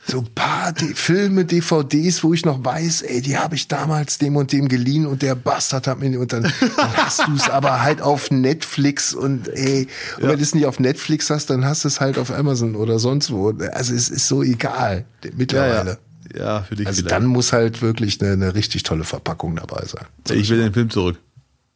so 0.09 0.18
ein 0.18 0.28
paar 0.34 0.72
D 0.72 0.94
Filme, 0.94 1.44
DVDs, 1.44 2.22
wo 2.22 2.32
ich 2.32 2.44
noch 2.44 2.64
weiß, 2.64 3.03
ey, 3.03 3.20
die 3.20 3.36
habe 3.36 3.57
ich 3.57 3.66
damals 3.66 4.18
dem 4.18 4.36
und 4.36 4.53
dem 4.53 4.68
geliehen 4.68 5.07
und 5.07 5.22
der 5.22 5.34
Bastard 5.34 5.86
hat 5.88 5.99
mir 5.99 6.18
und 6.20 6.32
dann, 6.32 6.42
dann 6.42 6.97
hast 6.97 7.26
du 7.26 7.34
es 7.34 7.51
aber 7.51 7.82
halt 7.82 8.01
auf 8.01 8.30
Netflix 8.30 9.14
und 9.14 9.49
ey, 9.49 9.88
und 10.18 10.28
wenn 10.28 10.36
du 10.36 10.42
es 10.42 10.55
nicht 10.55 10.66
auf 10.66 10.78
Netflix 10.78 11.28
hast, 11.30 11.51
dann 11.51 11.64
hast 11.64 11.84
du 11.84 11.88
es 11.88 12.01
halt 12.01 12.18
auf 12.18 12.30
Amazon 12.30 12.76
oder 12.76 12.99
sonst 12.99 13.32
wo. 13.32 13.51
Also 13.72 13.94
es 13.94 14.09
ist 14.09 14.28
so 14.28 14.42
egal 14.42 15.05
mittlerweile. 15.34 15.90
Ja, 15.90 15.99
für 16.33 16.77
dich 16.77 16.87
Also 16.87 17.01
vielleicht. 17.01 17.11
dann 17.11 17.27
muss 17.27 17.53
halt 17.53 17.83
wirklich 17.83 18.20
eine, 18.20 18.33
eine 18.33 18.55
richtig 18.55 18.83
tolle 18.83 19.05
Verpackung 19.05 19.57
dabei 19.57 19.85
sein. 19.87 20.05
ich 20.31 20.49
will 20.51 20.59
den 20.59 20.72
Film 20.72 20.91
zurück. 20.91 21.18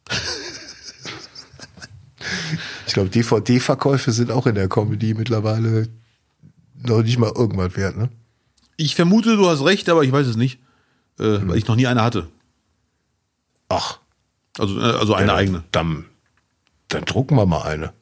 Ich 2.87 2.93
glaube, 2.93 3.09
DVD-Verkäufe 3.09 4.11
sind 4.11 4.31
auch 4.31 4.45
in 4.47 4.55
der 4.55 4.67
Comedy 4.67 5.13
mittlerweile 5.13 5.87
noch 6.83 7.01
nicht 7.03 7.17
mal 7.17 7.31
irgendwas 7.33 7.75
wert, 7.77 7.95
ne? 7.97 8.09
Ich 8.75 8.95
vermute, 8.95 9.37
du 9.37 9.47
hast 9.49 9.63
recht, 9.63 9.87
aber 9.87 10.03
ich 10.03 10.11
weiß 10.11 10.27
es 10.27 10.35
nicht, 10.35 10.59
äh, 11.19 11.39
weil 11.41 11.57
ich 11.57 11.67
noch 11.67 11.75
nie 11.77 11.87
eine 11.87 12.03
hatte. 12.03 12.27
Ach, 13.69 13.99
Also, 14.59 14.77
äh, 14.79 14.83
also 14.83 15.13
eine 15.13 15.27
Ja, 15.31 15.35
eigene. 15.37 15.63
Dann, 15.71 16.05
dann 16.89 17.05
drucken 17.05 17.35
wir 17.37 17.45
mal 17.45 17.61
eine. 17.63 17.93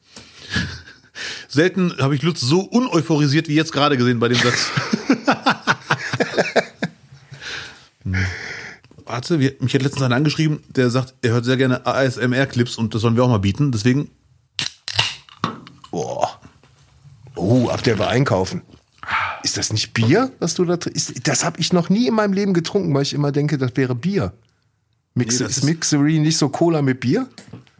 Selten 1.48 1.96
habe 1.98 2.16
ich 2.16 2.22
Lutz 2.22 2.40
so 2.40 2.60
uneuphorisiert 2.60 3.46
wie 3.48 3.54
jetzt 3.54 3.72
gerade 3.72 3.96
gesehen 3.96 4.18
bei 4.18 4.28
dem 4.28 4.38
Satz. 4.38 4.70
Hm. 8.04 8.14
Warte, 9.04 9.40
wir, 9.40 9.54
mich 9.60 9.74
hat 9.74 9.82
letztens 9.82 10.02
einer 10.02 10.14
angeschrieben, 10.16 10.60
der 10.68 10.88
sagt, 10.90 11.14
er 11.22 11.32
hört 11.32 11.44
sehr 11.44 11.56
gerne 11.56 11.84
ASMR-Clips 11.86 12.76
und 12.76 12.94
das 12.94 13.02
sollen 13.02 13.16
wir 13.16 13.24
auch 13.24 13.28
mal 13.28 13.38
bieten. 13.38 13.72
Deswegen, 13.72 14.10
Boah. 15.90 16.40
Oh, 17.34 17.68
ab 17.68 17.82
der 17.82 17.98
wir 17.98 18.08
einkaufen. 18.08 18.62
Ist 19.42 19.56
das 19.56 19.72
nicht 19.72 19.92
Bier, 19.94 20.30
was 20.38 20.54
du 20.54 20.64
da 20.64 20.76
trinkst? 20.76 21.26
Das 21.26 21.44
habe 21.44 21.58
ich 21.60 21.72
noch 21.72 21.88
nie 21.88 22.06
in 22.06 22.14
meinem 22.14 22.32
Leben 22.32 22.54
getrunken, 22.54 22.94
weil 22.94 23.02
ich 23.02 23.12
immer 23.14 23.32
denke, 23.32 23.58
das 23.58 23.72
wäre 23.76 23.94
Bier. 23.94 24.32
Mix, 25.14 25.40
Nee, 25.40 25.46
ist 25.46 25.58
ist- 25.58 25.64
Mixery 25.64 26.18
nicht 26.20 26.36
so 26.38 26.48
Cola 26.48 26.82
mit 26.82 27.00
Bier? 27.00 27.26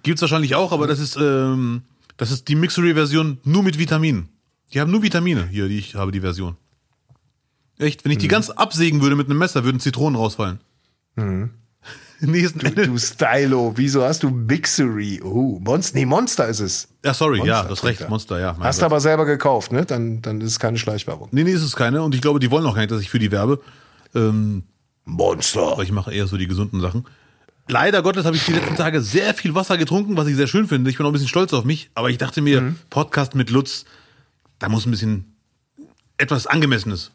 gibt's 0.03 0.23
wahrscheinlich 0.23 0.55
auch, 0.55 0.73
aber 0.73 0.87
das 0.87 0.99
ist, 0.99 1.17
ähm, 1.21 1.83
das 2.17 2.31
ist 2.31 2.49
die 2.49 2.55
Mixery-Version 2.57 3.39
nur 3.45 3.63
mit 3.63 3.79
Vitaminen. 3.79 4.29
Die 4.73 4.81
haben 4.81 4.91
nur 4.91 5.03
Vitamine 5.03 5.47
hier, 5.49 5.69
die 5.69 5.79
ich 5.79 5.95
habe, 5.95 6.11
die 6.11 6.21
Version. 6.23 6.57
Echt, 7.81 8.05
wenn 8.05 8.13
ich 8.13 8.19
die 8.19 8.27
Mhm. 8.27 8.31
ganz 8.31 8.51
absägen 8.51 9.01
würde 9.03 9.17
mit 9.17 9.29
einem 9.29 9.39
Messer, 9.39 9.65
würden 9.65 9.81
Zitronen 9.81 10.17
rausfallen. 10.17 10.61
Nächsten 11.17 12.61
Ende. 12.61 12.83
Mhm. 12.87 12.87
Du 12.93 12.99
Stylo, 12.99 13.73
wieso 13.77 14.05
hast 14.05 14.23
du 14.23 14.31
Mixery? 14.31 15.21
Oh, 15.25 15.59
Monster, 15.61 15.99
nee, 15.99 16.05
Monster 16.07 16.47
ist 16.49 16.61
es. 16.61 16.89
Ja, 17.05 17.15
sorry, 17.15 17.39
ja, 17.39 17.45
Monster 17.63 17.69
das 17.69 17.81
trinkt 17.81 17.85
recht, 17.93 18.01
er. 18.03 18.11
Monster, 18.11 18.39
ja. 18.41 18.57
Hast 18.61 18.77
Gott. 18.81 18.85
aber 18.85 19.01
selber 19.01 19.25
gekauft, 19.25 19.73
ne? 19.73 19.87
Dann, 19.87 20.21
dann 20.21 20.41
ist 20.43 20.49
es 20.53 20.59
keine 20.59 20.77
Schleichwerbung. 20.79 21.29
Nee, 21.33 21.45
nee, 21.45 21.53
ist 21.53 21.63
es 21.63 21.75
keine. 21.77 22.03
Und 22.03 22.15
ich 22.15 22.21
glaube, 22.21 22.39
die 22.41 22.51
wollen 22.51 22.67
auch 22.67 22.75
gar 22.75 22.83
nicht, 22.83 22.91
dass 22.91 23.01
ich 23.01 23.09
für 23.11 23.19
die 23.19 23.31
werbe. 23.33 23.61
Ähm, 24.15 24.65
Monster. 25.07 25.77
weil 25.79 25.85
ich 25.85 25.93
mache 25.93 26.13
eher 26.13 26.27
so 26.27 26.37
die 26.37 26.47
gesunden 26.47 26.81
Sachen. 26.81 27.07
Leider 27.69 28.03
Gottes 28.03 28.25
habe 28.27 28.37
ich 28.37 28.45
die 28.45 28.53
letzten 28.53 28.77
Tage 28.77 29.01
sehr 29.01 29.33
viel 29.33 29.55
Wasser 29.55 29.79
getrunken, 29.79 30.17
was 30.17 30.27
ich 30.27 30.37
sehr 30.37 30.47
schön 30.49 30.67
finde. 30.69 30.91
Ich 30.91 30.97
bin 30.99 31.07
auch 31.07 31.11
ein 31.11 31.13
bisschen 31.15 31.29
stolz 31.29 31.53
auf 31.55 31.65
mich. 31.65 31.91
Aber 31.95 32.11
ich 32.11 32.19
dachte 32.19 32.43
mir, 32.43 32.61
Mhm. 32.61 32.77
Podcast 32.91 33.35
mit 33.35 33.49
Lutz, 33.51 33.85
da 34.59 34.69
muss 34.69 34.85
ein 34.87 34.91
bisschen 34.91 35.37
etwas 36.19 36.47
Angemessenes. 36.47 37.13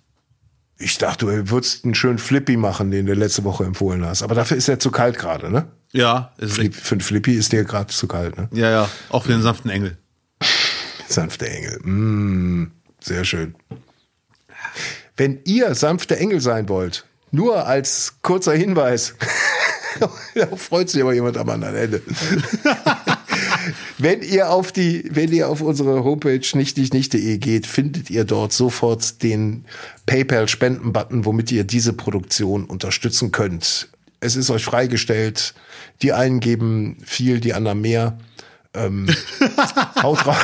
Ich 0.78 0.98
dachte, 0.98 1.26
du 1.26 1.50
würdest 1.50 1.86
einen 1.86 1.96
schönen 1.96 2.18
Flippy 2.18 2.58
machen, 2.58 2.92
den 2.92 3.06
du 3.06 3.14
letzte 3.14 3.44
Woche 3.46 3.64
empfohlen 3.64 4.06
hast. 4.06 4.24
Aber 4.24 4.36
dafür 4.36 4.58
ist 4.58 4.68
er 4.68 4.80
zu 4.80 4.92
kalt 4.92 5.18
gerade, 5.18 5.50
ne? 5.50 5.68
Ja, 5.94 6.34
ist 6.38 6.56
Flip, 6.56 6.76
für 6.76 6.96
einen 6.96 7.02
Flippy 7.02 7.36
ist 7.36 7.54
der 7.54 7.64
gerade 7.64 7.94
zu 7.94 8.08
kalt, 8.08 8.38
ne? 8.38 8.50
ja, 8.52 8.70
ja, 8.70 8.90
auch 9.10 9.24
für 9.24 9.32
den 9.32 9.42
sanften 9.42 9.72
Engel. 9.72 9.98
Sanfte 11.08 11.50
Engel. 11.50 11.80
Mm, 11.84 12.72
sehr 13.00 13.24
schön. 13.24 13.56
Wenn 15.16 15.40
ihr 15.46 15.76
sanfte 15.76 16.18
Engel 16.18 16.42
sein 16.42 16.68
wollt, 16.68 17.06
nur 17.32 17.66
als 17.66 18.16
kurzer 18.22 18.54
Hinweis, 18.54 19.16
da 20.36 20.48
freut 20.58 20.90
sich 20.90 21.02
aber 21.02 21.14
jemand 21.14 21.38
am 21.38 21.50
anderen 21.50 21.76
Ende. 21.76 22.02
wenn 23.98 24.22
ihr 24.22 24.50
auf 24.50 24.72
die, 24.72 25.10
wenn 25.12 25.32
ihr 25.32 25.50
auf 25.50 25.62
unsere 25.62 26.04
Homepage 26.04 26.46
nichtignicht.de 26.54 27.38
geht, 27.38 27.66
findet 27.66 28.10
ihr 28.10 28.26
dort 28.26 28.52
sofort 28.52 29.24
den 29.24 29.66
PayPal-Spenden-Button, 30.06 31.26
womit 31.26 31.52
ihr 31.52 31.64
diese 31.64 31.94
Produktion 31.94 32.66
unterstützen 32.66 33.32
könnt. 33.32 33.90
Es 34.20 34.36
ist 34.36 34.50
euch 34.50 34.66
freigestellt. 34.66 35.54
Die 36.02 36.12
einen 36.12 36.40
geben 36.40 36.98
viel, 37.06 37.40
die 37.40 37.54
anderen 37.54 37.82
mehr. 37.82 38.18
Ähm, 38.74 39.08
haut 40.04 40.26
raus. 40.26 40.36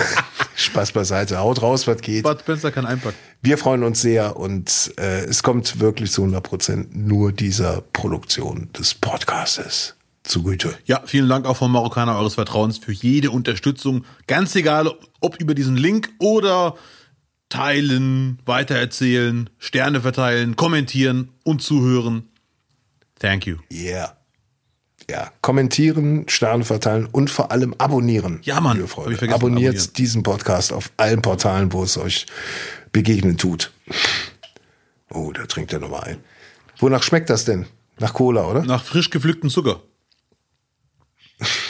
Spaß 0.56 0.92
beiseite. 0.94 1.40
Haut 1.40 1.62
raus, 1.62 1.88
was 1.88 2.02
geht. 2.02 2.24
Bud 2.24 2.40
Spencer 2.40 2.72
kann 2.72 2.86
einpacken. 2.86 3.18
Wir 3.42 3.58
freuen 3.58 3.84
uns 3.84 4.02
sehr 4.02 4.38
und 4.38 4.94
äh, 4.98 5.26
es 5.26 5.44
kommt 5.44 5.80
wirklich 5.80 6.12
zu 6.12 6.22
100 6.22 6.44
Prozent 6.44 6.96
nur 6.96 7.32
dieser 7.32 7.82
Produktion 7.82 8.70
des 8.78 8.94
Podcastes 8.94 9.96
zugute. 10.24 10.78
Ja, 10.86 11.02
vielen 11.06 11.30
Dank 11.30 11.46
auch 11.46 11.58
vom 11.58 11.72
Marokkaner 11.72 12.18
eures 12.18 12.36
Vertrauens 12.36 12.78
für 12.78 12.92
jede 12.92 13.32
Unterstützung. 13.32 14.06
Ganz 14.28 14.56
egal, 14.56 14.92
ob 15.20 15.40
über 15.40 15.56
diesen 15.56 15.78
Link 15.78 16.10
oder 16.20 16.76
teilen, 17.50 18.40
weitererzählen, 18.46 19.50
Sterne 19.58 20.02
verteilen, 20.02 20.56
kommentieren 20.56 21.30
und 21.44 21.62
zuhören. 21.62 22.30
Thank 23.20 23.46
you. 23.46 23.58
Yeah. 23.72 24.18
Ja, 25.10 25.32
kommentieren, 25.42 26.26
Sterne 26.30 26.64
verteilen 26.64 27.08
und 27.12 27.30
vor 27.30 27.52
allem 27.52 27.76
abonnieren. 27.78 28.40
Ja, 28.44 28.62
Mann, 28.62 28.78
liebe 28.78 28.88
Freunde. 28.88 29.34
Abonniert 29.34 29.98
diesen 29.98 30.24
Podcast 30.24 30.72
auf 30.72 30.92
allen 30.98 31.22
Portalen, 31.22 31.74
wo 31.74 31.84
es 31.84 31.98
euch 31.98 32.28
begegnen 32.92 33.38
tut. 33.38 33.72
Oh, 35.10 35.32
da 35.34 35.46
trinkt 35.46 35.74
er 35.74 35.80
nochmal 35.80 36.04
ein. 36.04 36.18
Wonach 36.78 37.04
schmeckt 37.04 37.30
das 37.30 37.44
denn? 37.44 37.66
Nach 38.00 38.14
Cola, 38.14 38.48
oder? 38.48 38.64
Nach 38.64 38.84
frisch 38.84 39.10
gepflücktem 39.10 39.50
Zucker. 39.50 39.82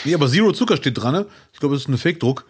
Nee, 0.04 0.14
aber 0.14 0.28
Zero 0.28 0.52
Zucker 0.52 0.76
steht 0.76 0.98
dran. 0.98 1.12
ne? 1.14 1.26
Ich 1.52 1.60
glaube, 1.60 1.74
es 1.76 1.82
ist 1.82 1.88
ein 1.88 1.98
Fake-Druck. 1.98 2.44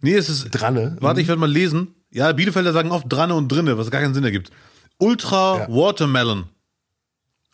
Nee, 0.00 0.14
es 0.14 0.28
ist. 0.28 0.50
Dranne? 0.50 0.96
Warte, 1.00 1.20
ich 1.20 1.28
werde 1.28 1.40
mal 1.40 1.50
lesen. 1.50 1.94
Ja, 2.10 2.32
Bielefelder 2.32 2.72
sagen 2.72 2.90
oft 2.90 3.06
dranne 3.08 3.34
und 3.34 3.48
drinne, 3.48 3.76
was 3.78 3.90
gar 3.90 4.00
keinen 4.00 4.14
Sinn 4.14 4.24
ergibt. 4.24 4.50
Ultra 4.98 5.58
Ja. 5.60 5.68
Watermelon. 5.68 6.44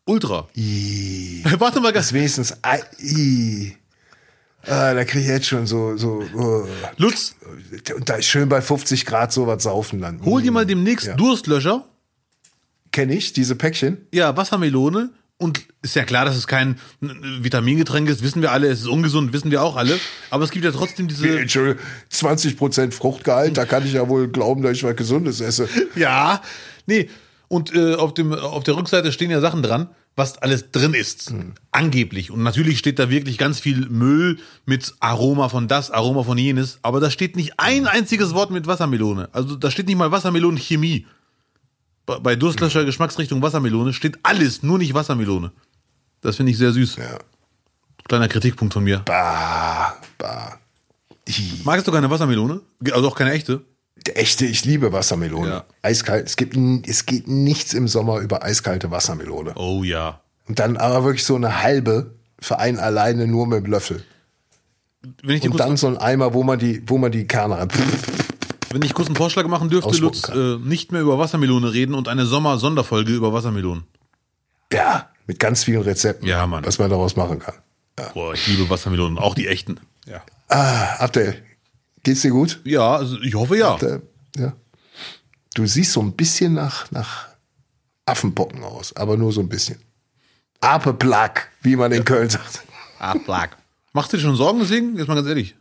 Ultra. 0.07 0.49
I, 0.57 1.45
Warte 1.59 1.81
mal, 1.81 1.93
das 1.93 2.07
ist 2.07 2.13
wenigstens. 2.13 2.57
I. 3.01 3.77
Ah, 4.67 4.95
da 4.95 5.05
kriege 5.05 5.25
ich 5.25 5.29
jetzt 5.31 5.47
schon 5.47 5.67
so. 5.67 5.97
so 5.97 6.23
oh. 6.37 6.67
Lutz, 6.97 7.35
Und 7.97 8.09
da 8.09 8.15
ist 8.15 8.27
schön 8.27 8.49
bei 8.49 8.61
50 8.63 9.07
Grad 9.07 9.33
sowas 9.33 9.63
saufen 9.65 10.01
dann. 10.01 10.25
hol 10.25 10.41
dir 10.43 10.53
mal 10.53 10.67
demnächst 10.67 11.07
Ja. 11.07 11.15
Durstlöscher. 11.15 11.85
Kenne 12.93 13.15
ich, 13.15 13.33
diese 13.33 13.57
Päckchen. 13.57 14.07
Ja, 14.13 14.37
Wassermelone. 14.37 15.11
Und 15.43 15.67
ist 15.83 15.97
ja 15.97 16.05
klar, 16.05 16.25
dass 16.25 16.37
es 16.37 16.47
kein 16.47 16.79
Vitamingetränk 17.01 18.09
ist, 18.09 18.23
wissen 18.23 18.43
wir 18.43 18.53
alle, 18.53 18.69
es 18.69 18.83
ist 18.83 18.87
ungesund, 18.87 19.33
wissen 19.33 19.51
wir 19.51 19.61
auch 19.61 19.75
alle. 19.75 19.99
Aber 20.31 20.45
es 20.45 20.53
gibt 20.53 20.65
ja 20.65 20.71
trotzdem 20.71 21.09
diese. 21.09 21.37
Entschuldigung, 21.37 21.83
20% 22.13 22.93
Fruchtgehalt, 22.93 23.57
da 23.57 23.65
kann 23.65 23.85
ich 23.85 23.95
ja 23.95 24.09
wohl 24.09 24.29
glauben, 24.29 24.63
dass 24.63 24.77
ich 24.77 24.85
was 24.85 24.95
Gesundes 24.95 25.41
esse. 25.41 25.69
Ja, 25.97 26.43
nee. 26.87 27.11
Und 27.49 27.75
äh, 27.75 27.97
auf, 27.97 28.15
dem, 28.15 28.33
auf 28.33 28.63
der 28.63 28.77
Rückseite 28.77 29.11
stehen 29.11 29.33
ja 29.33 29.41
Sachen 29.41 29.65
dran, 29.65 29.89
was 30.15 30.39
alles 30.39 30.71
drin 30.71 30.95
ist. 30.95 31.35
Angeblich. 31.73 32.31
Und 32.31 32.45
natürlich 32.45 32.79
steht 32.79 33.01
da 33.01 33.11
wirklich 33.11 33.37
ganz 33.37 33.59
viel 33.59 33.89
Müll 33.89 34.39
mit 34.65 34.95
Aroma 35.01 35.49
von 35.49 35.67
das, 35.67 35.91
Aroma 35.91 36.23
von 36.23 36.39
jenes. 36.39 36.79
Aber 36.83 37.01
da 37.01 37.11
steht 37.11 37.35
nicht 37.35 37.55
ein 37.59 37.89
einziges 37.89 38.33
Wort 38.33 38.53
mit 38.53 38.69
Wassermelone. 38.69 39.29
Also 39.33 39.57
da 39.57 39.73
steht 39.73 39.89
nicht 39.89 39.99
mal 39.99 40.13
Wassermelonenchemie. 40.13 41.07
Bei, 42.07 42.37
Durstlöscher 42.37 42.85
Geschmacksrichtung 42.85 43.43
Wassermelone 43.43 43.93
steht 43.93 44.19
alles, 44.23 44.63
nur 44.63 44.79
nicht 44.79 44.93
Wassermelone. 44.93 45.53
Das 46.21 46.37
finde 46.37 46.53
ich 46.53 46.59
sehr 46.59 46.73
süß. 46.73 46.97
Ja. 46.97 47.19
Kleiner 48.09 48.29
Kritikpunkt 48.29 48.75
von 48.75 48.85
mir. 48.85 48.99
Bah, 49.01 49.95
bah. 50.19 50.59
Magst 51.65 51.87
du 51.87 51.93
keine 51.93 52.11
Wassermelone? 52.11 52.61
Also 52.93 53.09
auch 53.09 53.15
keine 53.15 53.33
echte? 53.33 53.63
Der 54.07 54.19
Echte, 54.19 54.47
ich 54.47 54.65
liebe 54.65 54.93
Wassermelone. 54.93 55.49
Ja. 55.49 55.65
Eiskalt. 55.83 56.27
Es 56.27 56.37
gibt, 56.37 56.57
es 56.89 57.07
geht 57.07 57.29
nichts 57.29 57.73
im 57.73 57.87
Sommer 57.87 58.19
über 58.19 58.43
eiskalte 58.43 58.91
Wassermelone. 58.91 59.53
Oh 59.55 59.85
ja. 59.85 60.21
Und 60.49 60.59
dann 60.59 60.77
aber 60.77 61.05
wirklich 61.05 61.25
so 61.25 61.37
eine 61.37 61.63
halbe 61.63 62.15
für 62.41 62.59
einen 62.59 62.79
alleine 62.79 63.29
nur 63.29 63.47
mit 63.47 63.65
dem 63.65 63.71
Löffel. 63.71 64.05
Und 65.25 65.61
dann 65.61 65.77
so 65.77 65.87
ein 65.87 65.99
Eimer, 65.99 66.35
wo 66.35 66.43
man 66.43 66.59
die, 66.59 66.83
wo 66.87 66.99
man 66.99 67.13
die 67.13 67.27
Kerne 67.27 67.59
rein. 67.59 67.69
Wenn 68.73 68.83
ich 68.83 68.95
kurz 68.95 69.09
einen 69.09 69.17
Vorschlag 69.17 69.47
machen 69.47 69.69
dürfte, 69.69 69.97
Lutz, 69.99 70.29
äh, 70.29 70.57
nicht 70.59 70.93
mehr 70.93 71.03
über 71.03 71.19
Wassermelone 71.19 71.73
reden 71.73 71.95
und 71.95 72.09
eine 72.09 72.25
Sommer-Sonderfolge 72.27 73.13
über 73.13 73.33
Wassermelonen. 73.33 73.85
Ja, 74.73 75.11
mit 75.27 75.39
ganz 75.39 75.65
vielen 75.65 75.83
Rezepten, 75.83 76.27
Ja, 76.27 76.47
Mann. 76.47 76.65
was 76.65 76.79
man 76.79 76.89
daraus 76.91 77.17
machen 77.17 77.39
kann. 77.39 77.55
Boah, 78.15 78.33
ich 78.35 78.47
liebe 78.47 78.69
Wassermelonen, 78.71 79.19
auch 79.19 79.35
die 79.35 79.47
echten. 79.49 79.79
Ja. 80.07 80.23
Ah, 80.49 80.97
Abdel, 80.99 81.43
geht's 82.03 82.23
dir 82.23 82.31
gut? 82.31 82.61
Ja, 82.65 82.97
also 82.97 83.21
ich 83.21 83.35
hoffe 83.35 83.57
ja. 83.59 83.77
Äh, 83.77 84.01
ja. 84.39 84.55
Du 85.55 85.67
siehst 85.67 85.93
so 85.93 86.01
ein 86.01 86.13
bisschen 86.15 86.55
nach, 86.55 86.91
nach 86.91 87.27
Affenpocken 88.07 88.65
aus, 88.65 88.97
aber 88.97 89.17
nur 89.19 89.33
so 89.33 89.41
ein 89.41 89.49
bisschen. 89.49 89.79
Apeplack, 90.61 91.51
wie 91.63 91.77
man 91.77 91.93
in 91.93 92.05
Köln 92.05 92.31
sagt. 92.31 92.63
Ach, 92.99 93.17
Plag. 93.25 93.57
Machst 93.93 94.13
du 94.13 94.17
dir 94.17 94.23
schon 94.23 94.37
Sorgen 94.37 94.61
deswegen? 94.61 94.97
Jetzt 94.97 95.09
mal 95.09 95.17
ganz 95.17 95.29
ehrlich. 95.29 95.55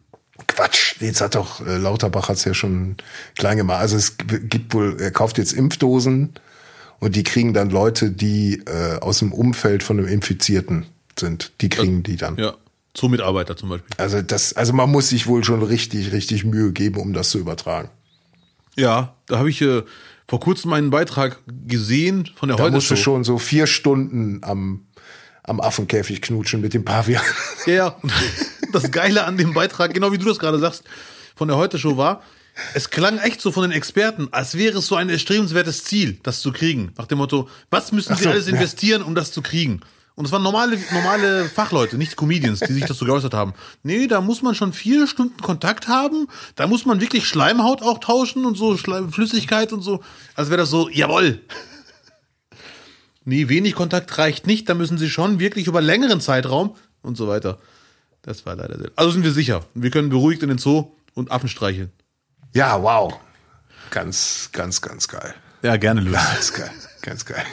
Quatsch, 0.48 0.81
jetzt 1.02 1.22
hat 1.22 1.36
doch 1.36 1.66
äh, 1.66 1.78
Lauterbach 1.78 2.30
hat's 2.30 2.46
ja 2.46 2.54
schon 2.54 2.96
klein 3.38 3.58
gemacht. 3.58 3.80
Also 3.80 3.98
es 3.98 4.18
gibt 4.18 4.74
wohl, 4.74 4.98
er 5.00 5.12
kauft 5.12 5.38
jetzt 5.38 5.54
Impfdosen 5.54 6.34
und 7.00 7.16
die 7.16 7.24
kriegen 7.24 7.54
dann 7.54 7.70
Leute, 7.70 8.12
die 8.12 8.62
äh, 8.66 9.00
aus 9.00 9.20
dem 9.20 9.34
Umfeld 9.34 9.84
von 9.84 9.98
einem 9.98 10.08
Infizierten 10.08 10.86
sind. 11.20 11.52
Die 11.62 11.70
kriegen 11.70 12.04
die 12.04 12.16
dann. 12.16 12.38
Ja. 12.38 12.54
Zoomitarbeiter 12.94 13.56
zum 13.56 13.70
Beispiel. 13.70 13.96
Also 13.98 14.22
das, 14.22 14.54
also 14.54 14.74
man 14.74 14.92
muss 14.92 15.10
sich 15.10 15.28
wohl 15.28 15.44
schon 15.44 15.64
richtig, 15.64 16.12
richtig 16.12 16.44
Mühe 16.44 16.72
geben, 16.74 17.00
um 17.00 17.14
das 17.14 17.30
zu 17.30 17.40
übertragen. 17.40 17.90
Ja, 18.76 19.16
da 19.28 19.40
habe 19.40 19.50
ich 19.50 19.62
äh, 19.62 19.84
vor 20.28 20.40
kurzem 20.40 20.74
einen 20.74 20.90
Beitrag 20.90 21.40
gesehen 21.68 22.30
von 22.36 22.50
der 22.50 22.58
Da 22.58 22.64
heute 22.64 22.76
musst 22.76 22.92
du 22.92 22.96
schon 22.96 23.24
so 23.24 23.38
vier 23.38 23.68
Stunden 23.68 24.44
am, 24.44 24.86
am 25.52 25.62
Affenkäfig 25.62 26.22
knutschen 26.22 26.62
mit 26.62 26.74
dem 26.74 26.84
Pavian. 26.84 27.22
Ja, 27.68 27.74
ja. 27.74 27.96
Das 28.72 28.90
Geile 28.90 29.26
an 29.26 29.38
dem 29.38 29.54
Beitrag, 29.54 29.94
genau 29.94 30.12
wie 30.12 30.18
du 30.18 30.26
das 30.26 30.40
gerade 30.40 30.58
sagst, 30.58 30.84
von 31.36 31.48
der 31.48 31.58
Heute 31.58 31.78
Show 31.78 31.98
war, 31.98 32.24
es 32.74 32.90
klang 32.90 33.20
echt 33.20 33.42
so 33.42 33.52
von 33.52 33.64
den 33.64 33.72
Experten, 33.72 34.30
als 34.32 34.58
wäre 34.58 34.80
es 34.80 34.88
so 34.88 34.96
ein 34.96 35.10
erstrebenswertes 35.10 35.84
Ziel, 35.84 36.18
das 36.24 36.40
zu 36.40 36.52
kriegen. 36.52 36.94
Nach 36.98 37.06
dem 37.06 37.20
Motto, 37.20 37.50
was 37.70 37.92
müssen 37.92 38.16
sie 38.16 38.24
so, 38.24 38.30
alles 38.30 38.48
ja. 38.48 38.54
investieren, 38.54 39.04
um 39.04 39.14
das 39.14 39.32
zu 39.32 39.42
kriegen? 39.42 39.82
Und 40.16 40.26
es 40.26 40.32
waren 40.32 40.44
normale, 40.44 40.78
normale 40.92 41.46
Fachleute, 41.46 41.98
nicht 41.98 42.16
Comedians, 42.16 42.60
die 42.60 42.74
sich 42.74 42.86
dazu 42.86 43.06
geäußert 43.06 43.34
haben. 43.34 43.54
Nee, 43.84 44.08
da 44.08 44.22
muss 44.22 44.42
man 44.42 44.56
schon 44.56 44.74
vier 44.74 45.08
Stunden 45.08 45.42
Kontakt 45.42 45.88
haben, 45.88 46.28
da 46.56 46.68
muss 46.68 46.86
man 46.86 47.00
wirklich 47.02 47.28
Schleimhaut 47.28 47.82
auch 47.82 48.00
tauschen 48.00 48.46
und 48.46 48.58
so 48.58 48.78
Schleim 48.78 49.12
Flüssigkeit 49.12 49.72
und 49.72 49.82
so. 49.82 50.02
Als 50.36 50.50
wäre 50.50 50.58
das 50.58 50.70
so, 50.70 50.90
jawoll. 50.90 51.42
Nee, 53.24 53.50
wenig 53.50 53.76
Kontakt 53.76 54.18
reicht 54.18 54.48
nicht, 54.48 54.68
da 54.68 54.74
müssen 54.74 54.98
sie 54.98 55.10
schon 55.10 55.40
wirklich 55.40 55.68
über 55.68 55.82
längeren 55.82 56.22
Zeitraum 56.22 56.76
und 57.02 57.18
so 57.18 57.28
weiter. 57.28 57.60
Das 58.24 58.46
war 58.46 58.56
leider 58.56 58.78
sehr. 58.78 58.92
Also 58.96 59.12
sind 59.12 59.24
wir 59.24 59.32
sicher. 59.32 59.66
Wir 59.74 59.92
können 59.92 60.10
beruhigt 60.10 60.44
in 60.44 60.50
den 60.50 60.58
Zoo 60.58 60.96
und 61.14 61.32
Affen 61.32 61.50
streicheln. 61.50 61.92
Ja, 62.54 62.82
wow. 62.82 63.14
Ganz, 63.90 64.50
ganz, 64.52 64.82
ganz 64.82 65.08
geil. 65.08 65.34
Ja, 65.62 65.78
gerne, 65.78 66.02
Luis. 66.02 66.14
Ganz 66.14 66.54
geil. 66.54 66.72
Ganz 67.02 67.26
geil. 67.26 67.46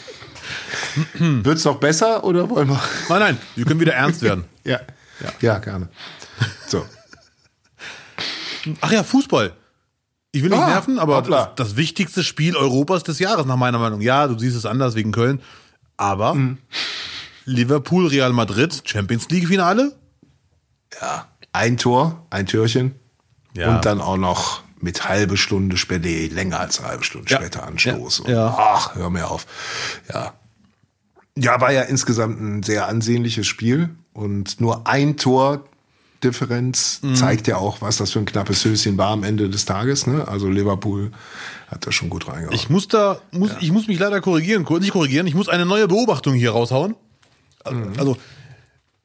Wird's 1.19 1.65
noch 1.65 1.79
besser 1.79 2.25
oder 2.25 2.49
wollen 2.49 2.69
wir? 2.69 2.83
Nein, 3.09 3.21
nein, 3.21 3.39
wir 3.55 3.65
können 3.65 3.81
wieder 3.81 3.95
ernst 3.95 4.23
werden. 4.23 4.45
Ja. 4.65 4.81
Ja, 5.41 5.59
gerne. 5.59 5.89
So. 6.67 6.87
Ach 8.81 8.93
ja, 8.93 9.03
Fußball. 9.03 9.53
Ich 10.33 10.43
will 10.43 10.51
nicht 10.51 10.59
Ah, 10.61 10.69
nerven, 10.69 10.99
aber 10.99 11.23
das, 11.23 11.49
das 11.57 11.77
wichtigste 11.77 12.23
Spiel 12.23 12.55
Europas 12.57 13.03
des 13.03 13.19
Jahres, 13.19 13.47
nach 13.47 13.57
meiner 13.57 13.79
Meinung. 13.79 14.01
Ja, 14.03 14.27
du 14.27 14.39
siehst 14.39 14.57
es 14.57 14.67
anders 14.67 14.95
wegen 14.95 15.11
Köln. 15.13 15.41
Aber 15.97 16.35
Mhm. 16.35 16.59
Liverpool, 17.45 18.07
Real 18.09 18.33
Madrid, 18.33 18.83
Champions 18.85 19.29
League 19.31 19.49
Finale. 19.49 19.97
Ja. 21.01 21.27
Ein 21.53 21.77
Tor, 21.79 22.27
ein 22.31 22.47
Türchen. 22.47 22.95
Ja. 23.55 23.75
Und 23.75 23.87
dann 23.87 24.01
auch 24.01 24.19
noch 24.19 24.63
mit 24.81 25.09
halbe 25.09 25.37
Stunde 25.37 25.77
später, 25.77 26.09
länger 26.35 26.61
als 26.61 26.79
eine 26.79 26.89
halbe 26.89 27.05
Stunde 27.05 27.31
Ja. 27.31 27.39
später 27.39 27.67
Anstoß. 27.67 28.25
Ja. 28.27 28.33
Ja. 28.33 28.57
Ach, 28.59 28.95
hör 28.95 29.11
mir 29.11 29.31
auf. 29.31 29.47
Ja. 30.13 30.35
Ja, 31.37 31.61
war 31.61 31.73
ja 31.73 31.83
insgesamt 31.83 32.41
ein 32.41 32.63
sehr 32.63 32.87
ansehnliches 32.87 33.47
Spiel 33.47 33.91
und 34.13 34.61
nur 34.61 34.87
ein 34.87 35.17
Tor 35.17 35.65
Differenz 36.25 37.01
Mhm. 37.03 37.15
zeigt 37.15 37.47
ja 37.47 37.57
auch, 37.57 37.81
was 37.81 37.97
das 37.99 38.11
für 38.13 38.19
ein 38.19 38.25
knappes 38.25 38.65
Höschen 38.65 38.97
war 38.99 39.11
am 39.11 39.23
Ende 39.23 39.49
des 39.49 39.65
Tages. 39.65 40.07
Ne? 40.07 40.27
Also 40.27 40.49
Liverpool 40.49 41.13
hat 41.69 41.87
da 41.87 41.93
schon 41.93 42.11
gut 42.11 42.27
reingehauen. 42.29 42.55
Ich 42.55 42.69
muss 42.71 42.89
da, 42.89 43.21
muss, 43.31 43.51
ich 43.61 43.71
muss 43.73 43.87
mich 43.89 43.99
leider 43.99 44.21
korrigieren, 44.21 44.67
nicht 44.81 44.93
korrigieren, 44.93 45.27
ich 45.27 45.35
muss 45.35 45.49
eine 45.49 45.67
neue 45.67 45.87
Beobachtung 45.89 46.35
hier 46.35 46.51
raushauen. 46.53 46.95
Also, 47.99 48.17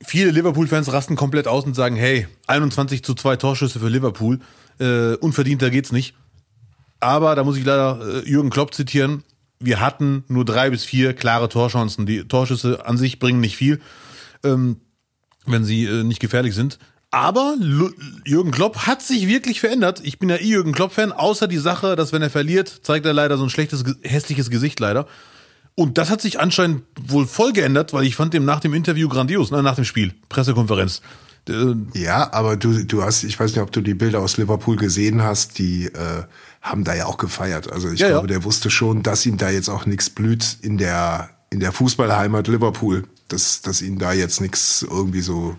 viele 0.02 0.32
Liverpool-Fans 0.32 0.92
rasten 0.94 1.16
komplett 1.16 1.48
aus 1.48 1.66
und 1.66 1.76
sagen, 1.76 1.96
hey, 1.96 2.28
21 2.48 3.04
zu 3.04 3.14
2 3.14 3.36
Torschüsse 3.36 3.80
für 3.80 3.90
Liverpool, 3.90 4.40
äh, 4.80 5.16
unverdienter 5.16 5.70
geht's 5.70 5.92
nicht. 5.92 6.16
Aber 7.00 7.36
da 7.36 7.44
muss 7.44 7.58
ich 7.58 7.66
leider 7.66 8.00
äh, 8.24 8.30
Jürgen 8.30 8.50
Klopp 8.50 8.74
zitieren. 8.74 9.24
Wir 9.60 9.82
hatten 9.82 10.24
nur 10.30 10.46
drei 10.46 10.70
bis 10.70 10.86
vier 10.86 11.14
klare 11.14 11.50
Torchancen. 11.50 12.06
Die 12.06 12.26
Torschüsse 12.28 12.86
an 12.86 12.98
sich 12.98 13.20
bringen 13.20 13.42
nicht 13.42 13.58
viel, 13.58 13.82
ähm, 14.44 14.78
wenn 15.46 15.66
sie 15.66 15.84
äh, 15.86 16.04
nicht 16.04 16.20
gefährlich 16.22 16.56
sind. 16.56 16.80
Aber 17.14 17.56
Jürgen 18.26 18.50
Klopp 18.50 18.88
hat 18.88 19.04
sich 19.04 19.28
wirklich 19.28 19.60
verändert. 19.60 20.02
Ich 20.04 20.18
bin 20.18 20.30
ja 20.30 20.38
eh 20.38 20.46
Jürgen 20.48 20.72
Klopp-Fan, 20.72 21.12
außer 21.12 21.48
die 21.48 21.60
Sache, 21.60 21.96
dass 21.96 22.12
wenn 22.12 22.24
er 22.24 22.32
verliert, 22.32 22.80
zeigt 22.82 23.06
er 23.06 23.14
leider 23.14 23.38
so 23.38 23.44
ein 23.44 23.52
schlechtes, 23.52 23.84
hässliches 24.02 24.50
Gesicht 24.50 24.80
leider. 24.80 25.06
Und 25.76 26.00
das 26.00 26.10
hat 26.10 26.22
sich 26.22 26.40
anscheinend 26.40 26.82
wohl 27.00 27.28
voll 27.28 27.54
geändert, 27.54 27.94
weil 27.94 28.06
ich 28.06 28.16
fand 28.16 28.34
den 28.34 28.46
nach 28.46 28.62
dem 28.62 28.74
Interview 28.74 29.10
grandios, 29.10 29.52
ne, 29.52 29.62
nach 29.62 29.76
dem 29.76 29.86
Spiel, 29.86 30.16
Pressekonferenz. 30.28 31.04
Äh, 31.48 31.76
Ja, 31.94 32.34
aber 32.34 32.58
du, 32.58 32.84
du 32.84 33.04
hast, 33.04 33.24
ich 33.24 33.40
weiß 33.40 33.52
nicht, 33.52 33.62
ob 33.62 33.72
du 33.72 33.82
die 33.82 33.94
Bilder 33.94 34.20
aus 34.20 34.38
Liverpool 34.38 34.76
gesehen 34.76 35.22
hast, 35.22 35.60
die 35.60 35.86
äh, 35.86 36.24
haben 36.64 36.84
da 36.84 36.96
ja 36.96 37.06
auch 37.06 37.18
gefeiert. 37.18 37.72
Also 37.72 37.92
ich 37.92 38.00
Ja, 38.00 38.08
glaube, 38.08 38.28
ja. 38.28 38.34
der 38.34 38.44
wusste 38.44 38.72
schon, 38.72 39.04
dass 39.04 39.24
ihm 39.28 39.38
da 39.38 39.52
jetzt 39.52 39.70
auch 39.70 39.86
nichts 39.86 40.10
blüht 40.10 40.58
in 40.64 40.80
der, 40.80 41.30
in 41.52 41.60
der 41.60 41.74
Fußballheimat 41.74 42.48
Liverpool, 42.48 43.04
dass, 43.28 43.62
dass 43.62 43.84
ihn 43.84 44.00
da 44.00 44.14
jetzt 44.14 44.42
nichts 44.42 44.82
irgendwie 44.90 45.22
so 45.22 45.56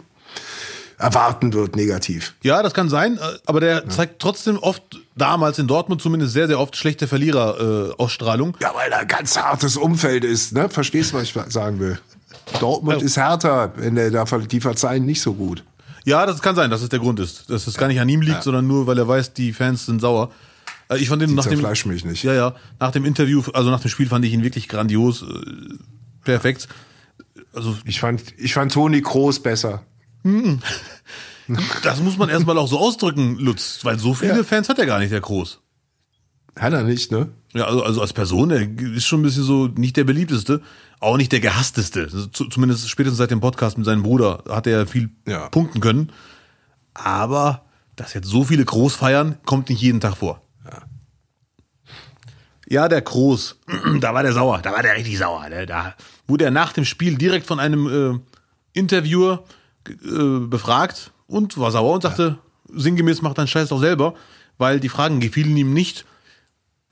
erwarten 1.05 1.53
wird, 1.53 1.77
negativ. 1.77 2.35
Ja, 2.43 2.63
das 2.63 2.73
kann 2.75 2.89
sein, 2.89 3.17
äh, 3.19 3.21
aber 3.47 3.61
der 3.61 3.89
zeigt 3.89 4.21
trotzdem 4.21 4.59
oft, 4.59 4.83
damals 5.17 5.59
in 5.59 5.67
Dortmund 5.69 6.01
zumindest 6.01 6.33
sehr, 6.33 6.47
sehr 6.49 6.59
oft 6.59 6.77
schlechte 6.77 7.07
Verlierer-Ausstrahlung. 7.07 8.57
Ja, 8.61 8.73
weil 8.75 8.91
da 8.91 8.99
ein 8.99 9.09
ganz 9.09 9.37
hartes 9.37 9.77
Umfeld 9.77 10.25
ist, 10.25 10.53
ne? 10.53 10.69
Verstehst 10.69 11.13
du, 11.13 11.17
was 11.19 11.25
ich 11.25 11.35
sagen 11.53 11.79
will? 11.79 11.99
Dortmund 12.61 13.01
Ja. 13.01 13.05
ist 13.07 13.17
härter, 13.17 13.73
wenn 13.77 13.95
der 13.95 14.11
da 14.11 14.25
die 14.25 14.61
verzeihen 14.61 15.05
nicht 15.07 15.21
so 15.21 15.35
gut. 15.35 15.63
ja, 16.05 16.27
das 16.27 16.43
kann 16.43 16.57
sein, 16.57 16.71
dass 16.71 16.83
es 16.83 16.89
der 16.89 16.99
Grund 16.99 17.21
ist. 17.21 17.49
Dass 17.51 17.67
es 17.67 17.77
gar 17.77 17.89
nicht 17.89 18.01
an 18.01 18.09
ihm 18.09 18.21
liegt, 18.21 18.43
sondern 18.43 18.67
nur, 18.67 18.87
weil 18.87 18.99
er 18.99 19.09
weiß, 19.09 19.33
die 19.35 19.53
Fans 19.53 19.87
sind 19.87 20.01
sauer. 20.01 20.31
Äh, 20.89 20.99
Ich 20.99 21.09
fand 21.09 21.23
den 21.23 21.31
Die 21.31 21.35
nach 21.35 21.47
dem, 21.47 21.61
mich 21.91 22.05
nicht. 22.05 22.23
ja, 22.25 22.35
ja, 22.35 22.55
nach 22.81 22.91
dem 22.93 23.05
Interview, 23.05 23.43
also 23.55 23.71
nach 23.71 23.81
dem 23.81 23.89
Spiel 23.91 24.09
fand 24.09 24.25
ich 24.25 24.33
ihn 24.33 24.43
wirklich 24.43 24.69
grandios, 24.69 25.23
äh, 25.23 25.27
perfekt. 26.25 26.69
Also, 27.55 27.77
Ich 27.85 28.01
fand, 28.01 28.23
ich 28.39 28.53
fand 28.55 28.73
Toni 28.73 29.01
Kroos 29.01 29.41
besser. 29.41 29.83
Das 31.83 32.01
muss 32.01 32.17
man 32.17 32.29
erstmal 32.29 32.59
auch 32.59 32.69
so 32.69 32.79
ausdrücken, 32.79 33.37
Lutz, 33.39 33.81
weil 33.83 33.99
so 33.99 34.15
viele 34.15 34.37
Ja. 34.37 34.45
Fans 34.45 34.69
hat 34.69 34.79
er 34.79 34.87
gar 34.87 34.99
nicht, 34.99 35.13
der 35.13 35.21
Groß. 35.21 35.61
Hat 36.59 36.73
er 36.73 36.85
nicht, 36.85 37.11
ne? 37.11 37.31
Ja, 37.53 37.65
also, 37.65 37.83
also 37.83 38.01
als 38.01 38.13
Person, 38.13 38.51
er 38.51 38.69
ist 38.79 39.07
schon 39.07 39.21
ein 39.21 39.25
bisschen 39.25 39.43
so 39.43 39.67
nicht 39.67 39.97
der 39.97 40.05
beliebteste, 40.05 40.61
auch 41.01 41.17
nicht 41.17 41.33
der 41.33 41.41
gehassteste. 41.41 42.09
Zumindest 42.33 42.89
spätestens 42.89 43.19
seit 43.19 43.31
dem 43.31 43.41
Podcast 43.41 43.77
mit 43.77 43.85
seinem 43.85 44.03
Bruder 44.03 44.45
hat 44.49 44.67
er 44.67 44.87
viel 44.87 45.11
ja. 45.27 45.49
punkten 45.49 45.81
können. 45.81 46.13
Aber 46.95 47.65
dass 47.97 48.15
jetzt 48.15 48.29
so 48.29 48.45
viele 48.45 48.65
Groß 48.65 48.95
feiern, 48.95 49.39
kommt 49.45 49.69
nicht 49.69 49.81
jeden 49.81 50.01
Tag 50.01 50.17
vor. 50.17 50.43
Ja, 50.65 50.83
ja 52.69 52.89
der 52.89 53.03
Groß, 53.03 53.59
da 54.01 54.15
war 54.15 54.23
der 54.23 54.33
sauer, 54.33 54.61
da 54.63 54.73
war 54.73 54.83
der 54.83 54.97
richtig 54.97 55.19
sauer. 55.19 55.49
Ne? 55.49 55.67
Da 55.67 55.95
wurde 56.27 56.45
er 56.45 56.51
nach 56.51 56.73
dem 56.73 56.85
Spiel 56.85 57.17
direkt 57.17 57.47
von 57.47 57.61
einem 57.61 58.15
äh, 58.15 58.19
Interviewer 58.73 59.45
äh, 59.89 60.47
befragt 60.47 61.13
und 61.27 61.59
war 61.59 61.71
sauer 61.71 61.95
und 61.95 62.03
sagte, 62.03 62.39
ja. 62.69 62.81
sinngemäß 62.81 63.23
macht 63.23 63.39
deinen 63.39 63.47
Scheiß 63.47 63.69
doch 63.69 63.81
selber, 63.81 64.15
weil 64.59 64.81
die 64.81 64.89
Fragen 64.89 65.21
gefielen 65.21 65.57
ihm 65.57 65.73
nicht. 65.73 66.05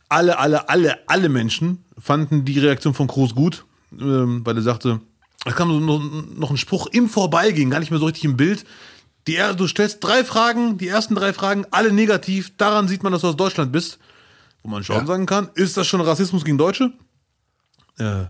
Alle, 0.09 0.39
alle, 0.39 0.69
alle, 0.69 1.09
alle 1.09 1.29
Menschen 1.29 1.85
fanden 1.99 2.45
die 2.45 2.59
Reaktion 2.59 2.95
von 2.95 3.07
Groß 3.07 3.35
gut, 3.35 3.65
ähm, 3.99 4.45
weil 4.45 4.57
er 4.57 4.63
sagte, 4.63 5.01
es 5.45 5.55
kam 5.55 5.69
noch, 5.85 6.01
noch 6.37 6.51
ein 6.51 6.57
Spruch 6.57 6.87
im 6.89 7.09
Vorbeigehen, 7.09 7.71
gar 7.71 7.81
nicht 7.81 7.91
mehr 7.91 8.01
so 8.01 8.07
richtig 8.07 8.25
im 8.25 8.37
Bild. 8.37 8.65
Die, 9.27 9.39
du 9.57 9.67
stellst 9.67 10.03
drei 10.03 10.25
Fragen, 10.25 10.79
die 10.79 10.89
ersten 10.89 11.15
drei 11.15 11.33
Fragen, 11.33 11.65
alle 11.71 11.93
negativ. 11.93 12.57
Daran 12.57 12.89
sieht 12.89 13.03
man, 13.03 13.13
dass 13.13 13.23
du 13.23 13.29
aus 13.29 13.37
Deutschland 13.37 13.73
bist. 13.73 13.99
Wo 14.63 14.69
man 14.69 14.85
schon 14.85 14.97
ja. 14.97 15.07
sagen 15.07 15.27
kann, 15.27 15.51
ist 15.55 15.77
das 15.77 15.87
schon 15.87 16.01
Rassismus 16.01 16.45
gegen 16.45 16.59
Deutsche? 16.59 16.93
Äh, 17.99 18.25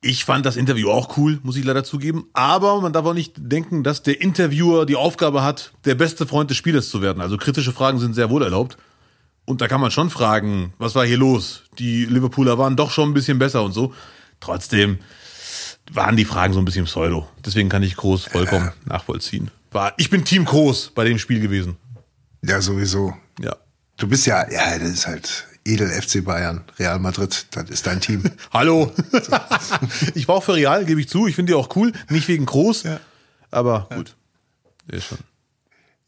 ich 0.00 0.24
fand 0.24 0.46
das 0.46 0.56
Interview 0.56 0.90
auch 0.90 1.16
cool, 1.16 1.40
muss 1.42 1.56
ich 1.56 1.64
leider 1.64 1.82
zugeben. 1.82 2.28
Aber 2.32 2.80
man 2.80 2.92
darf 2.92 3.04
auch 3.04 3.14
nicht 3.14 3.34
denken, 3.36 3.82
dass 3.82 4.02
der 4.02 4.20
Interviewer 4.20 4.86
die 4.86 4.96
Aufgabe 4.96 5.42
hat, 5.42 5.72
der 5.84 5.96
beste 5.96 6.26
Freund 6.26 6.50
des 6.50 6.56
Spielers 6.56 6.88
zu 6.88 7.02
werden. 7.02 7.20
Also 7.20 7.36
kritische 7.36 7.72
Fragen 7.72 7.98
sind 7.98 8.14
sehr 8.14 8.30
wohl 8.30 8.42
erlaubt. 8.42 8.76
Und 9.44 9.60
da 9.60 9.66
kann 9.66 9.80
man 9.80 9.90
schon 9.90 10.10
fragen, 10.10 10.74
was 10.78 10.94
war 10.94 11.06
hier 11.06 11.16
los? 11.16 11.64
Die 11.78 12.04
Liverpooler 12.04 12.58
waren 12.58 12.76
doch 12.76 12.90
schon 12.90 13.10
ein 13.10 13.14
bisschen 13.14 13.38
besser 13.38 13.62
und 13.64 13.72
so. 13.72 13.94
Trotzdem 14.40 14.98
waren 15.90 16.16
die 16.16 16.26
Fragen 16.26 16.52
so 16.52 16.60
ein 16.60 16.64
bisschen 16.64 16.84
pseudo. 16.84 17.26
Deswegen 17.44 17.68
kann 17.68 17.82
ich 17.82 17.96
Groß 17.96 18.26
vollkommen 18.26 18.68
äh. 18.68 18.88
nachvollziehen. 18.88 19.50
War, 19.70 19.94
ich 19.96 20.10
bin 20.10 20.24
Team 20.24 20.44
Groß 20.44 20.92
bei 20.94 21.04
dem 21.04 21.18
Spiel 21.18 21.40
gewesen. 21.40 21.76
Ja, 22.42 22.60
sowieso. 22.60 23.14
Ja. 23.40 23.56
Du 23.96 24.06
bist 24.06 24.26
ja, 24.26 24.48
ja, 24.50 24.78
das 24.78 24.90
ist 24.90 25.06
halt 25.06 25.47
Edel 25.68 25.88
FC 25.88 26.24
Bayern, 26.24 26.64
Real 26.78 26.98
Madrid, 26.98 27.46
das 27.50 27.68
ist 27.70 27.86
dein 27.86 28.00
Team. 28.00 28.22
Hallo. 28.52 28.92
ich 30.14 30.26
war 30.26 30.36
auch 30.36 30.42
für 30.42 30.54
Real, 30.54 30.84
gebe 30.84 31.00
ich 31.00 31.08
zu. 31.08 31.26
Ich 31.26 31.36
finde 31.36 31.52
die 31.52 31.56
auch 31.56 31.74
cool. 31.76 31.92
Nicht 32.08 32.26
wegen 32.28 32.46
groß, 32.46 32.84
ja. 32.84 33.00
aber 33.50 33.88
gut. 33.94 34.16
Ist 34.88 35.06
schon. 35.06 35.18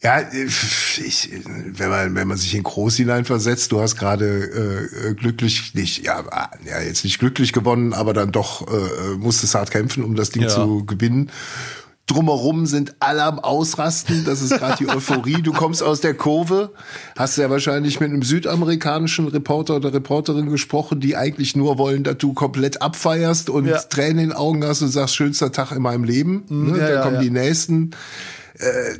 Ja, 0.02 0.22
ich, 0.32 1.28
wenn 1.44 1.90
man 1.90 2.14
wenn 2.14 2.26
man 2.26 2.38
sich 2.38 2.54
in 2.54 2.62
Groß 2.62 2.96
hineinversetzt, 2.96 3.70
du 3.70 3.82
hast 3.82 3.96
gerade 3.96 4.24
äh, 4.24 5.14
glücklich 5.14 5.74
nicht, 5.74 6.02
ja, 6.02 6.24
ja 6.64 6.80
jetzt 6.80 7.04
nicht 7.04 7.18
glücklich 7.18 7.52
gewonnen, 7.52 7.92
aber 7.92 8.14
dann 8.14 8.32
doch 8.32 8.66
äh, 8.66 9.16
musstest 9.18 9.54
hart 9.54 9.70
kämpfen, 9.70 10.02
um 10.02 10.16
das 10.16 10.30
Ding 10.30 10.44
ja. 10.44 10.48
zu 10.48 10.86
gewinnen 10.86 11.30
drumherum 12.10 12.66
sind 12.66 12.94
alle 13.00 13.22
am 13.22 13.38
Ausrasten. 13.38 14.24
Das 14.24 14.42
ist 14.42 14.50
gerade 14.50 14.76
die 14.78 14.88
Euphorie. 14.88 15.42
Du 15.42 15.52
kommst 15.52 15.82
aus 15.82 16.00
der 16.00 16.14
Kurve, 16.14 16.72
hast 17.16 17.38
ja 17.38 17.50
wahrscheinlich 17.50 18.00
mit 18.00 18.10
einem 18.10 18.22
südamerikanischen 18.22 19.28
Reporter 19.28 19.76
oder 19.76 19.92
Reporterin 19.92 20.50
gesprochen, 20.50 21.00
die 21.00 21.16
eigentlich 21.16 21.54
nur 21.54 21.78
wollen, 21.78 22.02
dass 22.02 22.18
du 22.18 22.34
komplett 22.34 22.82
abfeierst 22.82 23.50
und 23.50 23.66
ja. 23.66 23.78
Tränen 23.78 24.18
in 24.18 24.28
den 24.30 24.32
Augen 24.32 24.64
hast 24.64 24.82
und 24.82 24.88
sagst, 24.88 25.14
schönster 25.14 25.52
Tag 25.52 25.72
in 25.72 25.82
meinem 25.82 26.04
Leben. 26.04 26.44
Mhm, 26.48 26.72
ne? 26.72 26.78
Ja, 26.78 26.88
da 26.88 27.02
kommen 27.02 27.16
ja. 27.16 27.22
die 27.22 27.30
nächsten. 27.30 27.92
Äh, 28.58 28.96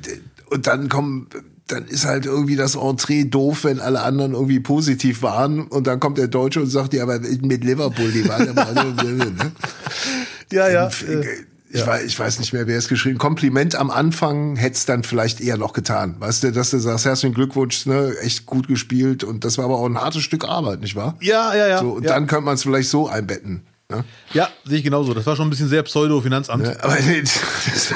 und 0.50 0.66
dann 0.66 0.88
kommen 0.88 1.28
dann 1.66 1.86
ist 1.86 2.04
halt 2.04 2.26
irgendwie 2.26 2.56
das 2.56 2.74
Entree 2.74 3.24
doof, 3.24 3.62
wenn 3.62 3.78
alle 3.78 4.02
anderen 4.02 4.32
irgendwie 4.32 4.58
positiv 4.58 5.22
waren. 5.22 5.68
Und 5.68 5.86
dann 5.86 6.00
kommt 6.00 6.18
der 6.18 6.26
Deutsche 6.26 6.60
und 6.60 6.66
sagt, 6.66 6.94
ja, 6.94 7.04
aber 7.04 7.20
mit 7.20 7.62
Liverpool, 7.62 8.10
die 8.10 8.28
waren 8.28 8.48
aber 8.48 8.66
alle, 8.66 8.92
ne? 8.92 9.52
Ja, 10.52 10.68
ja. 10.68 10.88
Äh, 10.88 11.24
ich, 11.72 11.80
ja. 11.80 11.86
weiß, 11.86 12.04
ich 12.04 12.18
weiß 12.18 12.40
nicht 12.40 12.52
mehr, 12.52 12.66
wer 12.66 12.76
es 12.76 12.88
geschrieben 12.88 13.18
Kompliment 13.18 13.76
am 13.76 13.90
Anfang 13.90 14.56
hätte 14.56 14.74
es 14.74 14.86
dann 14.86 15.04
vielleicht 15.04 15.40
eher 15.40 15.56
noch 15.56 15.72
getan. 15.72 16.16
Weißt 16.18 16.42
du, 16.42 16.50
dass 16.50 16.70
du 16.70 16.78
sagst, 16.78 17.04
herzlichen 17.04 17.32
Glückwunsch, 17.32 17.86
ne, 17.86 18.16
echt 18.22 18.44
gut 18.44 18.66
gespielt. 18.66 19.22
Und 19.22 19.44
das 19.44 19.56
war 19.56 19.66
aber 19.66 19.78
auch 19.78 19.86
ein 19.86 19.96
hartes 19.96 20.22
Stück 20.22 20.44
Arbeit, 20.44 20.80
nicht 20.80 20.96
wahr? 20.96 21.16
Ja, 21.20 21.54
ja, 21.54 21.68
ja. 21.68 21.78
So, 21.78 21.90
und 21.90 22.04
ja. 22.04 22.14
dann 22.14 22.26
könnte 22.26 22.44
man 22.44 22.54
es 22.54 22.64
vielleicht 22.64 22.88
so 22.88 23.08
einbetten. 23.08 23.62
Ne? 23.88 24.04
Ja, 24.32 24.48
sehe 24.64 24.78
ich 24.78 24.84
genauso. 24.84 25.14
Das 25.14 25.24
war 25.26 25.36
schon 25.36 25.46
ein 25.46 25.50
bisschen 25.50 25.68
sehr 25.68 25.84
Pseudo-Finanzamt. 25.84 26.66
Ja, 26.66 26.74
aber 26.82 26.98
nee, 27.06 27.22
das, 27.22 27.94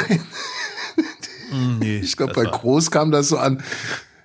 mm, 1.51 1.79
nee, 1.81 1.99
ich 2.03 2.17
glaube, 2.17 2.33
bei 2.33 2.45
Groß 2.45 2.93
kam 2.93 3.11
das 3.11 3.29
so 3.29 3.39
an. 3.39 3.61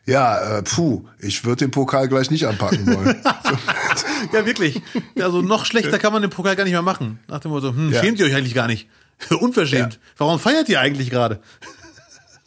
Ja, 0.06 0.58
äh, 0.58 0.64
puh, 0.64 1.06
ich 1.20 1.44
würde 1.46 1.66
den 1.66 1.72
Pokal 1.72 2.08
gleich 2.08 2.32
nicht 2.32 2.46
anpacken 2.48 2.86
wollen. 2.88 3.16
ja, 4.34 4.46
wirklich. 4.46 4.82
Also 5.20 5.42
noch 5.42 5.66
schlechter 5.66 6.00
kann 6.00 6.14
man 6.14 6.24
den 6.24 6.32
Pokal 6.32 6.56
gar 6.56 6.64
nicht 6.64 6.74
mehr 6.74 6.82
machen. 6.82 7.20
Nach 7.28 7.40
dem 7.40 7.52
Motto, 7.52 7.70
hm, 7.70 7.92
ja. 7.92 8.02
schämt 8.02 8.20
ihr 8.20 8.26
euch 8.26 8.36
eigentlich 8.36 8.56
gar 8.56 8.68
nicht. 8.68 8.88
Unverschämt. 9.40 9.94
Ja. 9.94 10.00
Warum 10.18 10.40
feiert 10.40 10.70
ihr 10.70 10.80
eigentlich 10.80 11.10
gerade? 11.10 11.40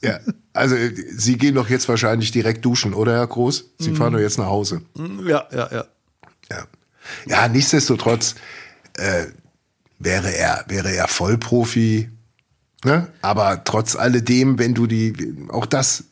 Ja, 0.00 0.18
also 0.52 0.74
Sie 1.16 1.38
gehen 1.38 1.54
doch 1.54 1.68
jetzt 1.68 1.88
wahrscheinlich 1.88 2.32
direkt 2.32 2.64
duschen, 2.64 2.92
oder 2.92 3.12
Herr 3.12 3.26
Groß? 3.26 3.70
Sie 3.78 3.90
mhm. 3.90 3.96
fahren 3.96 4.12
doch 4.12 4.20
jetzt 4.20 4.38
nach 4.38 4.46
Hause. 4.46 4.82
Mhm, 4.96 5.28
ja, 5.28 5.46
ja, 5.52 5.68
ja. 5.70 5.84
Ja, 6.50 6.66
ja 7.26 7.48
nichtsdestotrotz 7.48 8.34
äh, 8.94 9.26
wäre 9.98 10.34
er 10.34 10.64
wäre 10.68 10.92
er 10.92 11.08
Vollprofi. 11.08 12.10
Ne? 12.84 13.06
Aber 13.22 13.62
trotz 13.62 13.94
alledem, 13.94 14.58
wenn 14.58 14.74
du 14.74 14.88
die, 14.88 15.46
auch 15.50 15.66
das, 15.66 16.04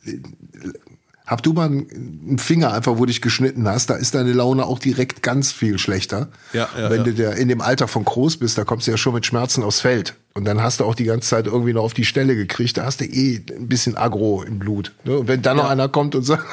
hab 1.31 1.41
du 1.41 1.53
mal 1.53 1.67
einen 1.67 2.39
Finger 2.39 2.73
einfach, 2.73 2.97
wo 2.97 3.05
dich 3.05 3.21
geschnitten 3.21 3.65
hast, 3.65 3.89
da 3.89 3.95
ist 3.95 4.15
deine 4.15 4.33
Laune 4.33 4.65
auch 4.65 4.79
direkt 4.79 5.23
ganz 5.23 5.53
viel 5.53 5.79
schlechter. 5.79 6.27
Ja, 6.51 6.67
ja, 6.77 6.89
Wenn 6.89 7.05
du 7.05 7.13
der 7.13 7.37
in 7.37 7.47
dem 7.47 7.61
Alter 7.61 7.87
von 7.87 8.03
groß 8.03 8.35
bist, 8.35 8.57
da 8.57 8.65
kommst 8.65 8.85
du 8.85 8.91
ja 8.91 8.97
schon 8.97 9.13
mit 9.13 9.25
Schmerzen 9.25 9.63
aufs 9.63 9.79
Feld. 9.79 10.15
Und 10.33 10.43
dann 10.43 10.61
hast 10.61 10.81
du 10.81 10.83
auch 10.83 10.93
die 10.93 11.05
ganze 11.05 11.29
Zeit 11.29 11.45
irgendwie 11.45 11.71
noch 11.71 11.83
auf 11.83 11.93
die 11.93 12.03
Stelle 12.03 12.35
gekriegt. 12.35 12.77
Da 12.77 12.83
hast 12.83 12.99
du 12.99 13.05
eh 13.05 13.41
ein 13.57 13.69
bisschen 13.69 13.95
Agro 13.95 14.43
im 14.43 14.59
Blut. 14.59 14.91
Ne? 15.05 15.19
Und 15.19 15.29
wenn 15.29 15.41
dann 15.41 15.55
ja. 15.55 15.63
noch 15.63 15.69
einer 15.69 15.87
kommt 15.87 16.15
und 16.15 16.23
sagt, 16.23 16.43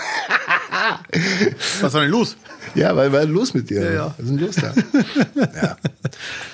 was 1.80 1.92
war 1.92 2.02
denn 2.02 2.10
los? 2.12 2.36
Ja, 2.76 2.94
weil 2.94 3.12
was 3.12 3.24
ist 3.24 3.30
los 3.30 3.54
mit 3.54 3.70
dir? 3.70 3.82
Ja, 3.82 3.92
ja. 3.92 4.14
Was 4.16 4.26
ist 4.26 4.30
denn 4.30 4.38
los 4.38 4.54
da? 4.54 4.74
ja, 5.60 5.76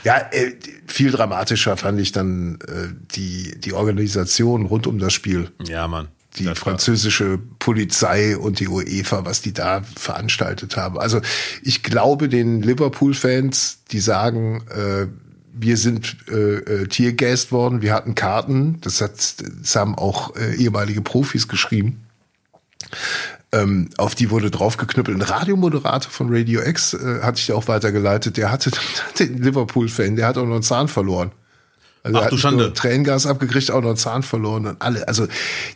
ja 0.03 0.16
äh, 0.31 0.53
viel 0.87 1.11
dramatischer 1.11 1.77
fand 1.77 2.01
ich 2.01 2.12
dann 2.12 2.59
äh, 2.68 2.89
die, 3.14 3.61
die 3.61 3.75
Organisation 3.75 4.64
rund 4.64 4.87
um 4.87 4.99
das 4.99 5.12
Spiel. 5.12 5.51
Ja, 5.66 5.87
Mann 5.89 6.09
die 6.37 6.47
französische 6.55 7.39
Polizei 7.59 8.37
und 8.37 8.61
die 8.61 8.68
UEFA, 8.68 9.24
was 9.24 9.41
die 9.41 9.53
da 9.53 9.82
veranstaltet 9.97 10.76
haben. 10.76 10.99
Also 10.99 11.20
ich 11.62 11.82
glaube 11.82 12.28
den 12.28 12.61
Liverpool-Fans, 12.62 13.78
die 13.91 14.01
sagen, 14.01 14.64
äh, 14.68 15.07
wir 15.53 15.76
sind 15.76 16.16
äh, 16.28 16.57
äh, 16.57 16.87
Tiergast 16.89 17.53
worden, 17.53 17.80
wir 17.80 17.95
hatten 17.95 18.14
Karten, 18.16 18.80
das, 18.80 19.01
hat, 19.01 19.37
das 19.61 19.76
haben 19.76 19.95
auch 19.95 20.35
äh, 20.35 20.57
ehemalige 20.57 21.01
Profis 21.01 21.47
geschrieben. 21.47 22.05
Ähm, 23.53 23.91
auf 23.99 24.16
die 24.16 24.30
wurde 24.30 24.51
draufgeknüppelt. 24.51 25.16
Ein 25.16 25.22
Radiomoderator 25.22 26.11
von 26.11 26.26
Radio 26.30 26.61
X 26.61 26.95
äh, 26.95 27.20
hatte 27.22 27.39
ich 27.39 27.53
auch 27.53 27.68
weitergeleitet, 27.68 28.37
der 28.37 28.51
hatte 28.51 28.72
den 29.20 29.41
Liverpool-Fan, 29.41 30.16
der 30.16 30.26
hat 30.26 30.37
auch 30.37 30.45
noch 30.45 30.55
einen 30.55 30.62
Zahn 30.64 30.89
verloren. 30.89 31.30
Also 32.05 32.21
Ach 32.21 32.29
du 32.29 32.37
Schande. 32.37 32.73
Tränengas 32.75 33.27
abgekriegt, 33.27 33.71
auch 33.71 33.81
noch 33.81 33.89
einen 33.89 33.97
Zahn 33.97 34.23
verloren 34.23 34.67
und 34.67 34.83
alle. 34.83 35.09
Also 35.09 35.27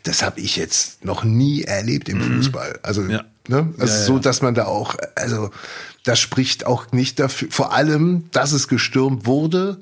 das 0.03 0.22
habe 0.22 0.41
ich 0.41 0.57
jetzt 0.57 1.05
noch 1.05 1.24
nie 1.24 1.62
erlebt 1.62 2.09
im 2.09 2.18
mhm. 2.18 2.37
Fußball. 2.37 2.79
Also, 2.83 3.03
ja. 3.03 3.24
ne? 3.49 3.72
also 3.79 3.95
ja, 3.95 4.01
ja, 4.01 4.05
so, 4.05 4.18
dass 4.18 4.43
man 4.43 4.55
da 4.55 4.66
auch, 4.66 4.95
also 5.14 5.51
das 6.05 6.20
spricht 6.20 6.66
auch 6.66 6.93
nicht 6.93 7.18
dafür. 7.18 7.49
Vor 7.51 7.72
allem, 7.72 8.24
dass 8.31 8.53
es 8.53 8.68
gestürmt 8.68 9.24
wurde, 9.24 9.79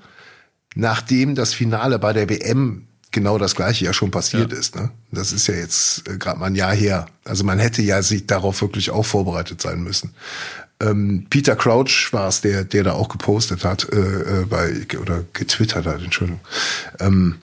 nachdem 0.77 1.35
das 1.35 1.53
Finale 1.53 1.99
bei 1.99 2.13
der 2.13 2.29
WM 2.29 2.87
genau 3.11 3.39
das 3.39 3.57
gleiche 3.57 3.85
ja 3.85 3.93
schon 3.93 4.13
passiert 4.13 4.53
ja. 4.53 4.59
ist. 4.59 4.77
Ne? 4.77 4.91
Das 5.11 5.33
ist 5.33 5.49
ja 5.49 5.55
jetzt 5.55 6.09
äh, 6.09 6.17
gerade 6.17 6.39
mal 6.39 6.47
ein 6.47 6.55
Jahr 6.55 6.75
her. 6.75 7.07
Also 7.25 7.43
man 7.43 7.59
hätte 7.59 7.83
ja 7.83 8.03
sich 8.03 8.27
darauf 8.27 8.61
wirklich 8.61 8.91
auch 8.91 9.05
vorbereitet 9.05 9.61
sein 9.61 9.83
müssen. 9.83 10.15
Ähm, 10.81 11.27
Peter 11.31 11.57
Crouch 11.57 12.13
war 12.13 12.29
es, 12.29 12.43
der, 12.43 12.65
der 12.65 12.85
da 12.85 12.93
auch 12.93 13.09
gepostet 13.09 13.65
hat, 13.65 13.89
äh, 13.93 13.97
äh, 13.97 14.45
bei, 14.45 14.87
oder 15.01 15.25
getwittert 15.33 15.87
hat, 15.87 16.03
Entschuldigung. 16.03 16.41
Ähm, 17.01 17.37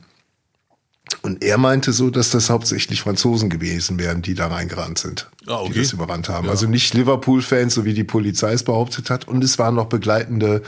und 1.21 1.43
er 1.43 1.57
meinte 1.57 1.93
so, 1.93 2.09
dass 2.09 2.31
das 2.31 2.49
hauptsächlich 2.49 3.01
Franzosen 3.01 3.49
gewesen 3.49 3.97
wären, 3.97 4.21
die 4.21 4.33
da 4.33 4.47
reingerannt 4.47 4.99
sind, 4.99 5.29
ah, 5.47 5.61
okay. 5.61 5.73
die 5.73 5.79
das 5.79 5.93
überrannt 5.93 6.27
haben. 6.27 6.45
Ja. 6.45 6.51
Also 6.51 6.67
nicht 6.67 6.93
Liverpool-Fans, 6.93 7.73
so 7.73 7.85
wie 7.85 7.93
die 7.93 8.03
Polizei 8.03 8.53
es 8.53 8.63
behauptet 8.63 9.09
hat. 9.09 9.27
Und 9.27 9.43
es 9.43 9.57
waren 9.57 9.75
noch 9.75 9.85
begleitende 9.85 10.63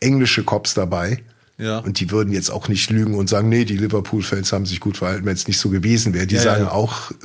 englische 0.00 0.44
Cops 0.44 0.74
dabei. 0.74 1.22
Ja. 1.58 1.78
Und 1.78 1.98
die 1.98 2.10
würden 2.10 2.32
jetzt 2.32 2.50
auch 2.50 2.68
nicht 2.68 2.90
lügen 2.90 3.16
und 3.16 3.28
sagen, 3.28 3.48
nee, 3.48 3.64
die 3.64 3.76
Liverpool-Fans 3.76 4.52
haben 4.52 4.66
sich 4.66 4.78
gut 4.78 4.98
verhalten, 4.98 5.26
wenn 5.26 5.34
es 5.34 5.48
nicht 5.48 5.58
so 5.58 5.68
gewesen 5.68 6.14
wäre. 6.14 6.28
Die 6.28 6.36
ja, 6.36 6.42
sagen 6.42 6.64
ja. 6.64 6.70
auch, 6.70 7.10
äh, 7.10 7.16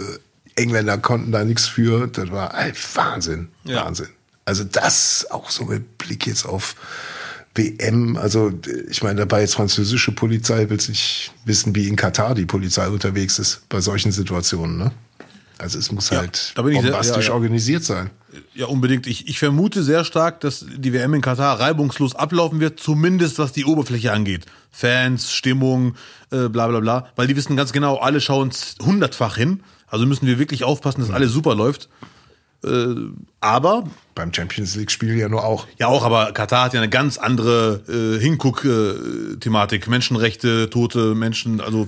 Engländer 0.55 0.97
konnten 0.97 1.31
da 1.31 1.43
nichts 1.43 1.67
für. 1.67 2.07
Das 2.07 2.31
war 2.31 2.59
ey, 2.59 2.73
Wahnsinn, 2.95 3.49
Wahnsinn. 3.65 4.07
Also 4.46 4.64
das 4.64 5.28
auch 5.32 5.50
so 5.50 5.66
mit 5.66 5.98
Blick 5.98 6.28
jetzt 6.28 6.46
auf 6.46 6.76
WM. 7.56 8.18
Also 8.18 8.52
ich 8.89 9.04
meine, 9.04 9.20
dabei 9.20 9.41
jetzt 9.41 9.56
französische 9.56 10.12
Polizei 10.12 10.70
will 10.70 10.78
nicht 10.78 11.32
wissen, 11.46 11.76
wie 11.76 11.88
in 11.88 11.96
Katar 11.96 12.36
die 12.36 12.46
Polizei 12.46 12.88
unterwegs 12.88 13.39
ist 13.39 13.68
bei 13.70 13.80
solchen 13.80 14.12
Situationen. 14.12 14.78
Ne? 14.78 14.91
Also 15.60 15.78
es 15.78 15.91
muss 15.91 16.12
halt 16.12 16.52
da 16.56 16.62
bin 16.64 16.74
ich 16.74 16.82
sehr- 16.82 16.91
bombastisch 16.91 17.26
ja, 17.26 17.30
ja. 17.30 17.36
organisiert 17.36 17.84
sein. 17.84 18.10
Ja, 18.56 18.66
unbedingt. 18.66 19.06
Ich, 19.06 19.28
ich 19.28 19.38
vermute 19.38 19.84
sehr 19.84 20.04
stark, 20.04 20.39
dass 20.41 20.66
die 20.76 20.91
WM 20.91 21.14
in 21.14 21.22
Katar 21.22 21.60
reibungslos 21.60 22.16
ablaufen 22.16 22.60
wird, 22.60 22.80
zumindest 22.80 23.38
was 23.38 23.52
die 23.52 23.64
Oberfläche 23.64 24.12
angeht. 24.12 24.48
Fans, 24.72 25.32
Stimmung, 25.32 25.94
äh, 26.32 26.50
bla 26.50 26.68
bla 26.68 26.80
bla. 26.80 27.08
Weil 27.16 27.28
die 27.28 27.36
wissen 27.36 27.56
ganz 27.56 27.74
genau, 27.74 27.98
alle 27.98 28.20
schauen 28.20 28.52
hundertfach 28.82 29.38
hin. 29.38 29.62
Also 29.88 30.08
müssen 30.08 30.26
wir 30.26 30.39
wirklich 30.39 30.64
aufpassen, 30.64 31.02
dass 31.02 31.12
alles 31.12 31.32
super 31.32 31.54
läuft. 31.54 31.89
Äh, 32.64 32.95
aber, 33.39 33.84
Beim 34.16 34.34
Champions 34.34 34.76
League-Spiel 34.76 35.18
ja 35.18 35.30
nur 35.30 35.43
auch. 35.43 35.68
ja 35.78 35.88
auch, 35.88 36.03
aber 36.03 36.32
Katar 36.32 36.66
hat 36.66 36.74
ja 36.74 36.80
eine 36.80 36.89
ganz 36.89 37.18
andere 37.18 37.82
äh, 37.88 38.20
Hinguck-Thematik. 38.20 39.88
Menschenrechte, 39.88 40.70
tote 40.70 41.16
Menschen, 41.16 41.61
also 41.61 41.88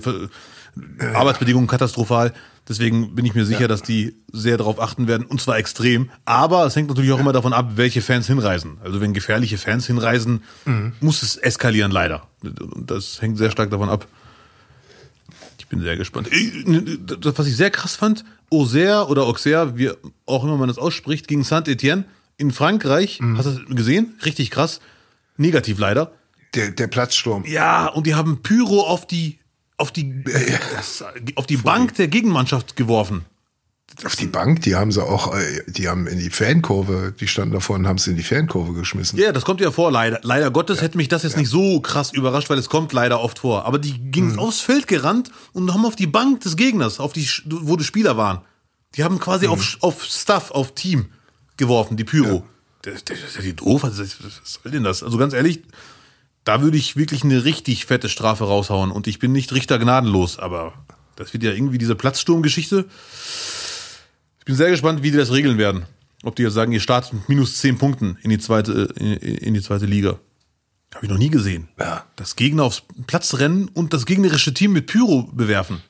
äh, 1.00 1.04
Arbeitsbedingungen 1.14 1.66
katastrophal. 1.66 2.32
Deswegen 2.68 3.14
bin 3.14 3.24
ich 3.24 3.34
mir 3.34 3.44
sicher, 3.44 3.68
dass 3.68 3.82
die 3.82 4.16
sehr 4.32 4.56
darauf 4.56 4.80
achten 4.80 5.06
werden, 5.06 5.24
und 5.24 5.40
zwar 5.40 5.56
extrem. 5.56 6.10
Aber 6.24 6.66
es 6.66 6.74
hängt 6.74 6.88
natürlich 6.88 7.12
auch 7.12 7.20
immer 7.20 7.32
davon 7.32 7.52
ab, 7.52 7.72
welche 7.76 8.02
Fans 8.02 8.26
hinreisen. 8.26 8.78
Also 8.82 9.00
wenn 9.00 9.14
gefährliche 9.14 9.56
Fans 9.56 9.86
hinreisen, 9.86 10.42
muss 11.00 11.22
es 11.22 11.36
eskalieren, 11.36 11.92
leider. 11.92 12.26
Und 12.42 12.90
das 12.90 13.22
hängt 13.22 13.38
sehr 13.38 13.52
stark 13.52 13.70
davon 13.70 13.88
ab. 13.88 14.08
Ich 15.66 15.70
bin 15.70 15.80
sehr 15.80 15.96
gespannt. 15.96 16.30
Das, 17.20 17.36
was 17.38 17.46
ich 17.48 17.56
sehr 17.56 17.70
krass 17.70 17.96
fand, 17.96 18.24
Auxerre 18.50 19.08
oder 19.08 19.24
Auxerre, 19.24 19.76
wie 19.76 19.90
auch 20.24 20.44
immer 20.44 20.56
man 20.56 20.68
das 20.68 20.78
ausspricht, 20.78 21.26
gegen 21.26 21.42
Saint-Etienne 21.42 22.04
in 22.36 22.52
Frankreich. 22.52 23.18
Hast 23.36 23.46
du 23.46 23.50
das 23.50 23.76
gesehen? 23.76 24.14
Richtig 24.24 24.52
krass. 24.52 24.78
Negativ 25.36 25.80
leider. 25.80 26.12
Der, 26.54 26.70
der 26.70 26.86
Platzsturm. 26.86 27.44
Ja, 27.46 27.88
und 27.88 28.06
die 28.06 28.14
haben 28.14 28.42
Pyro 28.42 28.82
auf 28.82 29.08
die 29.08 29.40
auf 29.76 29.90
die 29.90 30.22
auf 31.34 31.46
die 31.46 31.56
Bank 31.56 31.94
der 31.96 32.06
Gegenmannschaft 32.06 32.76
geworfen. 32.76 33.24
Auf 34.04 34.16
die 34.16 34.26
Bank, 34.26 34.62
die 34.62 34.74
haben 34.74 34.92
sie 34.92 35.02
auch, 35.02 35.34
äh, 35.34 35.62
die 35.68 35.88
haben 35.88 36.06
in 36.06 36.18
die 36.18 36.28
Fankurve, 36.28 37.14
die 37.18 37.28
standen 37.28 37.54
davor 37.54 37.76
und 37.76 37.86
haben 37.86 37.98
sie 37.98 38.10
in 38.10 38.16
die 38.16 38.22
Fankurve 38.22 38.72
geschmissen. 38.74 39.18
Ja, 39.18 39.32
das 39.32 39.44
kommt 39.44 39.60
ja 39.60 39.70
vor, 39.70 39.90
leider. 39.90 40.18
Leider 40.22 40.50
Gottes 40.50 40.82
hätte 40.82 40.96
mich 40.96 41.08
das 41.08 41.22
jetzt 41.22 41.36
nicht 41.36 41.48
so 41.48 41.80
krass 41.80 42.12
überrascht, 42.12 42.50
weil 42.50 42.58
es 42.58 42.68
kommt 42.68 42.92
leider 42.92 43.20
oft 43.20 43.38
vor. 43.38 43.64
Aber 43.64 43.78
die 43.78 43.98
gingen 44.10 44.38
aufs 44.38 44.60
Feld 44.60 44.86
gerannt 44.86 45.30
und 45.52 45.72
haben 45.72 45.86
auf 45.86 45.96
die 45.96 46.08
Bank 46.08 46.40
des 46.40 46.56
Gegners, 46.56 47.00
auf 47.00 47.12
die, 47.12 47.26
wo 47.46 47.76
die 47.76 47.84
Spieler 47.84 48.16
waren. 48.16 48.40
Die 48.96 49.04
haben 49.04 49.18
quasi 49.18 49.46
auf, 49.46 49.78
auf 49.80 50.04
Stuff, 50.04 50.50
auf 50.50 50.74
Team 50.74 51.06
geworfen, 51.56 51.96
die 51.96 52.04
Pyro. 52.04 52.44
Das, 52.82 53.04
das 53.04 53.18
ist 53.18 53.36
ja 53.36 53.42
die 53.42 53.56
doof. 53.56 53.82
Was, 53.82 53.96
soll 53.96 54.72
denn 54.72 54.84
das? 54.84 55.02
Also 55.02 55.16
ganz 55.16 55.32
ehrlich, 55.32 55.62
da 56.44 56.60
würde 56.60 56.76
ich 56.76 56.96
wirklich 56.96 57.24
eine 57.24 57.44
richtig 57.44 57.86
fette 57.86 58.08
Strafe 58.08 58.44
raushauen. 58.44 58.90
Und 58.90 59.06
ich 59.06 59.18
bin 59.18 59.32
nicht 59.32 59.52
Richter 59.52 59.78
gnadenlos, 59.78 60.38
aber 60.38 60.74
das 61.16 61.32
wird 61.32 61.42
ja 61.42 61.52
irgendwie 61.52 61.78
diese 61.78 61.94
Platzsturmgeschichte. 61.94 62.84
Ich 62.84 63.65
bin 64.46 64.54
sehr 64.54 64.70
gespannt, 64.70 65.02
wie 65.02 65.10
die 65.10 65.18
das 65.18 65.30
regeln 65.32 65.58
werden. 65.58 65.84
Ob 66.22 66.34
die 66.36 66.42
jetzt 66.42 66.54
sagen, 66.54 66.72
ihr 66.72 66.80
startet 66.80 67.12
mit 67.12 67.28
minus 67.28 67.58
10 67.58 67.76
Punkten 67.78 68.16
in 68.22 68.30
die 68.30 68.38
zweite, 68.38 68.88
in, 68.96 69.12
in 69.12 69.54
die 69.54 69.60
zweite 69.62 69.84
Liga. 69.86 70.18
Habe 70.94 71.04
ich 71.06 71.10
noch 71.10 71.18
nie 71.18 71.28
gesehen. 71.30 71.68
Ja. 71.78 72.06
Das 72.16 72.36
Gegner 72.36 72.64
aufs 72.64 72.82
Platz 73.06 73.34
rennen 73.34 73.68
und 73.68 73.92
das 73.92 74.06
gegnerische 74.06 74.54
Team 74.54 74.72
mit 74.72 74.86
Pyro 74.86 75.24
bewerfen. 75.32 75.82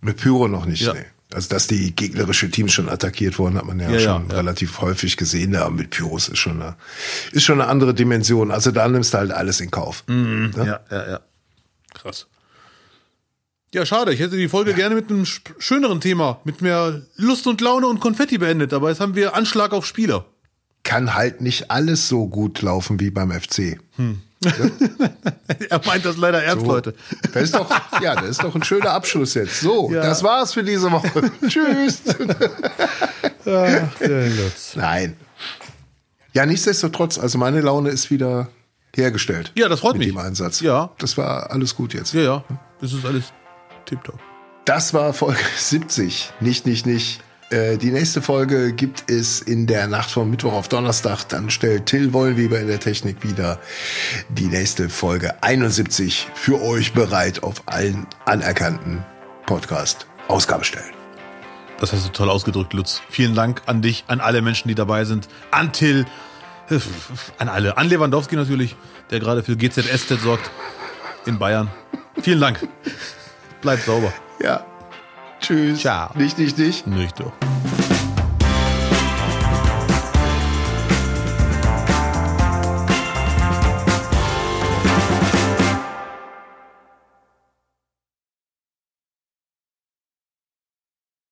Mit 0.00 0.16
Pyro 0.16 0.48
noch 0.48 0.66
nicht, 0.66 0.82
Ja. 0.82 0.92
nee. 0.94 1.04
Also, 1.30 1.50
dass 1.50 1.66
die 1.66 1.94
gegnerische 1.94 2.50
Teams 2.50 2.72
schon 2.72 2.88
attackiert 2.88 3.38
wurden, 3.38 3.56
hat 3.58 3.66
man 3.66 3.78
ja, 3.78 3.90
Ja, 3.90 4.00
schon 4.00 4.30
ja. 4.30 4.36
relativ 4.36 4.80
häufig 4.80 5.18
gesehen. 5.18 5.52
Ja, 5.52 5.68
mit 5.68 5.90
Pyros 5.90 6.28
ist 6.30 6.38
schon 6.38 6.62
eine, 6.62 6.74
ist 7.32 7.44
schon 7.44 7.60
eine 7.60 7.68
andere 7.68 7.92
Dimension. 7.92 8.50
Also, 8.50 8.70
da 8.70 8.88
nimmst 8.88 9.12
du 9.12 9.18
halt 9.18 9.30
alles 9.32 9.60
in 9.60 9.70
Kauf. 9.70 10.04
Mhm. 10.06 10.52
Ja, 10.56 10.80
ja, 10.90 11.10
ja. 11.10 11.20
Krass. 11.92 12.28
Ja, 13.74 13.84
schade. 13.84 14.12
Ich 14.14 14.20
hätte 14.20 14.36
die 14.36 14.48
Folge 14.48 14.72
gerne 14.74 14.94
mit 14.94 15.10
einem 15.10 15.24
sch- 15.24 15.40
schöneren 15.58 16.00
Thema, 16.00 16.40
mit 16.44 16.62
mehr 16.62 17.02
Lust 17.16 17.46
und 17.46 17.60
Laune 17.60 17.86
und 17.86 18.00
Konfetti 18.00 18.38
beendet. 18.38 18.72
Aber 18.72 18.88
jetzt 18.88 19.00
haben 19.00 19.14
wir 19.14 19.34
Anschlag 19.34 19.72
auf 19.72 19.84
Spieler. 19.86 20.24
Kann 20.84 21.14
halt 21.14 21.40
nicht 21.42 21.70
alles 21.70 22.08
so 22.08 22.28
gut 22.28 22.62
laufen 22.62 22.98
wie 22.98 23.10
beim 23.10 23.30
FC. 23.30 23.78
er 25.68 25.80
meint 25.84 26.04
das 26.06 26.16
leider 26.16 26.42
ernst, 26.42 26.64
Leute. 26.66 26.94
Das 27.34 27.42
ist 27.42 27.54
doch, 27.54 27.68
ja, 28.00 28.14
das 28.14 28.30
ist 28.30 28.42
doch 28.42 28.54
ein 28.54 28.62
schöner 28.62 28.92
Abschluss 28.92 29.34
jetzt. 29.34 29.60
So, 29.60 29.90
Ja. 29.92 30.00
das 30.02 30.22
war's 30.22 30.54
für 30.54 30.62
diese 30.62 30.90
Woche. 30.90 31.30
Tschüss. 31.48 32.02
Ach. 33.44 33.90
Nein. 34.76 35.16
Ja, 36.32 36.46
nichtsdestotrotz, 36.46 37.18
also 37.18 37.36
meine 37.38 37.60
Laune 37.60 37.90
ist 37.90 38.10
wieder 38.10 38.48
hergestellt. 38.94 39.52
Ja, 39.56 39.68
das 39.68 39.80
freut 39.80 39.92
mit 39.94 40.06
mich. 40.06 40.08
dem 40.08 40.18
Einsatz. 40.18 40.60
Ja. 40.60 40.90
Das 40.98 41.16
war 41.18 41.50
alles 41.50 41.74
gut 41.74 41.92
jetzt. 41.94 42.14
Ja, 42.14 42.20
ja. 42.22 42.44
Das 42.80 42.92
ist 42.92 43.04
alles 43.04 43.24
tipptopp. 43.88 44.18
Das 44.64 44.94
war 44.94 45.12
Folge 45.12 45.38
70. 45.56 46.32
Nicht, 46.40 46.66
nicht, 46.66 46.86
nicht. 46.86 47.20
Äh, 47.50 47.78
Die 47.78 47.90
nächste 47.90 48.20
Folge 48.22 48.72
gibt 48.74 49.10
es 49.10 49.40
in 49.40 49.66
der 49.66 49.86
Nacht 49.86 50.10
von 50.10 50.28
Mittwoch 50.30 50.52
auf 50.52 50.68
Donnerstag. 50.68 51.24
Dann 51.30 51.48
stellt 51.50 51.86
Till 51.86 52.12
Wollweber 52.12 52.60
in 52.60 52.66
der 52.68 52.78
Technik 52.80 53.22
wieder 53.22 53.58
die 54.28 54.46
nächste 54.46 54.88
Folge 54.90 55.42
71 55.42 56.28
für 56.34 56.60
euch 56.62 56.92
bereit 56.92 57.42
auf 57.42 57.62
allen 57.66 58.06
anerkannten 58.26 59.04
Podcast-Ausgabestellen. 59.46 60.92
Das 61.80 61.92
hast 61.92 62.06
du 62.06 62.10
toll 62.12 62.28
ausgedrückt, 62.28 62.72
Lutz. 62.74 63.00
Vielen 63.08 63.34
Dank 63.34 63.62
an 63.66 63.82
dich, 63.82 64.04
an 64.08 64.20
alle 64.20 64.42
Menschen, 64.42 64.68
die 64.68 64.74
dabei 64.74 65.04
sind, 65.04 65.28
an 65.50 65.72
Till, 65.72 66.06
äh, 66.68 66.78
an 67.38 67.48
alle, 67.48 67.78
an 67.78 67.88
Lewandowski 67.88 68.36
natürlich, 68.36 68.76
der 69.10 69.20
gerade 69.20 69.42
für 69.42 69.56
GZSZ 69.56 70.20
sorgt 70.20 70.50
in 71.24 71.38
Bayern. 71.38 71.70
Vielen 72.20 72.40
Dank. 72.40 72.66
Bleibt 73.60 73.84
sauber. 73.84 74.12
Ja. 74.40 74.64
Tschüss. 75.40 75.80
Ciao. 75.80 76.10
Nicht, 76.14 76.38
nicht, 76.38 76.58
nicht. 76.58 76.86
Nicht 76.86 77.20
doch. 77.20 77.32